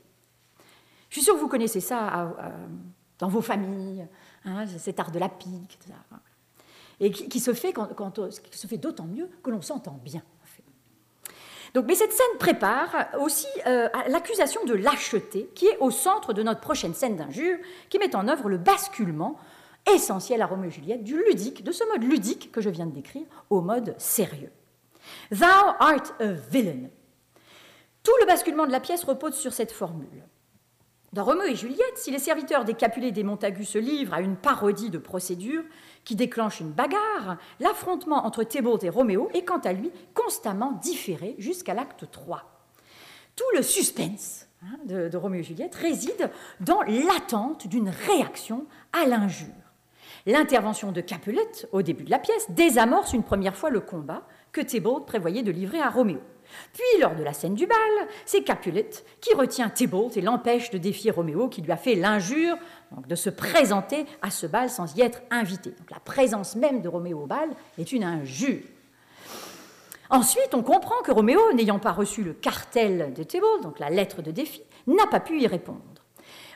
Je 1.08 1.14
suis 1.16 1.22
sûre 1.22 1.34
que 1.34 1.40
vous 1.40 1.48
connaissez 1.48 1.80
ça 1.80 2.34
dans 3.20 3.28
vos 3.28 3.42
familles, 3.42 4.08
hein, 4.44 4.66
cet 4.66 4.98
art 4.98 5.12
de 5.12 5.20
la 5.20 5.28
pique, 5.28 5.78
etc 5.80 5.94
et 7.02 7.10
qui, 7.10 7.40
se 7.40 7.52
fait, 7.52 7.72
quand, 7.72 8.30
qui 8.30 8.58
se 8.58 8.66
fait 8.68 8.78
d'autant 8.78 9.06
mieux 9.06 9.28
que 9.42 9.50
l'on 9.50 9.60
s'entend 9.60 10.00
bien. 10.04 10.22
Donc, 11.74 11.86
mais 11.86 11.94
cette 11.94 12.12
scène 12.12 12.38
prépare 12.38 13.08
aussi 13.18 13.46
euh, 13.66 13.88
l'accusation 14.08 14.64
de 14.64 14.74
lâcheté 14.74 15.50
qui 15.54 15.66
est 15.66 15.78
au 15.78 15.90
centre 15.90 16.32
de 16.32 16.42
notre 16.42 16.60
prochaine 16.60 16.94
scène 16.94 17.16
d'injure, 17.16 17.58
qui 17.88 17.98
met 17.98 18.14
en 18.14 18.28
œuvre 18.28 18.48
le 18.48 18.58
basculement 18.58 19.36
essentiel 19.92 20.42
à 20.42 20.46
Roméo 20.46 20.68
et 20.68 20.70
Juliette 20.72 21.02
du 21.02 21.20
ludique, 21.24 21.64
de 21.64 21.72
ce 21.72 21.84
mode 21.90 22.04
ludique 22.04 22.52
que 22.52 22.60
je 22.60 22.70
viens 22.70 22.86
de 22.86 22.92
décrire, 22.92 23.26
au 23.50 23.62
mode 23.62 23.94
sérieux. 23.98 24.52
Thou 25.30 25.46
art 25.46 26.14
a 26.20 26.26
villain. 26.50 26.88
Tout 28.02 28.12
le 28.20 28.26
basculement 28.26 28.66
de 28.66 28.72
la 28.72 28.80
pièce 28.80 29.02
repose 29.02 29.34
sur 29.34 29.52
cette 29.52 29.72
formule. 29.72 30.24
Dans 31.12 31.24
Roméo 31.24 31.46
et 31.46 31.56
Juliette, 31.56 31.96
si 31.96 32.10
les 32.10 32.18
serviteurs 32.18 32.64
des 32.64 32.72
Capulet 32.74 33.12
des 33.12 33.22
Montagu 33.22 33.64
se 33.64 33.78
livrent 33.78 34.14
à 34.14 34.22
une 34.22 34.36
parodie 34.36 34.88
de 34.88 34.96
procédure, 34.96 35.62
qui 36.04 36.16
déclenche 36.16 36.60
une 36.60 36.72
bagarre, 36.72 37.38
l'affrontement 37.60 38.26
entre 38.26 38.44
Thébault 38.44 38.78
et 38.82 38.88
Roméo 38.88 39.28
est 39.34 39.44
quant 39.44 39.58
à 39.58 39.72
lui 39.72 39.90
constamment 40.14 40.72
différé 40.72 41.34
jusqu'à 41.38 41.74
l'acte 41.74 42.10
3. 42.10 42.44
Tout 43.36 43.56
le 43.56 43.62
suspense 43.62 44.48
hein, 44.62 44.78
de, 44.84 45.16
Roméo 45.16 45.40
et 45.40 45.44
Juliette 45.44 45.74
réside 45.74 46.30
dans 46.60 46.82
l'attente 46.82 47.66
d'une 47.66 47.88
réaction 47.88 48.66
à 48.92 49.06
l'injure. 49.06 49.46
L'intervention 50.26 50.92
de 50.92 51.00
Capulet, 51.00 51.40
au 51.72 51.82
début 51.82 52.04
de 52.04 52.10
la 52.10 52.18
pièce, 52.18 52.50
désamorce 52.50 53.12
une 53.12 53.24
première 53.24 53.56
fois 53.56 53.70
le 53.70 53.80
combat 53.80 54.22
que 54.52 54.60
Thébault 54.60 55.00
prévoyait 55.00 55.42
de 55.42 55.50
livrer 55.50 55.80
à 55.80 55.90
Roméo. 55.90 56.20
Puis, 56.72 57.00
lors 57.00 57.14
de 57.14 57.22
la 57.22 57.32
scène 57.32 57.54
du 57.54 57.66
bal, 57.66 58.08
c'est 58.24 58.42
Capulet 58.42 58.90
qui 59.20 59.34
retient 59.34 59.68
Thébault 59.68 60.10
et 60.14 60.20
l'empêche 60.20 60.70
de 60.70 60.78
défier 60.78 61.10
Roméo 61.10 61.48
qui 61.48 61.62
lui 61.62 61.72
a 61.72 61.76
fait 61.76 61.94
l'injure 61.94 62.56
de 63.06 63.14
se 63.14 63.30
présenter 63.30 64.06
à 64.20 64.30
ce 64.30 64.46
bal 64.46 64.70
sans 64.70 64.96
y 64.96 65.02
être 65.02 65.22
invité. 65.30 65.74
La 65.90 66.00
présence 66.00 66.56
même 66.56 66.82
de 66.82 66.88
Roméo 66.88 67.22
au 67.22 67.26
bal 67.26 67.50
est 67.78 67.92
une 67.92 68.04
injure. 68.04 68.62
Ensuite, 70.10 70.52
on 70.52 70.62
comprend 70.62 71.00
que 71.02 71.10
Roméo, 71.10 71.40
n'ayant 71.54 71.78
pas 71.78 71.92
reçu 71.92 72.22
le 72.22 72.34
cartel 72.34 73.14
de 73.14 73.22
Thébault, 73.22 73.60
donc 73.62 73.78
la 73.78 73.88
lettre 73.88 74.20
de 74.20 74.30
défi, 74.30 74.62
n'a 74.86 75.06
pas 75.06 75.20
pu 75.20 75.40
y 75.40 75.46
répondre. 75.46 75.80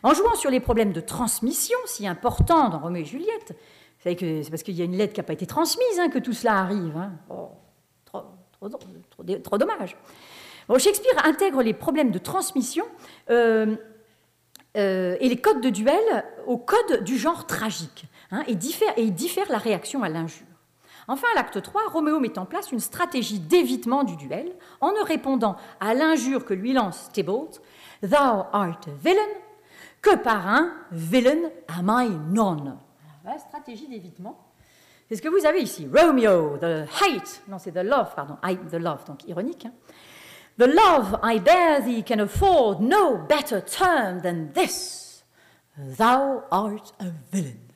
En 0.03 0.13
jouant 0.13 0.35
sur 0.35 0.51
les 0.51 0.61
problèmes 0.61 0.93
de 0.93 1.01
transmission 1.01 1.79
si 1.87 2.07
importants 2.07 2.69
dans 2.69 2.79
Roméo 2.79 3.03
et 3.03 3.07
Juliette, 3.07 3.57
c'est 3.99 4.51
parce 4.51 4.63
qu'il 4.63 4.75
y 4.75 4.83
a 4.83 4.85
une 4.85 4.97
lettre 4.97 5.15
qui 5.15 5.21
n'a 5.21 5.25
pas 5.25 5.33
été 5.33 5.47
transmise 5.47 5.99
hein, 5.99 6.09
que 6.11 6.19
tout 6.19 6.33
cela 6.33 6.59
arrive. 6.59 6.97
Hein. 6.97 7.13
Oh, 7.31 7.49
trop, 8.61 9.59
dommage. 9.59 9.97
Shakespeare 10.79 11.25
intègre 11.25 11.63
les 11.63 11.75
problèmes 11.75 12.11
de 12.11 12.19
transmission 12.19 12.85
euh, 13.31 13.77
euh, 14.77 15.17
et 15.21 15.29
les 15.29 15.41
codes 15.41 15.61
de 15.61 15.71
duel 15.71 16.25
au 16.47 16.59
code 16.59 17.05
du 17.05 17.17
genre 17.17 17.47
tragique 17.47 18.05
hein, 18.31 18.43
et, 18.47 18.55
diffère, 18.55 18.93
et 18.97 19.11
diffère 19.11 19.47
la 19.49 19.59
réaction 19.59 20.03
à 20.03 20.09
l'injure. 20.09 20.47
Enfin, 21.09 21.29
à 21.33 21.37
l'acte 21.37 21.63
3, 21.63 21.83
Roméo 21.93 22.19
met 22.19 22.37
en 22.39 22.47
place 22.47 22.73
une 22.73 22.81
stratégie 22.81 23.39
d'évitement 23.39 24.03
du 24.03 24.17
duel 24.17 24.53
en 24.81 24.91
ne 24.91 25.05
répondant 25.05 25.57
à 25.79 25.95
l'injure 25.95 26.45
que 26.45 26.55
lui 26.55 26.73
lance 26.73 27.11
Tybalt, 27.13 27.63
Thou 28.03 28.17
art 28.17 28.53
a 28.53 28.91
villain, 29.03 29.21
que 30.03 30.17
par 30.17 30.49
un 30.49 30.73
villain 30.91 31.51
am 31.69 31.95
I 31.97 32.11
none. 32.33 32.77
La 33.25 33.39
stratégie 33.39 33.89
d'évitement 33.89 34.46
c'est 35.09 35.17
ce 35.17 35.23
que 35.23 35.29
vous 35.29 35.47
avez 35.47 35.61
ici. 35.61 35.89
Romeo, 35.93 36.57
the 36.59 36.87
hate, 37.01 37.43
non 37.49 37.59
c'est 37.59 37.73
the 37.73 37.85
love, 37.85 38.15
pardon, 38.15 38.39
I, 38.43 38.57
the 38.57 38.81
love, 38.81 39.05
donc 39.05 39.27
ironique. 39.29 39.67
Hein. 39.67 39.73
The 40.59 40.67
love 40.67 41.19
I 41.23 41.39
bear 41.39 41.83
thee 41.83 42.03
can 42.03 42.19
afford 42.21 42.81
no 42.81 43.17
better 43.17 43.61
term 43.61 44.21
than 44.23 44.53
this. 44.55 45.23
Thou 45.77 46.45
art 46.51 46.93
a 46.99 47.13
villain. 47.31 47.67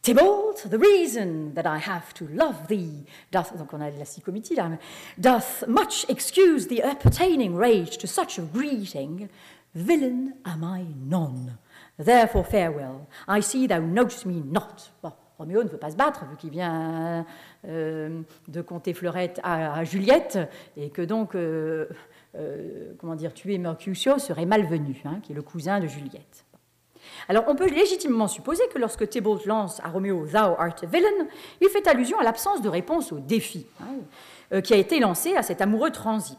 Tybalt, 0.00 0.70
the 0.70 0.78
reason 0.78 1.54
that 1.54 1.66
I 1.66 1.78
have 1.78 2.14
to 2.14 2.28
love 2.28 2.68
thee, 2.68 3.04
doth, 3.32 3.58
donc 3.58 3.74
on 3.74 3.82
a 3.82 3.90
la 3.90 4.04
là, 4.04 4.78
doth 5.20 5.66
much 5.66 6.06
excuse 6.08 6.68
the 6.68 6.82
appertaining 6.82 7.56
rage 7.56 7.98
to 7.98 8.06
such 8.06 8.38
a 8.38 8.42
greeting. 8.42 9.28
Villain 9.74 10.34
am 10.46 10.64
I 10.64 10.86
none. 10.96 11.58
Therefore 11.98 12.44
farewell. 12.44 13.08
I 13.26 13.40
see 13.40 13.66
thou 13.66 13.80
knowest 13.80 14.24
me 14.24 14.40
not. 14.40 14.88
Roméo 15.38 15.62
ne 15.62 15.68
veut 15.68 15.78
pas 15.78 15.90
se 15.90 15.96
battre, 15.96 16.24
vu 16.28 16.36
qu'il 16.36 16.50
vient 16.50 17.24
euh, 17.66 18.22
de 18.48 18.60
compter 18.60 18.92
Fleurette 18.92 19.40
à, 19.44 19.84
Juliette, 19.84 20.38
et 20.76 20.90
que 20.90 21.02
donc, 21.02 21.36
euh, 21.36 21.86
euh, 22.36 22.92
comment 22.98 23.14
dire, 23.14 23.32
tuer 23.32 23.56
Mercutio 23.58 24.18
serait 24.18 24.46
malvenu, 24.46 25.00
hein, 25.04 25.20
qui 25.22 25.32
est 25.32 25.36
le 25.36 25.42
cousin 25.42 25.78
de 25.78 25.86
Juliette. 25.86 26.44
Alors, 27.28 27.44
on 27.46 27.54
peut 27.54 27.68
légitimement 27.68 28.26
supposer 28.26 28.64
que 28.74 28.78
lorsque 28.78 29.08
Thébault 29.08 29.38
lance 29.46 29.80
à 29.84 29.88
Roméo 29.88 30.26
Thou 30.26 30.36
art 30.36 30.74
a 30.82 30.86
villain, 30.86 31.28
il 31.60 31.68
fait 31.68 31.86
allusion 31.86 32.18
à 32.18 32.24
l'absence 32.24 32.60
de 32.60 32.68
réponse 32.68 33.12
au 33.12 33.20
défi 33.20 33.66
hein, 33.80 34.60
qui 34.60 34.74
a 34.74 34.76
été 34.76 34.98
lancé 34.98 35.36
à 35.36 35.42
cet 35.42 35.60
amoureux 35.60 35.90
transi. 35.90 36.36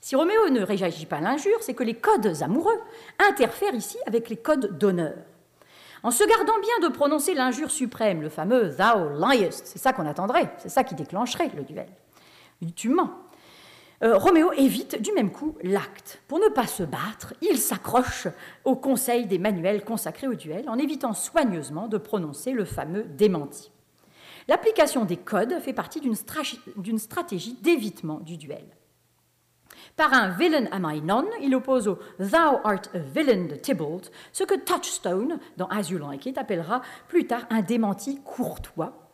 Si 0.00 0.14
Roméo 0.14 0.48
ne 0.50 0.60
réagit 0.60 1.06
pas 1.06 1.16
à 1.16 1.20
l'injure, 1.20 1.58
c'est 1.60 1.74
que 1.74 1.82
les 1.82 1.94
codes 1.94 2.40
amoureux 2.40 2.78
interfèrent 3.28 3.74
ici 3.74 3.98
avec 4.06 4.28
les 4.28 4.36
codes 4.36 4.78
d'honneur 4.78 5.14
en 6.06 6.12
se 6.12 6.22
gardant 6.22 6.60
bien 6.60 6.88
de 6.88 6.94
prononcer 6.94 7.34
l'injure 7.34 7.72
suprême, 7.72 8.22
le 8.22 8.28
fameux 8.28 8.68
Thou 8.68 9.08
liest. 9.18 9.66
C'est 9.66 9.80
ça 9.80 9.92
qu'on 9.92 10.06
attendrait, 10.06 10.54
c'est 10.58 10.68
ça 10.68 10.84
qui 10.84 10.94
déclencherait 10.94 11.50
le 11.56 11.64
duel. 11.64 11.88
Tu 12.76 12.90
mens. 12.90 13.10
Euh, 14.04 14.16
Roméo 14.16 14.52
évite 14.52 15.02
du 15.02 15.10
même 15.14 15.32
coup 15.32 15.56
l'acte. 15.64 16.22
Pour 16.28 16.38
ne 16.38 16.46
pas 16.46 16.68
se 16.68 16.84
battre, 16.84 17.34
il 17.42 17.58
s'accroche 17.58 18.28
au 18.64 18.76
conseil 18.76 19.26
des 19.26 19.38
manuels 19.38 19.84
consacrés 19.84 20.28
au 20.28 20.34
duel 20.34 20.68
en 20.68 20.78
évitant 20.78 21.12
soigneusement 21.12 21.88
de 21.88 21.98
prononcer 21.98 22.52
le 22.52 22.64
fameux 22.64 23.02
démenti. 23.02 23.72
L'application 24.46 25.06
des 25.06 25.16
codes 25.16 25.58
fait 25.58 25.72
partie 25.72 26.00
d'une 26.00 26.98
stratégie 26.98 27.54
d'évitement 27.62 28.20
du 28.20 28.36
duel. 28.36 28.75
Par 29.94 30.12
un 30.12 30.30
villain 30.30 30.66
am 30.72 30.90
I 30.90 31.00
none, 31.00 31.28
il 31.40 31.54
oppose 31.54 31.88
au 31.88 31.98
Thou 32.18 32.60
art 32.64 32.82
a 32.94 32.98
villain 32.98 33.46
de 33.46 33.54
Tybalt 33.54 34.10
ce 34.32 34.44
que 34.44 34.54
Touchstone, 34.54 35.38
dans 35.56 35.68
As 35.68 35.90
You 35.90 35.98
Like 35.98 36.26
It, 36.26 36.38
appellera 36.38 36.82
plus 37.08 37.26
tard 37.26 37.46
un 37.50 37.62
démenti 37.62 38.20
courtois. 38.22 39.06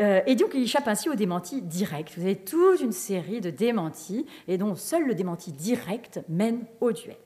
Euh, 0.00 0.20
et 0.26 0.36
donc 0.36 0.50
il 0.54 0.62
échappe 0.62 0.88
ainsi 0.88 1.08
au 1.08 1.14
démenti 1.14 1.60
direct. 1.60 2.12
Vous 2.16 2.22
avez 2.22 2.36
toute 2.36 2.80
une 2.80 2.92
série 2.92 3.40
de 3.40 3.50
démentis, 3.50 4.26
et 4.48 4.58
dont 4.58 4.74
seul 4.74 5.06
le 5.06 5.14
démenti 5.14 5.52
direct 5.52 6.20
mène 6.28 6.64
au 6.80 6.92
duel. 6.92 7.16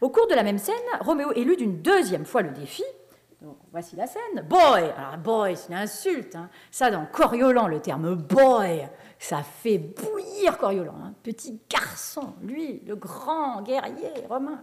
Au 0.00 0.10
cours 0.10 0.26
de 0.26 0.34
la 0.34 0.42
même 0.42 0.58
scène, 0.58 0.74
Roméo 1.00 1.32
élude 1.32 1.60
une 1.60 1.80
deuxième 1.80 2.24
fois 2.24 2.42
le 2.42 2.50
défi, 2.50 2.82
voici 3.70 3.96
la 3.96 4.06
scène. 4.06 4.44
Boy 4.48 4.92
Alors 4.96 5.18
boy, 5.18 5.56
c'est 5.56 5.68
une 5.68 5.78
insulte. 5.78 6.36
Hein. 6.36 6.48
Ça, 6.70 6.90
dans 6.90 7.06
Coriolan, 7.06 7.68
le 7.68 7.80
terme 7.80 8.14
boy, 8.14 8.88
ça 9.22 9.44
fait 9.44 9.78
bouillir 9.78 10.58
Coriolan. 10.58 10.96
Hein. 11.04 11.14
Petit 11.22 11.60
garçon, 11.70 12.34
lui, 12.42 12.82
le 12.84 12.96
grand 12.96 13.62
guerrier 13.62 14.26
romain. 14.28 14.60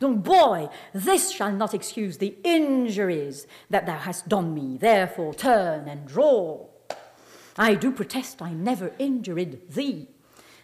Donc, 0.00 0.18
boy, 0.22 0.68
this 0.94 1.32
shall 1.32 1.52
not 1.52 1.74
excuse 1.74 2.16
the 2.18 2.36
injuries 2.44 3.48
that 3.70 3.82
thou 3.84 3.98
hast 4.06 4.28
done 4.28 4.54
me. 4.54 4.78
Therefore, 4.78 5.34
turn 5.34 5.88
and 5.88 6.06
draw. 6.06 6.68
I 7.58 7.74
do 7.74 7.90
protest 7.90 8.40
I 8.40 8.52
never 8.52 8.92
injured 9.00 9.58
thee, 9.68 10.06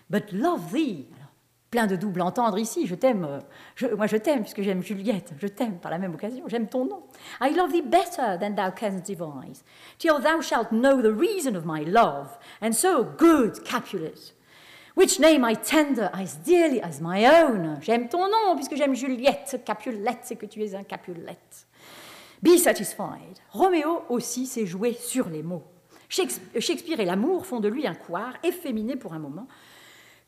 but 0.09 0.33
love 0.33 0.71
thee 0.73 1.09
plein 1.71 1.87
de 1.87 1.97
double 1.97 2.23
entendre 2.23 2.59
ici. 2.59 2.87
Je 2.87 2.95
t'aime, 2.95 3.25
euh, 3.83 3.97
moi 3.97 4.07
je 4.07 4.17
t'aime 4.17 4.41
puisque 4.41 4.63
j'aime 4.63 4.83
Juliette, 4.83 5.33
je 5.39 5.47
t'aime 5.47 5.79
par 5.79 5.91
la 5.91 5.99
même 5.99 6.15
occasion, 6.15 6.45
j'aime 6.47 6.69
ton 6.69 6.85
nom. 6.85 7.03
I 7.41 7.55
love 7.55 7.73
thee 7.73 7.83
better 7.83 8.39
than 8.41 8.55
thou 8.55 8.71
canst 8.71 9.07
devise, 9.07 9.65
till 9.99 10.19
thou 10.21 10.41
shalt 10.41 10.71
know 10.71 11.03
the 11.03 11.15
reason 11.15 11.57
of 11.57 11.65
my 11.65 11.85
love, 11.85 12.39
and 12.63 12.73
so 12.73 13.05
good 13.05 13.63
Capulet, 13.65 14.35
which 14.95 15.21
name 15.21 15.45
I 15.45 15.55
tender 15.55 16.11
as 16.13 16.37
dearly 16.45 16.81
as 16.83 17.01
my 17.01 17.27
own. 17.27 17.79
J'aime 17.83 18.09
ton 18.09 18.29
nom 18.29 18.55
puisque 18.55 18.77
j'aime 18.77 18.95
Juliette, 18.95 19.63
Capulet, 19.65 20.19
c'est 20.23 20.37
que 20.37 20.47
tu 20.47 20.63
es 20.63 20.75
un 20.75 20.85
Capulet. 20.85 21.39
Be 22.43 22.57
satisfied. 22.57 23.39
Roméo 23.51 24.03
aussi 24.09 24.47
s'est 24.47 24.67
joué 24.67 24.93
sur 24.93 25.29
les 25.29 25.43
mots. 25.43 25.65
Shakespeare 26.09 27.01
et 27.01 27.05
l'amour 27.05 27.45
font 27.45 27.61
de 27.61 27.69
lui 27.69 27.87
un 27.87 27.95
couard 27.95 28.33
efféminé 28.43 28.97
pour 28.97 29.13
un 29.13 29.19
moment, 29.19 29.47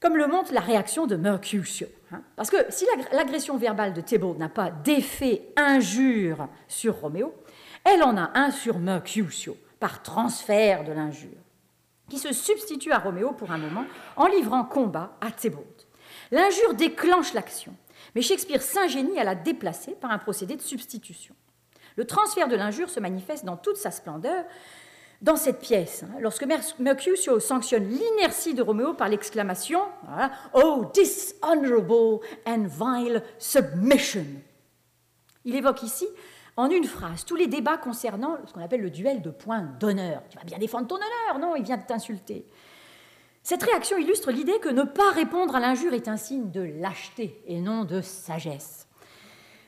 comme 0.01 0.17
le 0.17 0.27
montre 0.27 0.53
la 0.53 0.61
réaction 0.61 1.07
de 1.07 1.17
Mercutio. 1.17 1.87
Hein. 2.13 2.23
Parce 2.37 2.51
que 2.51 2.57
si 2.71 2.87
l'agression 3.13 3.57
verbale 3.57 3.93
de 3.93 4.01
Thébault 4.01 4.35
n'a 4.35 4.49
pas 4.49 4.71
d'effet 4.71 5.53
injure 5.57 6.49
sur 6.69 7.01
Roméo, 7.01 7.35
elle 7.85 8.03
en 8.03 8.17
a 8.17 8.31
un 8.35 8.51
sur 8.51 8.79
Mercutio, 8.79 9.57
par 9.79 10.03
transfert 10.03 10.85
de 10.85 10.93
l'injure, 10.93 11.31
qui 12.09 12.19
se 12.19 12.33
substitue 12.33 12.93
à 12.93 12.99
Roméo 12.99 13.33
pour 13.33 13.51
un 13.51 13.59
moment 13.59 13.85
en 14.17 14.27
livrant 14.27 14.65
combat 14.65 15.17
à 15.21 15.31
Thébault. 15.31 15.67
L'injure 16.31 16.75
déclenche 16.75 17.35
l'action, 17.35 17.75
mais 18.15 18.23
Shakespeare 18.23 18.63
s'ingénie 18.63 19.19
à 19.19 19.25
la 19.25 19.35
déplacer 19.35 19.93
par 19.93 20.11
un 20.11 20.19
procédé 20.19 20.57
de 20.57 20.63
substitution. 20.63 21.35
Le 21.97 22.07
transfert 22.07 22.49
de 22.49 22.57
l'injure 22.57 22.89
se 22.89 23.01
manifeste 23.01 23.45
dans 23.45 23.57
toute 23.57 23.77
sa 23.77 23.91
splendeur 23.91 24.45
dans 25.21 25.37
cette 25.37 25.59
pièce, 25.59 26.03
hein, 26.03 26.19
lorsque 26.21 26.47
Mercutio 26.79 27.41
sanctionne 27.41 27.89
l'inertie 27.89 28.55
de 28.55 28.63
Roméo 28.63 28.95
par 28.95 29.09
l'exclamation 29.09 29.83
Oh, 30.55 30.87
dishonorable 30.95 32.21
and 32.47 32.67
vile 32.67 33.23
submission. 33.39 34.25
Il 35.45 35.55
évoque 35.55 35.83
ici, 35.83 36.07
en 36.57 36.71
une 36.71 36.85
phrase, 36.85 37.25
tous 37.25 37.37
les 37.37 37.47
débats 37.47 37.77
concernant 37.77 38.39
ce 38.47 38.53
qu'on 38.53 38.63
appelle 38.63 38.81
le 38.81 38.91
duel 38.91 39.21
de 39.23 39.31
points 39.31 39.69
d'honneur. 39.79 40.23
Tu 40.31 40.39
vas 40.39 40.45
bien 40.45 40.59
défendre 40.59 40.87
ton 40.87 40.97
honneur, 40.97 41.39
non? 41.39 41.55
Il 41.55 41.65
vient 41.65 41.77
de 41.79 41.87
t'insulter. 41.87 42.47
Cette 43.43 43.63
réaction 43.63 43.97
illustre 43.97 44.31
l'idée 44.31 44.59
que 44.61 44.69
ne 44.69 44.83
pas 44.83 45.11
répondre 45.13 45.57
à 45.57 45.61
l'injure 45.61 45.95
est 45.95 46.09
un 46.09 46.17
signe 46.17 46.51
de 46.51 46.61
lâcheté 46.61 47.43
et 47.47 47.61
non 47.61 47.85
de 47.85 48.01
sagesse. 48.01 48.80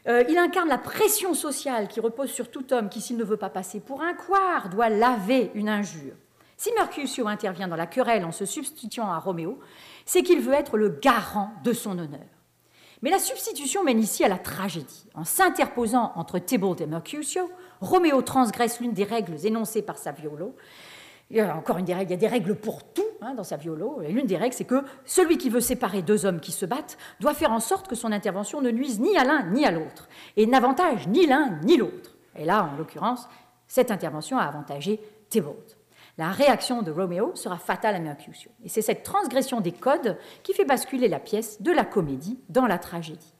Euh, 0.08 0.24
il 0.28 0.36
incarne 0.36 0.68
la 0.68 0.78
pression 0.78 1.32
sociale 1.32 1.86
qui 1.88 2.00
repose 2.00 2.30
sur 2.30 2.50
tout 2.50 2.72
homme 2.72 2.88
qui, 2.88 3.00
s'il 3.00 3.16
ne 3.16 3.24
veut 3.24 3.36
pas 3.36 3.50
passer 3.50 3.80
pour 3.80 4.02
un 4.02 4.14
couard, 4.14 4.68
doit 4.68 4.88
laver 4.88 5.50
une 5.54 5.68
injure. 5.68 6.14
Si 6.56 6.70
Mercutio 6.74 7.28
intervient 7.28 7.68
dans 7.68 7.76
la 7.76 7.86
querelle 7.86 8.24
en 8.24 8.32
se 8.32 8.44
substituant 8.44 9.10
à 9.10 9.18
Roméo, 9.18 9.58
c'est 10.04 10.22
qu'il 10.22 10.40
veut 10.40 10.54
être 10.54 10.76
le 10.76 10.88
garant 10.88 11.50
de 11.64 11.72
son 11.72 11.98
honneur. 11.98 12.20
Mais 13.02 13.10
la 13.10 13.18
substitution 13.18 13.82
mène 13.82 13.98
ici 13.98 14.22
à 14.24 14.28
la 14.28 14.38
tragédie. 14.38 15.06
En 15.14 15.24
s'interposant 15.24 16.12
entre 16.14 16.38
Thébault 16.38 16.76
et 16.76 16.86
Mercutio, 16.86 17.50
Roméo 17.80 18.22
transgresse 18.22 18.78
l'une 18.78 18.92
des 18.92 19.02
règles 19.02 19.44
énoncées 19.44 19.82
par 19.82 19.98
Saviolo 19.98 20.54
il 21.32 21.38
y 21.38 21.40
a 21.40 21.56
encore 21.56 21.78
une 21.78 21.86
des 21.86 21.94
règles, 21.94 22.10
il 22.10 22.14
y 22.14 22.18
a 22.18 22.20
des 22.20 22.28
règles 22.28 22.54
pour 22.54 22.84
tout 22.84 23.02
hein, 23.22 23.32
dans 23.34 23.42
sa 23.42 23.56
violo. 23.56 24.02
Et 24.02 24.12
l'une 24.12 24.26
des 24.26 24.36
règles, 24.36 24.54
c'est 24.54 24.66
que 24.66 24.84
celui 25.06 25.38
qui 25.38 25.48
veut 25.48 25.62
séparer 25.62 26.02
deux 26.02 26.26
hommes 26.26 26.40
qui 26.40 26.52
se 26.52 26.66
battent 26.66 26.98
doit 27.20 27.32
faire 27.32 27.52
en 27.52 27.60
sorte 27.60 27.88
que 27.88 27.94
son 27.94 28.12
intervention 28.12 28.60
ne 28.60 28.70
nuise 28.70 29.00
ni 29.00 29.16
à 29.16 29.24
l'un 29.24 29.50
ni 29.50 29.64
à 29.64 29.70
l'autre, 29.70 30.10
et 30.36 30.46
n'avantage 30.46 31.08
ni 31.08 31.26
l'un 31.26 31.58
ni 31.64 31.78
l'autre. 31.78 32.16
Et 32.36 32.44
là, 32.44 32.70
en 32.72 32.76
l'occurrence, 32.76 33.28
cette 33.66 33.90
intervention 33.90 34.36
a 34.36 34.44
avantagé 34.44 35.00
Thébault. 35.30 35.56
La 36.18 36.30
réaction 36.30 36.82
de 36.82 36.90
Roméo 36.90 37.34
sera 37.34 37.56
fatale 37.56 37.94
à 37.94 37.98
Mercutio. 37.98 38.50
Et 38.62 38.68
c'est 38.68 38.82
cette 38.82 39.02
transgression 39.02 39.62
des 39.62 39.72
codes 39.72 40.18
qui 40.42 40.52
fait 40.52 40.66
basculer 40.66 41.08
la 41.08 41.18
pièce 41.18 41.62
de 41.62 41.72
la 41.72 41.86
comédie 41.86 42.38
dans 42.50 42.66
la 42.66 42.76
tragédie 42.76 43.34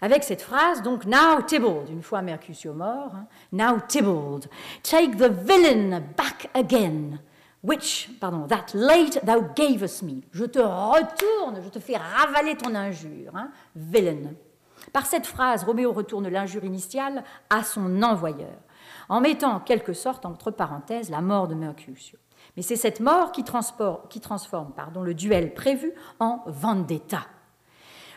avec 0.00 0.24
cette 0.24 0.42
phrase, 0.42 0.82
donc, 0.82 1.04
Now 1.04 1.42
Tybalt, 1.46 1.90
une 1.90 2.02
fois 2.02 2.22
Mercutio 2.22 2.72
mort, 2.72 3.12
hein, 3.14 3.26
Now 3.52 3.80
Tybalt, 3.86 4.48
take 4.82 5.16
the 5.16 5.30
villain 5.30 6.00
back 6.16 6.48
again, 6.54 7.18
which, 7.62 8.10
pardon, 8.20 8.46
that 8.46 8.66
late 8.74 9.24
thou 9.24 9.42
gavest 9.54 10.02
me. 10.02 10.22
Je 10.32 10.44
te 10.44 10.58
retourne, 10.58 11.62
je 11.62 11.68
te 11.68 11.78
fais 11.78 11.96
ravaler 11.96 12.56
ton 12.56 12.74
injure, 12.74 13.32
hein, 13.34 13.50
villain. 13.76 14.32
Par 14.92 15.06
cette 15.06 15.26
phrase, 15.26 15.64
Roméo 15.64 15.92
retourne 15.92 16.28
l'injure 16.28 16.64
initiale 16.64 17.22
à 17.50 17.62
son 17.62 18.02
envoyeur, 18.02 18.58
en 19.08 19.20
mettant 19.20 19.52
en 19.52 19.60
quelque 19.60 19.92
sorte 19.92 20.24
entre 20.24 20.50
parenthèses 20.50 21.10
la 21.10 21.20
mort 21.20 21.48
de 21.48 21.54
Mercutio. 21.54 22.18
Mais 22.56 22.62
c'est 22.62 22.76
cette 22.76 23.00
mort 23.00 23.32
qui, 23.32 23.44
qui 24.08 24.20
transforme 24.20 24.72
pardon, 24.74 25.02
le 25.02 25.14
duel 25.14 25.54
prévu 25.54 25.92
en 26.18 26.42
vendetta. 26.46 27.26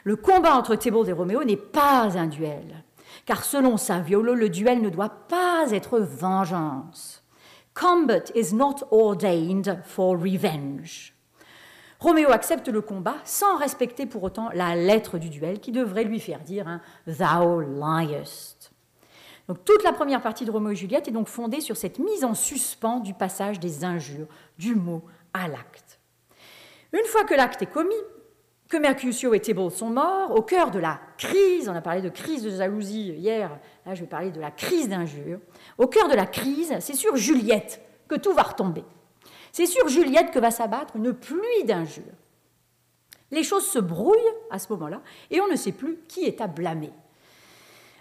Le 0.04 0.16
combat 0.16 0.56
entre 0.56 0.76
Thébault 0.76 1.06
et 1.06 1.14
Roméo 1.14 1.43
n'est 1.43 1.56
pas 1.56 2.18
un 2.18 2.28
duel, 2.28 2.84
car 3.26 3.45
selon 3.45 3.78
Saviolo, 3.78 4.36
le 4.36 4.49
duel 4.49 4.82
ne 4.82 4.89
doit 4.89 5.28
pas 5.30 5.72
être 5.72 5.99
vengeance. 5.99 7.24
Combat 7.74 8.30
is 8.36 8.54
not 8.54 8.86
ordained 8.91 9.82
for 9.86 10.18
revenge. 10.18 11.14
Roméo 11.99 12.32
accepte 12.32 12.68
le 12.68 12.82
combat 12.82 13.16
sans 13.24 13.56
respecter 13.58 14.06
pour 14.06 14.24
autant 14.24 14.49
la 14.54 14.76
lettre 14.76 15.18
du 15.18 15.30
duel 15.30 15.62
qui 15.62 15.72
devrait 15.72 16.04
lui 16.04 16.20
faire 16.20 16.41
dire 16.41 16.68
un 16.68 16.82
Thou 17.08 17.62
liest. 17.62 18.74
Donc 19.47 19.64
toute 19.64 19.84
la 19.84 19.93
première 19.93 20.22
partie 20.22 20.43
de 20.43 20.51
Roméo 20.51 20.72
et 20.72 20.76
Juliette 20.76 21.08
est 21.08 21.12
donc 21.12 21.30
fondée 21.30 21.62
sur 21.62 21.78
cette 21.78 21.99
mise 21.99 22.26
en 22.26 22.34
suspens 22.34 22.99
du 22.99 23.14
passage 23.14 23.60
des 23.60 23.86
injures, 23.86 24.28
du 24.58 24.76
mot 24.76 25.04
à 25.34 25.47
l'acte. 25.47 25.99
Une 26.91 27.06
fois 27.06 27.24
que 27.24 27.34
l'acte 27.34 27.62
est 27.62 27.72
commis, 27.72 27.95
que 28.74 28.80
Mercutio 28.80 29.36
et 29.36 29.39
Thébault 29.39 29.69
sont 29.69 29.91
morts, 29.91 30.36
au 30.36 30.41
cœur 30.41 30.71
de 30.71 30.80
la 30.80 30.99
crise, 31.19 31.69
on 31.69 31.76
a 31.76 31.82
parlé 31.82 32.01
de 32.01 32.09
crise 32.09 32.41
de 32.41 32.49
jalousie 32.49 33.09
hier, 33.09 33.51
là 33.86 33.93
je 33.93 34.01
vais 34.01 34.07
parler 34.07 34.32
de 34.32 34.41
la 34.41 34.49
crise 34.49 34.89
d'injure, 34.89 35.38
au 35.78 35.86
cœur 35.86 36.09
de 36.09 36.15
la 36.15 36.26
crise, 36.26 36.74
c'est 36.80 36.95
sur 36.95 37.15
Juliette 37.15 37.80
que 38.07 38.15
tout 38.15 38.34
va 38.34 38.41
retomber. 38.41 38.84
C'est 39.51 39.67
sur 39.67 39.88
Juliette 39.89 40.32
que 40.32 40.39
va 40.39 40.49
s'abattre 40.49 40.95
une 40.95 41.13
pluie 41.13 41.63
d'injures. 41.65 42.17
Les 43.30 43.43
choses 43.43 43.67
se 43.67 43.78
brouillent 43.78 44.17
à 44.49 44.57
ce 44.57 44.74
moment-là 44.74 45.03
et 45.30 45.39
on 45.39 45.47
ne 45.47 45.55
sait 45.55 45.71
plus 45.71 45.99
qui 46.07 46.26
est 46.26 46.41
à 46.41 46.47
blâmer. 46.47 46.89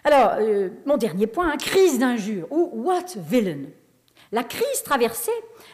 Alors, 0.03 0.37
euh, 0.39 0.69
mon 0.87 0.97
dernier 0.97 1.27
point, 1.27 1.51
hein, 1.51 1.57
crise 1.57 1.99
d'injure 1.99 2.47
ou 2.49 2.71
what 2.73 3.13
villain? 3.15 3.65
La 4.31 4.43
crise 4.43 4.81
traversée 4.83 5.31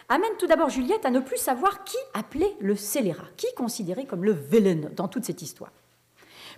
amène 0.09 0.35
tout 0.37 0.47
d'abord 0.47 0.69
Juliette 0.69 1.05
à 1.05 1.11
ne 1.11 1.19
plus 1.19 1.37
savoir 1.37 1.83
qui 1.83 1.97
appeler 2.13 2.55
le 2.59 2.75
scélérat, 2.75 3.27
qui 3.37 3.47
considérer 3.55 4.05
comme 4.05 4.23
le 4.23 4.33
villain 4.33 4.89
dans 4.95 5.07
toute 5.07 5.25
cette 5.25 5.41
histoire. 5.41 5.71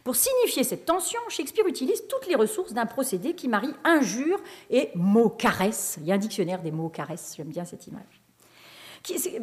Pour 0.04 0.16
signifier 0.16 0.64
cette 0.64 0.86
tension, 0.86 1.20
Shakespeare 1.30 1.68
utilise 1.68 2.08
toutes 2.08 2.28
les 2.28 2.36
ressources 2.36 2.74
d'un 2.74 2.88
procédé 2.88 3.36
qui 3.36 3.48
marie 3.48 3.74
injure 3.84 4.40
et 4.72 4.90
mot 4.96 5.30
caresse. 5.30 5.98
Il 6.02 6.08
y 6.08 6.12
a 6.12 6.16
un 6.16 6.18
dictionnaire 6.18 6.62
des 6.62 6.72
mots 6.72 6.90
caresse, 6.90 7.36
j'aime 7.38 7.50
bien 7.50 7.66
cette 7.66 7.86
image. 7.86 8.22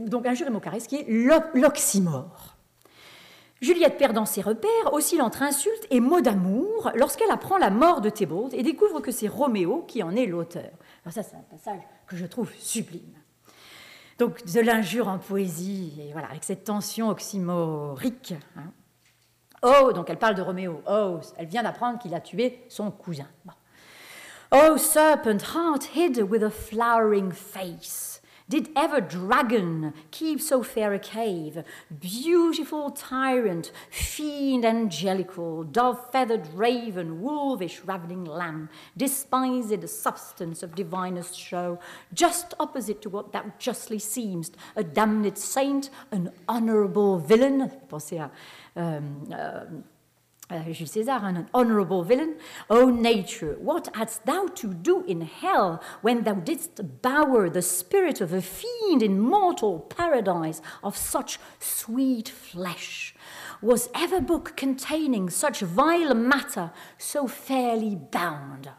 donc 0.09 0.27
injure 0.27 0.49
et 0.49 0.51
mot 0.51 0.59
caresse, 0.59 0.89
qui 0.89 0.97
est 0.97 1.07
l'oxymore. 1.55 2.57
Juliette 3.61 3.99
perdant 3.99 4.25
ses 4.25 4.41
repères 4.41 4.93
oscille 4.93 5.21
entre 5.21 5.43
insulte 5.43 5.87
et 5.91 6.01
mots 6.01 6.21
d'amour 6.21 6.93
lorsqu'elle 6.95 7.31
apprend 7.31 7.59
la 7.59 7.71
mort 7.71 8.01
de 8.01 8.09
Thébault 8.09 8.49
et 8.53 8.63
découvre 8.63 9.01
que 9.01 9.11
c'est 9.11 9.27
Roméo 9.27 9.83
qui 9.83 10.03
en 10.03 10.15
est 10.15 10.27
l'auteur. 10.27 10.71
Alors 11.05 11.13
ça, 11.13 11.23
c'est 11.23 11.37
un 11.37 11.45
passage 11.51 11.81
que 12.07 12.17
je 12.17 12.27
trouve 12.27 12.51
sublime. 12.59 13.15
Donc 14.19 14.45
de 14.45 14.61
l'injure 14.61 15.07
en 15.09 15.19
poésie, 15.19 15.95
et 16.01 16.13
voilà, 16.13 16.29
avec 16.29 16.43
cette 16.43 16.65
tension 16.65 17.09
oxymorique. 17.09 18.35
Hein. 18.57 18.73
Oh, 19.63 19.93
donc 19.93 20.11
elle 20.11 20.19
parle 20.19 20.35
de 20.35 20.43
Roméo. 20.43 20.83
Oh, 20.89 21.21
elle 21.37 21.47
vient 21.47 21.63
d'apprendre 21.63 21.99
qu'il 21.99 22.15
a 22.15 22.21
tué 22.21 22.65
son 22.69 22.91
cousin. 22.91 23.29
Oh, 24.51 24.77
serpent 24.77 25.43
heart 25.55 25.91
hid 25.95 26.23
with 26.23 26.43
a 26.43 26.51
flowering 26.51 27.31
face. 27.33 28.18
Did 28.49 28.71
ever 28.75 29.03
dragon 29.03 29.93
keep 30.11 30.41
so 30.41 30.63
fair 30.63 30.95
a 30.95 30.99
cave? 30.99 31.63
Beautiful 32.01 32.91
tyrant, 32.91 33.71
fiend 33.91 34.65
angelical, 34.65 35.65
dove 35.65 36.11
feathered 36.11 36.47
raven, 36.55 37.21
wolvish 37.21 37.83
ravening 37.85 38.25
lamb, 38.25 38.71
despised 38.97 39.87
substance 39.87 40.63
of 40.63 40.75
divinest 40.75 41.39
show, 41.39 41.79
just 42.15 42.55
opposite 42.59 43.03
to 43.03 43.11
what 43.11 43.33
thou 43.33 43.53
justly 43.59 43.99
seemst, 43.99 44.53
a 44.75 44.83
damned 44.83 45.37
saint, 45.37 45.91
an 46.11 46.33
honourable 46.49 47.19
villain. 47.19 47.71
Um, 48.75 49.29
uh, 49.31 49.65
uh, 50.51 50.63
Jules 50.73 50.93
Caesar, 50.93 51.21
an 51.23 51.49
honourable 51.55 52.03
villain. 52.05 52.37
O 52.71 52.91
nature, 52.91 53.57
what 53.61 53.89
hadst 53.95 54.25
thou 54.25 54.47
to 54.55 54.75
do 54.75 55.05
in 55.07 55.23
hell 55.23 55.83
when 56.03 56.25
thou 56.25 56.35
didst 56.35 57.03
bower 57.03 57.51
the 57.51 57.63
spirit 57.63 58.21
of 58.21 58.33
a 58.33 58.41
fiend 58.41 59.03
in 59.03 59.21
mortal 59.21 59.81
paradise 59.81 60.61
of 60.83 60.97
such 60.97 61.39
sweet 61.59 62.29
flesh? 62.29 63.15
Was 63.61 63.89
ever 63.95 64.21
book 64.21 64.57
containing 64.57 65.31
such 65.31 65.61
vile 65.61 66.15
matter 66.15 66.71
so 66.97 67.27
fairly 67.27 67.97
bound? 67.97 68.71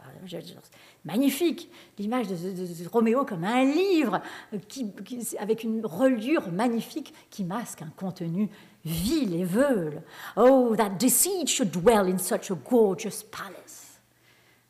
Magnifique, 1.06 1.72
l'image 1.98 2.28
de, 2.28 2.36
de, 2.36 2.84
de, 2.84 2.90
Roméo 2.90 3.24
comme 3.24 3.46
un 3.46 3.64
livre 3.64 4.22
qui, 4.68 4.92
qui, 5.06 5.38
avec 5.38 5.64
une 5.64 5.86
reliure 5.86 6.52
magnifique 6.52 7.14
qui 7.30 7.46
masque 7.46 7.82
un 7.82 7.92
contenu 7.96 8.50
vil 8.86 9.36
et 9.36 9.44
veule. 9.44 10.04
Oh, 10.36 10.76
that 10.76 10.98
deceit 11.00 11.48
should 11.48 11.72
dwell 11.72 12.08
in 12.08 12.18
such 12.18 12.52
a 12.52 12.56
gorgeous 12.56 13.24
palace. 13.24 14.00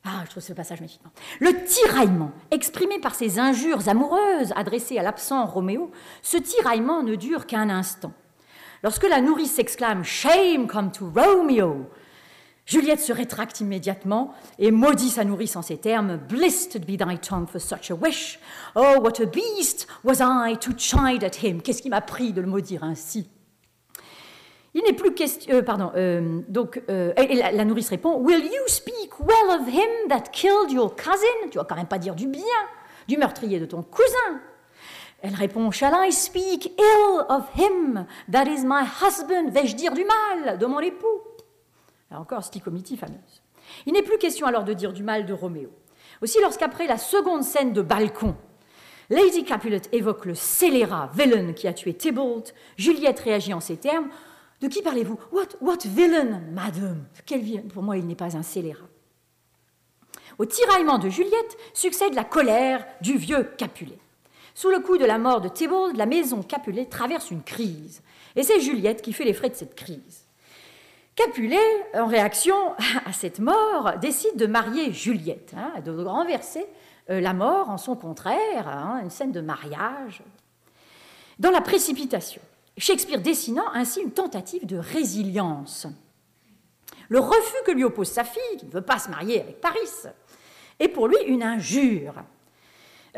Ah, 0.06 0.24
je 0.26 0.32
trouve 0.32 0.44
ce 0.44 0.54
passage 0.54 0.80
magnifique. 0.80 1.02
Le 1.40 1.66
tiraillement, 1.66 2.32
exprimé 2.52 3.00
par 3.00 3.16
ces 3.16 3.38
injures 3.38 3.88
amoureuses 3.90 4.54
adressées 4.56 4.98
à 4.98 5.04
l'absent 5.04 5.46
Roméo, 5.46 5.92
ce 6.22 6.38
tiraillement 6.38 7.04
ne 7.04 7.16
dure 7.16 7.46
qu'un 7.46 7.70
instant. 7.70 8.14
Lorsque 8.82 9.08
la 9.08 9.20
nourrice 9.20 9.52
s'exclame 9.52 10.04
Shame 10.06 10.68
come 10.68 10.92
to 10.92 11.12
Romeo, 11.14 11.90
Juliette 12.66 13.02
se 13.02 13.12
rétracte 13.12 13.60
immédiatement 13.60 14.34
et 14.58 14.72
maudit 14.72 15.10
sa 15.10 15.26
nourrice 15.26 15.56
en 15.56 15.62
ces 15.62 15.78
termes 15.78 16.18
Blessed 16.18 16.86
be 16.86 16.98
thy 16.98 17.18
tongue 17.18 17.48
for 17.48 17.60
such 17.60 17.92
a 17.92 17.96
wish. 17.96 18.40
Oh, 18.76 19.00
what 19.02 19.22
a 19.22 19.26
beast 19.26 19.88
was 20.04 20.22
I 20.22 20.56
to 20.58 20.72
chide 20.78 21.24
at 21.24 21.44
him. 21.44 21.62
Qu'est-ce 21.62 21.82
qui 21.82 21.90
m'a 21.90 22.02
pris 22.02 22.32
de 22.32 22.42
le 22.42 22.48
maudire 22.48 22.84
ainsi? 22.84 23.28
Il 24.74 24.84
n'est 24.84 24.94
plus 24.94 25.14
question. 25.14 25.54
euh, 25.56 25.62
pardon. 25.62 25.92
euh, 25.96 26.42
donc, 26.48 26.82
euh, 26.90 27.14
la, 27.18 27.66
nourrice 27.66 27.90
répond 27.90 28.18
Will 28.20 28.44
you 28.44 28.68
speak 28.68 29.20
well 29.20 29.60
of 29.60 29.68
him 29.68 30.10
that 30.10 30.24
killed 30.32 30.72
your 30.72 30.96
cousin? 30.96 31.50
Tu 31.50 31.58
vas 31.58 31.64
quand 31.64 31.76
même 31.76 31.88
pas 31.88 31.98
dire 31.98 32.16
du 32.16 32.28
bien 32.28 32.44
du 33.08 33.18
meurtrier 33.18 33.60
de 33.60 33.66
ton 33.66 33.82
cousin. 33.82 34.40
Elle 35.22 35.34
répond 35.34 35.72
Shall 35.72 35.94
I 35.96 36.12
speak 36.12 36.72
ill 36.78 37.26
of 37.28 37.46
him 37.58 38.06
that 38.32 38.46
is 38.46 38.64
my 38.64 38.84
husband? 39.02 39.50
Vais-je 39.50 39.76
dire 39.76 39.94
du 39.94 40.06
mal 40.06 40.58
de 40.60 40.66
mon 40.68 40.80
époux? 40.80 41.22
Là 42.12 42.20
encore, 42.20 42.44
stichomitie 42.44 42.98
fameuse. 42.98 43.42
Il 43.86 43.94
n'est 43.94 44.04
plus 44.04 44.18
question 44.18 44.48
alors 44.48 44.64
de 44.64 44.74
dire 44.74 44.94
du 44.94 45.04
mal 45.04 45.26
de 45.26 45.34
Roméo. 45.34 45.70
Aussi, 46.22 46.40
lorsqu'après 46.42 46.88
la 46.88 46.98
seconde 46.98 47.44
scène 47.44 47.74
de 47.74 47.82
balcon, 47.82 48.36
Lady 49.10 49.44
Capulet 49.44 49.82
évoque 49.92 50.26
le 50.26 50.36
scélérat 50.36 51.10
villain 51.14 51.54
qui 51.54 51.68
a 51.68 51.74
tué 51.74 51.94
Tybalt, 51.94 52.54
Juliette 52.78 53.20
réagit 53.20 53.54
en 53.54 53.60
ces 53.60 53.78
termes 53.78 54.10
De 54.62 54.68
qui 54.68 54.82
parlez-vous? 54.82 55.18
What, 55.32 55.48
what 55.62 55.78
villain, 55.86 56.42
madame? 56.52 57.06
Quel 57.26 57.42
villain? 57.42 57.68
Pour 57.74 57.84
moi, 57.84 57.98
il 57.98 58.06
n'est 58.06 58.16
pas 58.16 58.36
un 58.36 58.44
scélérat. 58.44 58.88
Au 60.38 60.46
tiraillement 60.46 60.98
de 60.98 61.10
Juliette 61.10 61.58
succède 61.74 62.14
la 62.14 62.24
colère 62.24 62.86
du 63.02 63.18
vieux 63.18 63.44
Capulet. 63.58 64.00
Sous 64.54 64.70
le 64.70 64.80
coup 64.80 64.98
de 64.98 65.06
la 65.06 65.18
mort 65.18 65.42
de 65.42 65.50
Tybalt, 65.50 65.96
la 65.96 66.06
maison 66.06 66.44
Capulet 66.44 66.86
traverse 66.86 67.32
une 67.32 67.44
crise. 67.44 68.02
Et 68.36 68.44
c'est 68.44 68.60
Juliette 68.60 69.02
qui 69.02 69.14
fait 69.14 69.24
les 69.24 69.34
frais 69.34 69.50
de 69.50 69.56
cette 69.56 69.76
crise. 69.76 70.26
Capulet, 71.16 71.58
en 71.94 72.08
réaction 72.08 72.56
à 73.06 73.14
cette 73.14 73.40
mort, 73.40 73.94
décide 74.02 74.38
de 74.38 74.46
marier 74.48 74.92
Juliette, 74.94 75.54
hein, 75.58 75.80
de 75.82 75.92
renverser 75.92 76.66
euh, 77.10 77.20
la 77.20 77.34
mort 77.34 77.70
en 77.70 77.78
son 77.78 77.96
contraire, 77.96 78.68
hein, 78.68 79.00
une 79.04 79.10
scène 79.10 79.32
de 79.32 79.42
mariage. 79.42 80.22
Dans 81.40 81.52
la 81.52 81.62
précipitation, 81.62 82.42
Shakespeare 82.80 83.22
dessinant 83.22 83.72
ainsi 83.74 84.02
une 84.02 84.12
tentative 84.12 84.66
de 84.66 84.78
résilience. 84.78 85.88
Le 87.10 87.20
refus 87.20 87.64
que 87.66 87.72
lui 87.72 87.84
oppose 87.84 88.10
sa 88.10 88.24
fille, 88.24 88.58
qui 88.58 88.66
ne 88.66 88.72
veut 88.72 88.82
pas 88.82 89.00
se 89.00 89.10
marier 89.10 89.42
avec 89.42 89.60
Paris, 89.60 89.80
est 90.80 90.88
pour 90.88 91.08
lui 91.08 91.18
une 91.26 91.44
injure, 91.44 92.14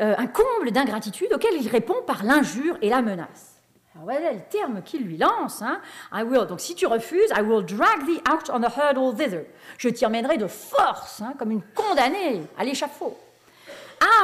euh, 0.00 0.14
un 0.16 0.26
comble 0.26 0.72
d'ingratitude 0.72 1.32
auquel 1.32 1.54
il 1.60 1.68
répond 1.68 2.02
par 2.06 2.24
l'injure 2.24 2.76
et 2.80 2.88
la 2.88 3.02
menace. 3.02 3.52
Alors 3.94 4.04
voilà 4.04 4.32
le 4.32 4.40
terme 4.50 4.82
qu'il 4.82 5.04
lui 5.04 5.18
lance. 5.18 5.60
Hein. 5.60 5.80
I 6.12 6.22
will. 6.22 6.46
Donc 6.46 6.60
si 6.60 6.74
tu 6.74 6.86
refuses, 6.86 7.30
I 7.36 7.42
will 7.42 7.64
drag 7.64 8.06
thee 8.06 8.22
out 8.32 8.50
on 8.50 8.62
a 8.62 8.70
hurdle 8.70 9.14
thither. 9.14 9.44
Je 9.76 9.90
t'y 9.90 10.06
emmènerai 10.06 10.38
de 10.38 10.46
force, 10.46 11.20
hein, 11.20 11.34
comme 11.38 11.50
une 11.50 11.62
condamnée 11.74 12.42
à 12.56 12.64
l'échafaud. 12.64 13.18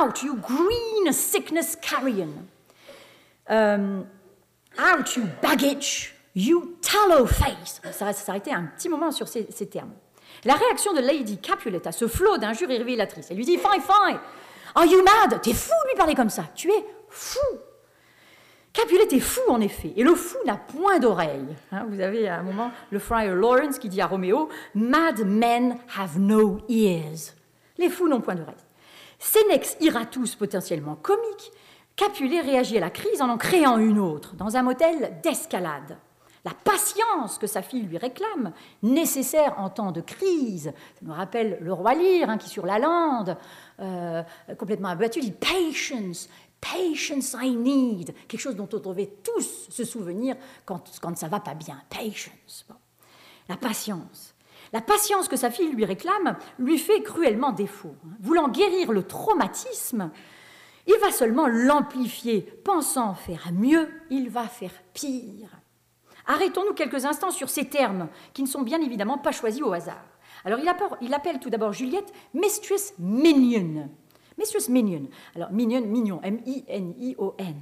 Out, 0.01 0.23
you 0.23 0.37
green 0.37 1.13
sickness 1.13 1.77
carrion. 1.77 2.31
Um, 3.49 4.07
out, 4.79 5.17
you 5.17 5.25
baggage, 5.43 6.15
you 6.35 6.77
tallow 6.81 7.27
face. 7.27 7.81
Ça 7.93 8.05
va 8.05 8.13
s'arrêter 8.13 8.53
un 8.53 8.65
petit 8.65 8.89
moment 8.89 9.11
sur 9.11 9.29
ces, 9.29 9.45
termes. 9.69 9.93
La 10.45 10.55
réaction 10.55 10.93
de 10.93 11.01
Lady 11.01 11.39
Capulet 11.39 11.87
à 11.87 11.93
ce 11.93 12.07
flot 12.07 12.39
d'injures 12.39 12.71
est 12.71 12.79
révélatrice. 12.79 13.27
Elle 13.31 13.37
lui 13.37 13.45
dit 13.45 13.59
Fine, 13.59 13.83
fine. 13.83 14.19
Are 14.75 14.85
you 14.85 15.03
mad? 15.03 15.41
T'es 15.43 15.53
fou 15.53 15.73
de 15.85 15.91
lui 15.91 15.97
parler 15.97 16.15
comme 16.15 16.31
ça. 16.31 16.45
Tu 16.55 16.71
es 16.71 16.85
fou. 17.09 17.59
Capulet 18.73 19.09
est 19.11 19.21
fou 19.21 19.41
en 19.49 19.61
effet, 19.61 19.93
et 19.97 20.05
le 20.05 20.15
fou 20.15 20.37
n'a 20.45 20.57
point 20.57 21.01
d'oreille. 21.01 21.57
Hein, 21.73 21.87
vous 21.89 22.01
avez 22.01 22.29
à 22.29 22.39
un 22.39 22.43
moment 22.43 22.71
le 22.91 22.99
friar 22.99 23.35
Lawrence 23.35 23.79
qui 23.79 23.89
dit 23.89 24.01
à 24.01 24.07
Roméo 24.07 24.49
Mad 24.75 25.27
men 25.27 25.79
have 25.97 26.19
no 26.19 26.61
ears. 26.69 27.35
Les 27.79 27.89
fous 27.89 28.09
n'ont 28.09 28.21
point 28.21 28.37
d'oreille. 28.37 28.55
Sénex 29.19 29.77
iratus 29.81 30.37
potentiellement 30.37 30.95
comique, 30.95 31.51
Capulet 31.99 32.41
réagit 32.41 32.77
à 32.77 32.81
la 32.81 32.91
crise 32.91 33.21
en 33.21 33.29
en 33.29 33.37
créant 33.37 33.77
une 33.77 33.99
autre, 33.99 34.37
dans 34.37 34.57
un 34.57 34.63
modèle 34.63 35.19
d'escalade. 35.21 35.99
La 36.45 36.53
patience 36.55 37.39
que 37.39 37.49
sa 37.49 37.61
fille 37.61 37.83
lui 37.83 37.99
réclame, 37.99 38.53
nécessaire 38.85 39.59
en 39.59 39.69
temps 39.69 39.91
de 39.91 40.01
crise. 40.01 40.73
Ça 40.95 41.01
nous 41.03 41.13
rappelle 41.13 41.59
le 41.61 41.73
roi 41.73 41.95
Lear, 41.95 42.31
hein, 42.31 42.39
qui 42.39 42.49
sur 42.49 42.67
la 42.67 42.79
lande, 42.79 43.37
euh, 43.81 44.23
complètement 44.57 44.91
abattu, 44.91 45.19
dit 45.19 45.33
Patience, 45.33 46.29
patience 46.61 47.35
I 47.43 47.57
need. 47.57 48.15
Quelque 48.29 48.41
chose 48.41 48.55
dont 48.55 48.69
on 48.73 48.79
devait 48.79 49.13
tous 49.25 49.67
se 49.69 49.85
souvenir 49.85 50.37
quand, 50.65 51.01
quand 51.03 51.19
ça 51.19 51.27
va 51.27 51.41
pas 51.41 51.55
bien. 51.55 51.83
Patience. 51.91 52.65
La 53.49 53.57
patience. 53.57 54.37
La 54.73 54.83
patience 54.83 55.27
que 55.27 55.37
sa 55.37 55.51
fille 55.51 55.73
lui 55.73 55.85
réclame 55.85 56.37
lui 56.61 56.79
fait 56.79 57.03
cruellement 57.03 57.51
défaut. 57.51 57.97
Voulant 58.21 58.49
guérir 58.49 58.93
le 58.93 59.03
traumatisme, 59.03 60.13
il 60.89 60.99
va 61.01 61.13
seulement 61.13 61.47
l'amplifier. 61.47 62.41
Pensant 62.65 63.15
faire 63.15 63.51
mieux, 63.53 63.89
il 64.11 64.31
va 64.31 64.49
faire 64.49 64.73
pire. 64.95 65.51
Arrêtons-nous 66.27 66.75
quelques 66.75 67.05
instants 67.05 67.31
sur 67.31 67.49
ces 67.49 67.69
termes, 67.69 68.09
qui 68.33 68.43
ne 68.43 68.49
sont 68.49 68.63
bien 68.63 68.81
évidemment 68.81 69.19
pas 69.19 69.33
choisis 69.33 69.63
au 69.63 69.73
hasard. 69.73 70.05
Alors 70.45 70.59
il, 71.01 71.15
appelle, 71.15 71.41
tout 71.41 71.51
d'abord 71.51 71.73
Juliette 71.73 72.13
Mistress 72.33 72.95
Minion. 72.99 73.91
Mistress 74.39 74.69
Minion. 74.69 75.09
Alors 75.35 75.51
mignon, 75.53 75.83
mignon, 75.83 76.21
M-I-N-I-O-N. 76.23 77.57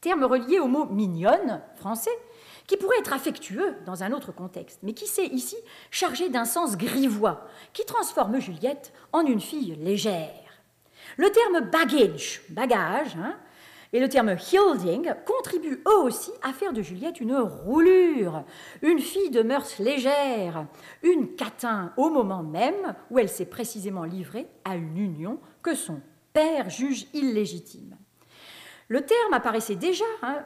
Terme 0.00 0.24
relié 0.24 0.60
au 0.60 0.68
mot 0.68 0.86
mignonne, 0.86 1.60
français, 1.76 2.16
qui 2.68 2.76
pourrait 2.76 2.98
être 2.98 3.14
affectueux 3.14 3.76
dans 3.86 4.04
un 4.04 4.12
autre 4.12 4.30
contexte, 4.30 4.80
mais 4.82 4.92
qui 4.92 5.06
s'est 5.06 5.26
ici 5.26 5.56
chargé 5.90 6.28
d'un 6.28 6.44
sens 6.44 6.76
grivois, 6.76 7.46
qui 7.72 7.84
transforme 7.84 8.38
Juliette 8.38 8.92
en 9.12 9.22
une 9.22 9.40
fille 9.40 9.74
légère. 9.76 10.37
Le 11.18 11.30
terme 11.30 11.68
baggage, 11.68 12.40
bagage, 12.48 13.16
hein, 13.16 13.36
et 13.92 13.98
le 13.98 14.08
terme 14.08 14.36
hilding 14.36 15.14
contribuent 15.26 15.82
eux 15.88 16.02
aussi 16.04 16.30
à 16.42 16.52
faire 16.52 16.72
de 16.72 16.80
Juliette 16.80 17.20
une 17.20 17.34
roulure, 17.34 18.44
une 18.82 19.00
fille 19.00 19.30
de 19.30 19.42
mœurs 19.42 19.78
légères, 19.80 20.66
une 21.02 21.34
catin 21.34 21.92
au 21.96 22.08
moment 22.10 22.44
même 22.44 22.94
où 23.10 23.18
elle 23.18 23.28
s'est 23.28 23.46
précisément 23.46 24.04
livrée 24.04 24.46
à 24.64 24.76
une 24.76 24.96
union 24.96 25.40
que 25.62 25.74
son 25.74 26.00
père 26.32 26.70
juge 26.70 27.06
illégitime. 27.14 27.96
Le 28.86 29.00
terme 29.00 29.34
apparaissait 29.34 29.74
déjà 29.74 30.04
hein, 30.22 30.44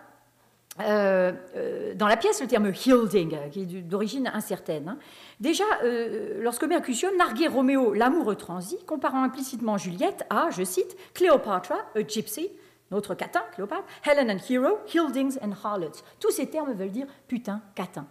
euh, 0.81 1.33
euh, 1.57 1.95
dans 1.95 2.09
la 2.09 2.17
pièce, 2.17 2.41
le 2.41 2.47
terme 2.47 2.73
hilding, 2.73 3.37
qui 3.51 3.63
est 3.63 3.83
d'origine 3.83 4.31
incertaine. 4.33 4.89
Hein. 4.89 4.99
Déjà, 5.39 5.65
euh, 5.85 6.41
lorsque 6.43 6.65
Mercutio 6.65 7.09
narguait 7.17 7.49
Roméo 7.49 7.93
l'amour 7.93 8.35
transi, 8.37 8.79
comparant 8.87 9.23
implicitement 9.23 9.77
Juliette 9.77 10.25
à, 10.31 10.49
je 10.51 10.65
cite, 10.65 10.97
Cléopatra, 11.15 11.77
a 11.95 12.01
gypsy, 12.07 12.51
notre 12.91 13.15
catin, 13.15 13.43
Cléopâtre, 13.55 13.85
Helen 14.05 14.31
and 14.31 14.39
Hero, 14.49 14.79
Hildings 14.95 15.39
and 15.43 15.53
Harlots. 15.65 16.03
Tous 16.21 16.31
ces 16.31 16.47
termes 16.49 16.73
veulent 16.75 16.91
dire 16.91 17.07
putain, 17.27 17.63
catin. 17.75 18.07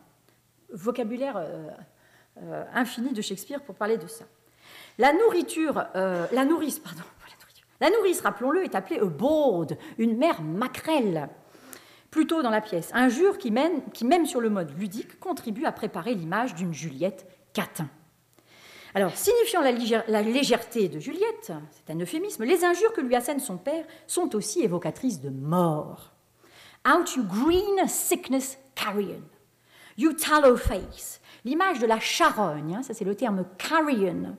Vocabulaire 0.74 1.38
euh, 1.38 1.70
euh, 2.42 2.64
infini 2.74 3.14
de 3.14 3.22
Shakespeare 3.22 3.62
pour 3.62 3.76
parler 3.76 3.98
de 3.98 4.08
ça. 4.08 4.26
La 4.98 5.14
nourriture, 5.14 5.86
euh, 5.96 6.26
la 6.32 6.46
nourrice, 6.46 6.80
pardon. 6.80 7.02
La 7.80 7.90
nourrice, 7.90 8.22
rappelons-le, 8.22 8.64
est 8.64 8.76
appelée 8.76 9.00
a 9.00 9.06
board, 9.06 9.76
une 9.98 10.16
mère 10.16 10.44
maquerelle. 10.44 11.30
Plus 12.12 12.28
tôt 12.28 12.42
dans 12.42 12.50
la 12.50 12.60
pièce, 12.60 12.92
injure 12.94 13.38
qui, 13.38 13.52
même 13.52 14.26
sur 14.26 14.42
le 14.42 14.50
mode 14.50 14.78
ludique, 14.78 15.18
contribue 15.20 15.66
à 15.66 15.72
préparer 15.72 16.14
l'image 16.14 16.54
d'une 16.56 16.74
Juliette 16.74 17.26
catin. 17.54 17.88
Alors, 18.94 19.16
signifiant 19.16 19.62
la, 19.62 20.22
légèreté 20.22 20.90
de 20.90 21.00
Juliette, 21.00 21.54
c'est 21.72 21.94
un 21.94 22.00
euphémisme, 22.00 22.44
les 22.44 22.66
injures 22.66 22.92
que 22.92 23.00
lui 23.00 23.16
assène 23.16 23.40
son 23.40 23.58
père 23.58 23.86
sont 24.08 24.36
aussi 24.36 24.62
évocatrices 24.62 25.22
de 25.22 25.30
mort. 25.30 26.12
Out 26.86 27.16
you 27.16 27.24
green 27.24 27.88
sickness 27.88 28.58
carrion, 28.76 29.22
you 29.98 30.12
tallow 30.12 30.58
face. 30.58 31.22
L'image 31.46 31.80
de 31.80 31.86
la 31.86 32.00
charogne, 32.00 32.76
hein, 32.76 32.84
ça 32.84 32.94
c'est 32.94 33.06
le 33.06 33.16
terme 33.16 33.46
carrion, 33.58 34.36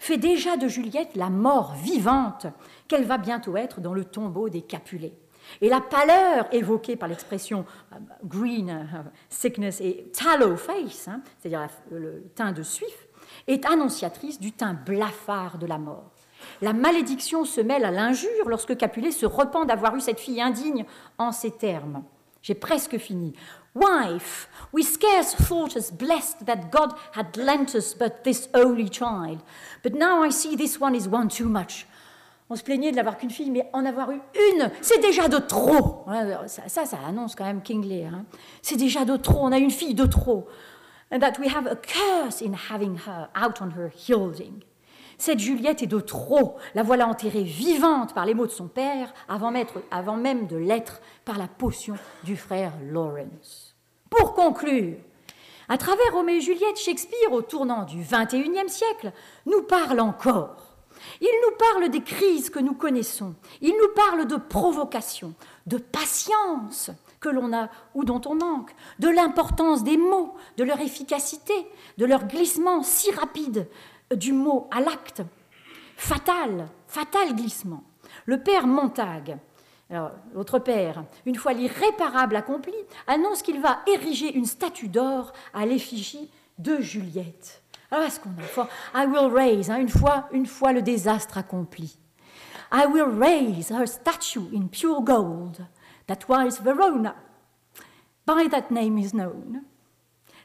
fait 0.00 0.18
déjà 0.18 0.56
de 0.56 0.66
Juliette 0.66 1.14
la 1.14 1.30
mort 1.30 1.74
vivante 1.74 2.46
qu'elle 2.88 3.04
va 3.04 3.18
bientôt 3.18 3.56
être 3.56 3.80
dans 3.80 3.94
le 3.94 4.04
tombeau 4.04 4.48
des 4.48 4.62
Capulets. 4.62 5.16
Et 5.60 5.68
la 5.68 5.80
pâleur 5.80 6.46
évoquée 6.52 6.96
par 6.96 7.08
l'expression 7.08 7.64
uh, 7.92 7.96
green 8.24 8.68
uh, 8.68 9.10
sickness 9.28 9.80
et 9.80 10.10
tallow 10.12 10.56
face, 10.56 11.08
hein, 11.08 11.20
c'est-à-dire 11.38 11.68
le 11.90 12.24
teint 12.34 12.52
de 12.52 12.62
suif, 12.62 13.08
est 13.46 13.64
annonciatrice 13.66 14.40
du 14.40 14.52
teint 14.52 14.74
blafard 14.74 15.58
de 15.58 15.66
la 15.66 15.78
mort. 15.78 16.10
La 16.60 16.72
malédiction 16.72 17.44
se 17.44 17.60
mêle 17.60 17.84
à 17.84 17.90
l'injure 17.90 18.48
lorsque 18.48 18.76
Capulet 18.76 19.12
se 19.12 19.26
repent 19.26 19.64
d'avoir 19.64 19.94
eu 19.96 20.00
cette 20.00 20.20
fille 20.20 20.40
indigne 20.40 20.84
en 21.18 21.32
ces 21.32 21.52
termes. 21.52 22.02
J'ai 22.42 22.54
presque 22.54 22.98
fini. 22.98 23.34
Wife, 23.74 24.48
we 24.72 24.84
scarce 24.84 25.34
thought 25.34 25.76
us 25.76 25.90
blessed 25.90 26.44
that 26.44 26.70
God 26.70 26.92
had 27.14 27.36
lent 27.36 27.74
us 27.74 27.94
but 27.94 28.22
this 28.22 28.48
only 28.52 28.88
child. 28.90 29.38
But 29.82 29.94
now 29.94 30.22
I 30.22 30.30
see 30.30 30.56
this 30.56 30.78
one 30.78 30.94
is 30.94 31.08
one 31.08 31.28
too 31.28 31.48
much. 31.48 31.86
On 32.52 32.56
se 32.56 32.62
plaignait 32.62 32.90
de 32.90 32.96
n'avoir 32.96 33.16
qu'une 33.16 33.30
fille, 33.30 33.50
mais 33.50 33.66
en 33.72 33.86
avoir 33.86 34.10
eu 34.10 34.20
une, 34.52 34.70
c'est 34.82 35.00
déjà 35.00 35.26
de 35.26 35.38
trop. 35.38 36.04
Ça, 36.66 36.84
ça, 36.84 36.98
annonce 37.08 37.34
quand 37.34 37.46
même 37.46 37.62
King 37.62 37.82
Lear. 37.82 38.12
Hein. 38.12 38.26
C'est 38.60 38.76
déjà 38.76 39.06
de 39.06 39.16
trop, 39.16 39.38
on 39.40 39.52
a 39.52 39.56
une 39.56 39.70
fille 39.70 39.94
de 39.94 40.04
trop 40.04 40.46
and 41.10 41.20
that 41.20 41.38
we 41.38 41.48
have 41.48 41.66
a 41.66 41.76
curse 41.76 42.42
in 42.42 42.52
having 42.52 42.96
her 43.06 43.30
out 43.34 43.62
on 43.62 43.70
her 43.70 43.88
hilding. 43.88 44.62
Cette 45.16 45.38
Juliette 45.38 45.82
est 45.82 45.86
de 45.86 46.00
trop. 46.00 46.58
La 46.74 46.82
voilà 46.82 47.08
enterrée 47.08 47.42
vivante 47.42 48.12
par 48.12 48.26
les 48.26 48.34
mots 48.34 48.46
de 48.46 48.52
son 48.52 48.68
père, 48.68 49.14
avant 49.30 49.50
même 49.50 50.46
de 50.46 50.56
l'être 50.56 51.00
par 51.24 51.38
la 51.38 51.48
potion 51.48 51.94
du 52.22 52.36
frère 52.36 52.74
Lawrence. 52.82 53.74
Pour 54.10 54.34
conclure, 54.34 54.96
À 55.70 55.78
travers 55.78 56.12
Roméo 56.12 56.36
et 56.36 56.40
Juliette, 56.42 56.76
Shakespeare, 56.76 57.32
au 57.32 57.40
tournant 57.40 57.84
du 57.84 58.02
XXIe 58.02 58.68
siècle, 58.68 59.10
nous 59.46 59.62
parle 59.62 60.00
encore. 60.00 60.71
Il 61.20 61.40
nous 61.44 61.56
parle 61.56 61.90
des 61.90 62.02
crises 62.02 62.50
que 62.50 62.58
nous 62.58 62.74
connaissons. 62.74 63.34
Il 63.60 63.72
nous 63.72 63.94
parle 63.94 64.26
de 64.26 64.36
provocation, 64.36 65.34
de 65.66 65.78
patience 65.78 66.90
que 67.20 67.28
l'on 67.28 67.52
a 67.52 67.68
ou 67.94 68.04
dont 68.04 68.20
on 68.26 68.34
manque, 68.34 68.74
de 68.98 69.08
l'importance 69.08 69.84
des 69.84 69.96
mots, 69.96 70.34
de 70.56 70.64
leur 70.64 70.80
efficacité, 70.80 71.54
de 71.98 72.04
leur 72.04 72.26
glissement 72.26 72.82
si 72.82 73.10
rapide 73.12 73.68
du 74.14 74.32
mot 74.32 74.68
à 74.70 74.80
l'acte. 74.80 75.22
Fatal, 75.96 76.68
fatal 76.88 77.34
glissement. 77.34 77.84
Le 78.26 78.42
père 78.42 78.66
Montague, 78.66 79.38
l'autre 80.34 80.58
père, 80.58 81.04
une 81.26 81.36
fois 81.36 81.52
l'irréparable 81.52 82.36
accompli, 82.36 82.74
annonce 83.06 83.42
qu'il 83.42 83.60
va 83.60 83.80
ériger 83.86 84.34
une 84.34 84.46
statue 84.46 84.88
d'or 84.88 85.32
à 85.54 85.64
l'effigie 85.64 86.30
de 86.58 86.80
Juliette. 86.80 87.61
Alors, 87.92 88.06
est-ce 88.06 88.20
qu'on 88.20 88.30
a 88.38 88.42
fort 88.42 88.68
I 88.94 89.04
will 89.04 89.30
raise, 89.30 89.70
hein, 89.70 89.78
une, 89.78 89.90
fois, 89.90 90.26
une 90.32 90.46
fois 90.46 90.72
le 90.72 90.80
désastre 90.80 91.36
accompli. 91.36 91.98
I 92.72 92.86
will 92.86 93.18
raise 93.18 93.70
her 93.70 93.86
statue 93.86 94.48
in 94.54 94.68
pure 94.68 95.02
gold, 95.02 95.58
that 96.06 96.20
was 96.26 96.58
Verona. 96.62 97.14
By 98.24 98.48
that 98.48 98.70
name 98.70 98.96
is 98.96 99.12
known. 99.12 99.64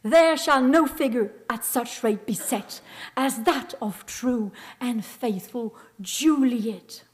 There 0.04 0.36
shall 0.36 0.62
no 0.62 0.86
figure 0.86 1.32
at 1.48 1.64
such 1.64 2.04
rate 2.04 2.26
be 2.28 2.34
set 2.34 2.82
as 3.16 3.44
that 3.46 3.76
of 3.80 4.06
true 4.06 4.52
and 4.82 5.02
faithful 5.02 5.74
Juliet. 6.02 7.06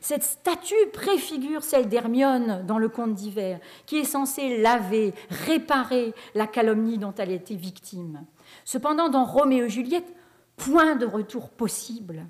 Cette 0.00 0.24
statue 0.24 0.74
préfigure 0.92 1.62
celle 1.62 1.88
d'Hermione 1.88 2.64
dans 2.66 2.78
le 2.78 2.88
conte 2.88 3.14
d'hiver, 3.14 3.60
qui 3.86 3.98
est 3.98 4.04
censée 4.04 4.58
laver, 4.58 5.14
réparer 5.46 6.12
la 6.34 6.48
calomnie 6.48 6.98
dont 6.98 7.14
elle 7.16 7.30
été 7.30 7.54
victime. 7.54 8.26
Cependant, 8.64 9.08
dans 9.08 9.24
Roméo 9.24 9.66
et 9.66 9.70
Juliette, 9.70 10.14
point 10.56 10.96
de 10.96 11.06
retour 11.06 11.50
possible. 11.50 12.26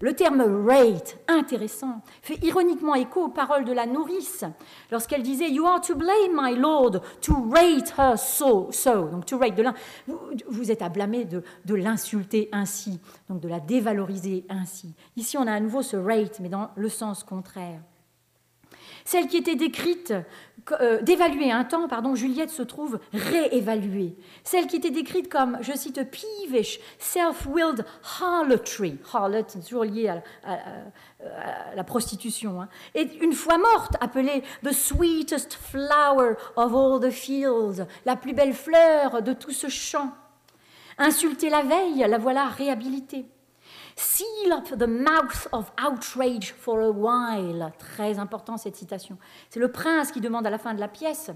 Le 0.00 0.12
terme 0.12 0.66
rate, 0.66 1.18
intéressant, 1.28 2.02
fait 2.20 2.42
ironiquement 2.44 2.94
écho 2.94 3.24
aux 3.24 3.28
paroles 3.28 3.64
de 3.64 3.72
la 3.72 3.86
nourrice 3.86 4.44
lorsqu'elle 4.90 5.22
disait 5.22 5.50
You 5.50 5.66
are 5.66 5.80
to 5.80 5.94
blame, 5.94 6.36
my 6.36 6.56
lord, 6.56 7.00
to 7.22 7.34
rate 7.50 7.94
her 7.96 8.16
so. 8.16 8.70
so. 8.72 9.08
Donc, 9.08 9.24
to 9.26 9.38
rate, 9.38 9.54
de 9.54 9.64
vous, 10.06 10.18
vous, 10.48 10.70
êtes 10.70 10.82
à 10.82 10.88
blâmer 10.88 11.24
de, 11.24 11.42
de 11.64 11.74
l'insulter 11.74 12.48
ainsi, 12.52 13.00
donc 13.28 13.40
de 13.40 13.48
la 13.48 13.60
dévaloriser 13.60 14.44
ainsi. 14.48 14.94
Ici, 15.16 15.38
on 15.38 15.46
a 15.46 15.52
à 15.52 15.60
nouveau 15.60 15.82
ce 15.82 15.96
rate, 15.96 16.40
mais 16.40 16.48
dans 16.48 16.70
le 16.74 16.88
sens 16.88 17.22
contraire. 17.22 17.80
Celle 19.04 19.28
qui 19.28 19.36
était 19.36 19.54
décrite, 19.54 20.14
euh, 20.80 21.02
d'évaluer 21.02 21.50
un 21.52 21.64
temps, 21.64 21.88
pardon, 21.88 22.14
Juliette 22.14 22.48
se 22.48 22.62
trouve 22.62 22.98
réévaluée. 23.12 24.16
Celle 24.44 24.66
qui 24.66 24.76
était 24.76 24.90
décrite 24.90 25.28
comme, 25.28 25.58
je 25.60 25.72
cite, 25.72 26.00
peevish, 26.10 26.80
self-willed 26.98 27.84
harlotry, 28.20 28.96
harlot, 29.12 29.42
toujours 29.42 29.84
lié 29.84 30.08
à, 30.08 30.22
la 31.76 31.84
prostitution, 31.84 32.62
hein, 32.62 32.68
est 32.94 33.14
une 33.20 33.34
fois 33.34 33.58
morte 33.58 33.94
appelée 34.00 34.42
the 34.62 34.72
sweetest 34.72 35.54
flower 35.54 36.36
of 36.56 36.74
all 36.74 36.98
the 37.00 37.12
fields, 37.12 37.86
la 38.06 38.16
plus 38.16 38.32
belle 38.32 38.54
fleur 38.54 39.22
de 39.22 39.34
tout 39.34 39.52
ce 39.52 39.68
champ. 39.68 40.12
Insultée 40.96 41.50
la 41.50 41.62
veille, 41.62 42.06
la 42.08 42.18
voilà 42.18 42.46
réhabilitée. 42.46 43.26
Seal 43.96 44.52
up 44.52 44.76
the 44.76 44.86
mouth 44.86 45.48
of 45.52 45.70
outrage 45.78 46.52
for 46.52 46.80
a 46.80 46.90
while. 46.90 47.72
Très 47.78 48.18
important 48.18 48.56
cette 48.56 48.76
citation. 48.76 49.18
C'est 49.50 49.60
le 49.60 49.70
prince 49.70 50.10
qui 50.12 50.20
demande 50.20 50.46
à 50.46 50.50
la 50.50 50.58
fin 50.58 50.74
de 50.74 50.80
la 50.80 50.88
pièce 50.88 51.30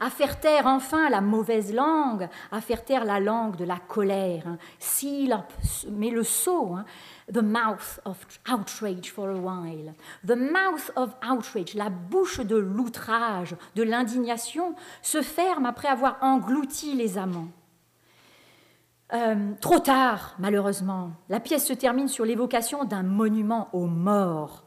à 0.00 0.10
faire 0.10 0.40
taire 0.40 0.66
enfin 0.66 1.08
la 1.10 1.20
mauvaise 1.20 1.72
langue, 1.72 2.28
à 2.50 2.60
faire 2.60 2.84
taire 2.84 3.04
la 3.04 3.20
langue 3.20 3.56
de 3.56 3.64
la 3.64 3.78
colère. 3.78 4.44
Hein. 4.46 4.58
Seal 4.78 5.32
up, 5.32 5.52
mais 5.90 6.10
le 6.10 6.22
sceau, 6.22 6.74
hein. 6.74 6.84
the 7.32 7.42
mouth 7.42 8.00
of 8.04 8.16
outrage 8.48 9.10
for 9.10 9.30
a 9.30 9.34
while. 9.34 9.94
The 10.26 10.36
mouth 10.36 10.90
of 10.96 11.14
outrage, 11.22 11.74
la 11.74 11.90
bouche 11.90 12.40
de 12.40 12.56
l'outrage, 12.56 13.56
de 13.74 13.82
l'indignation, 13.82 14.74
se 15.02 15.22
ferme 15.22 15.66
après 15.66 15.88
avoir 15.88 16.18
englouti 16.20 16.94
les 16.94 17.18
amants. 17.18 17.48
Euh, 19.12 19.52
trop 19.60 19.78
tard, 19.78 20.34
malheureusement. 20.38 21.12
La 21.28 21.38
pièce 21.38 21.66
se 21.66 21.72
termine 21.72 22.08
sur 22.08 22.24
l'évocation 22.24 22.84
d'un 22.84 23.04
monument 23.04 23.68
aux 23.72 23.86
morts. 23.86 24.64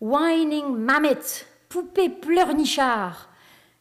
Whining 0.00 0.76
Mammoth, 0.76 1.46
poupée 1.68 2.10
pleurnichard, 2.10 3.30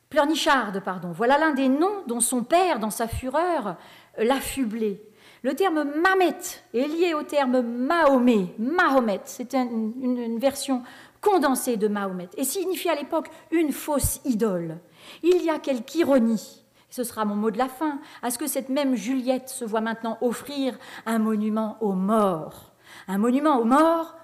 pleurnicharde, 0.10 0.82
pardon. 0.82 1.12
Voilà 1.12 1.38
l'un 1.38 1.54
des 1.54 1.68
noms 1.68 2.04
dont 2.08 2.22
son 2.22 2.44
père, 2.44 2.80
dans 2.80 2.89
sa 2.89 3.08
fureur, 3.08 3.76
l'affublait. 4.18 5.02
Le 5.44 5.56
terme 5.56 5.84
Mamet 5.84 6.38
est 6.74 6.88
lié 6.88 7.14
au 7.14 7.24
terme 7.24 7.62
Mahomet. 7.62 8.54
Mahomet, 8.60 9.22
c'est 9.26 9.56
une, 9.56 9.94
une 10.00 10.39
version 10.39 10.84
condensée 11.20 11.78
de 11.78 11.88
Mahomet 11.88 12.30
et 12.38 12.44
signifie 12.44 12.89
à 12.89 12.96
l'époque 12.96 13.30
une 13.52 13.72
fausse 13.72 14.22
idole. 14.24 14.78
Il 15.24 15.44
y 15.44 15.50
a 15.50 15.60
quelque 15.60 15.96
ironie 15.96 16.61
ce 16.92 17.04
sera 17.04 17.26
mon 17.26 17.36
mot 17.36 17.50
de 17.50 17.58
la 17.58 17.70
fin, 17.70 18.00
à 18.22 18.30
ce 18.30 18.38
que 18.38 18.48
cette 18.48 18.70
même 18.70 18.96
Juliette 18.96 19.50
se 19.50 19.66
voit 19.66 19.82
maintenant 19.82 20.18
offrir 20.22 20.78
un 21.08 21.18
monument 21.18 21.78
aux 21.82 21.94
morts. 21.94 22.74
Un 23.08 23.18
monument 23.18 23.58
aux 23.58 23.66
morts, 23.66 24.16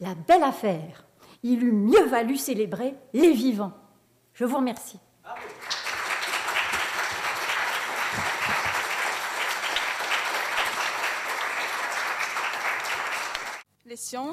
la 0.00 0.14
belle 0.14 0.42
affaire. 0.42 1.04
Il 1.42 1.62
eût 1.62 1.72
mieux 1.72 2.04
valu 2.04 2.36
célébrer 2.36 2.94
les 3.14 3.32
vivants. 3.32 3.72
Je 4.34 4.44
vous 4.44 4.56
remercie. 4.56 4.98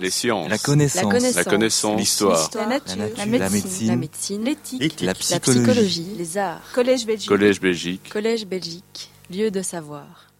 Les 0.01 0.09
sciences. 0.09 0.49
La 0.49 0.57
connaissance. 0.57 1.35
La 1.35 1.43
connaissance. 1.45 1.97
L'histoire. 1.97 2.49
La, 2.55 2.65
nature. 2.65 2.97
La 3.15 3.25
médecine. 3.25 3.87
La 3.87 3.95
médecine. 3.95 4.43
L'éthique. 4.43 5.01
La, 5.01 5.13
psychologie. 5.13 6.15
Les 6.17 6.37
arts. 6.37 6.61
Collège 6.73 7.05
Belgique. 7.05 7.29
Collège 7.29 7.61
Belgique. 7.61 8.09
Collège 8.11 8.45
Belgique. 8.45 9.09
Lieu 9.29 9.51
de 9.51 9.61
savoir. 9.61 10.32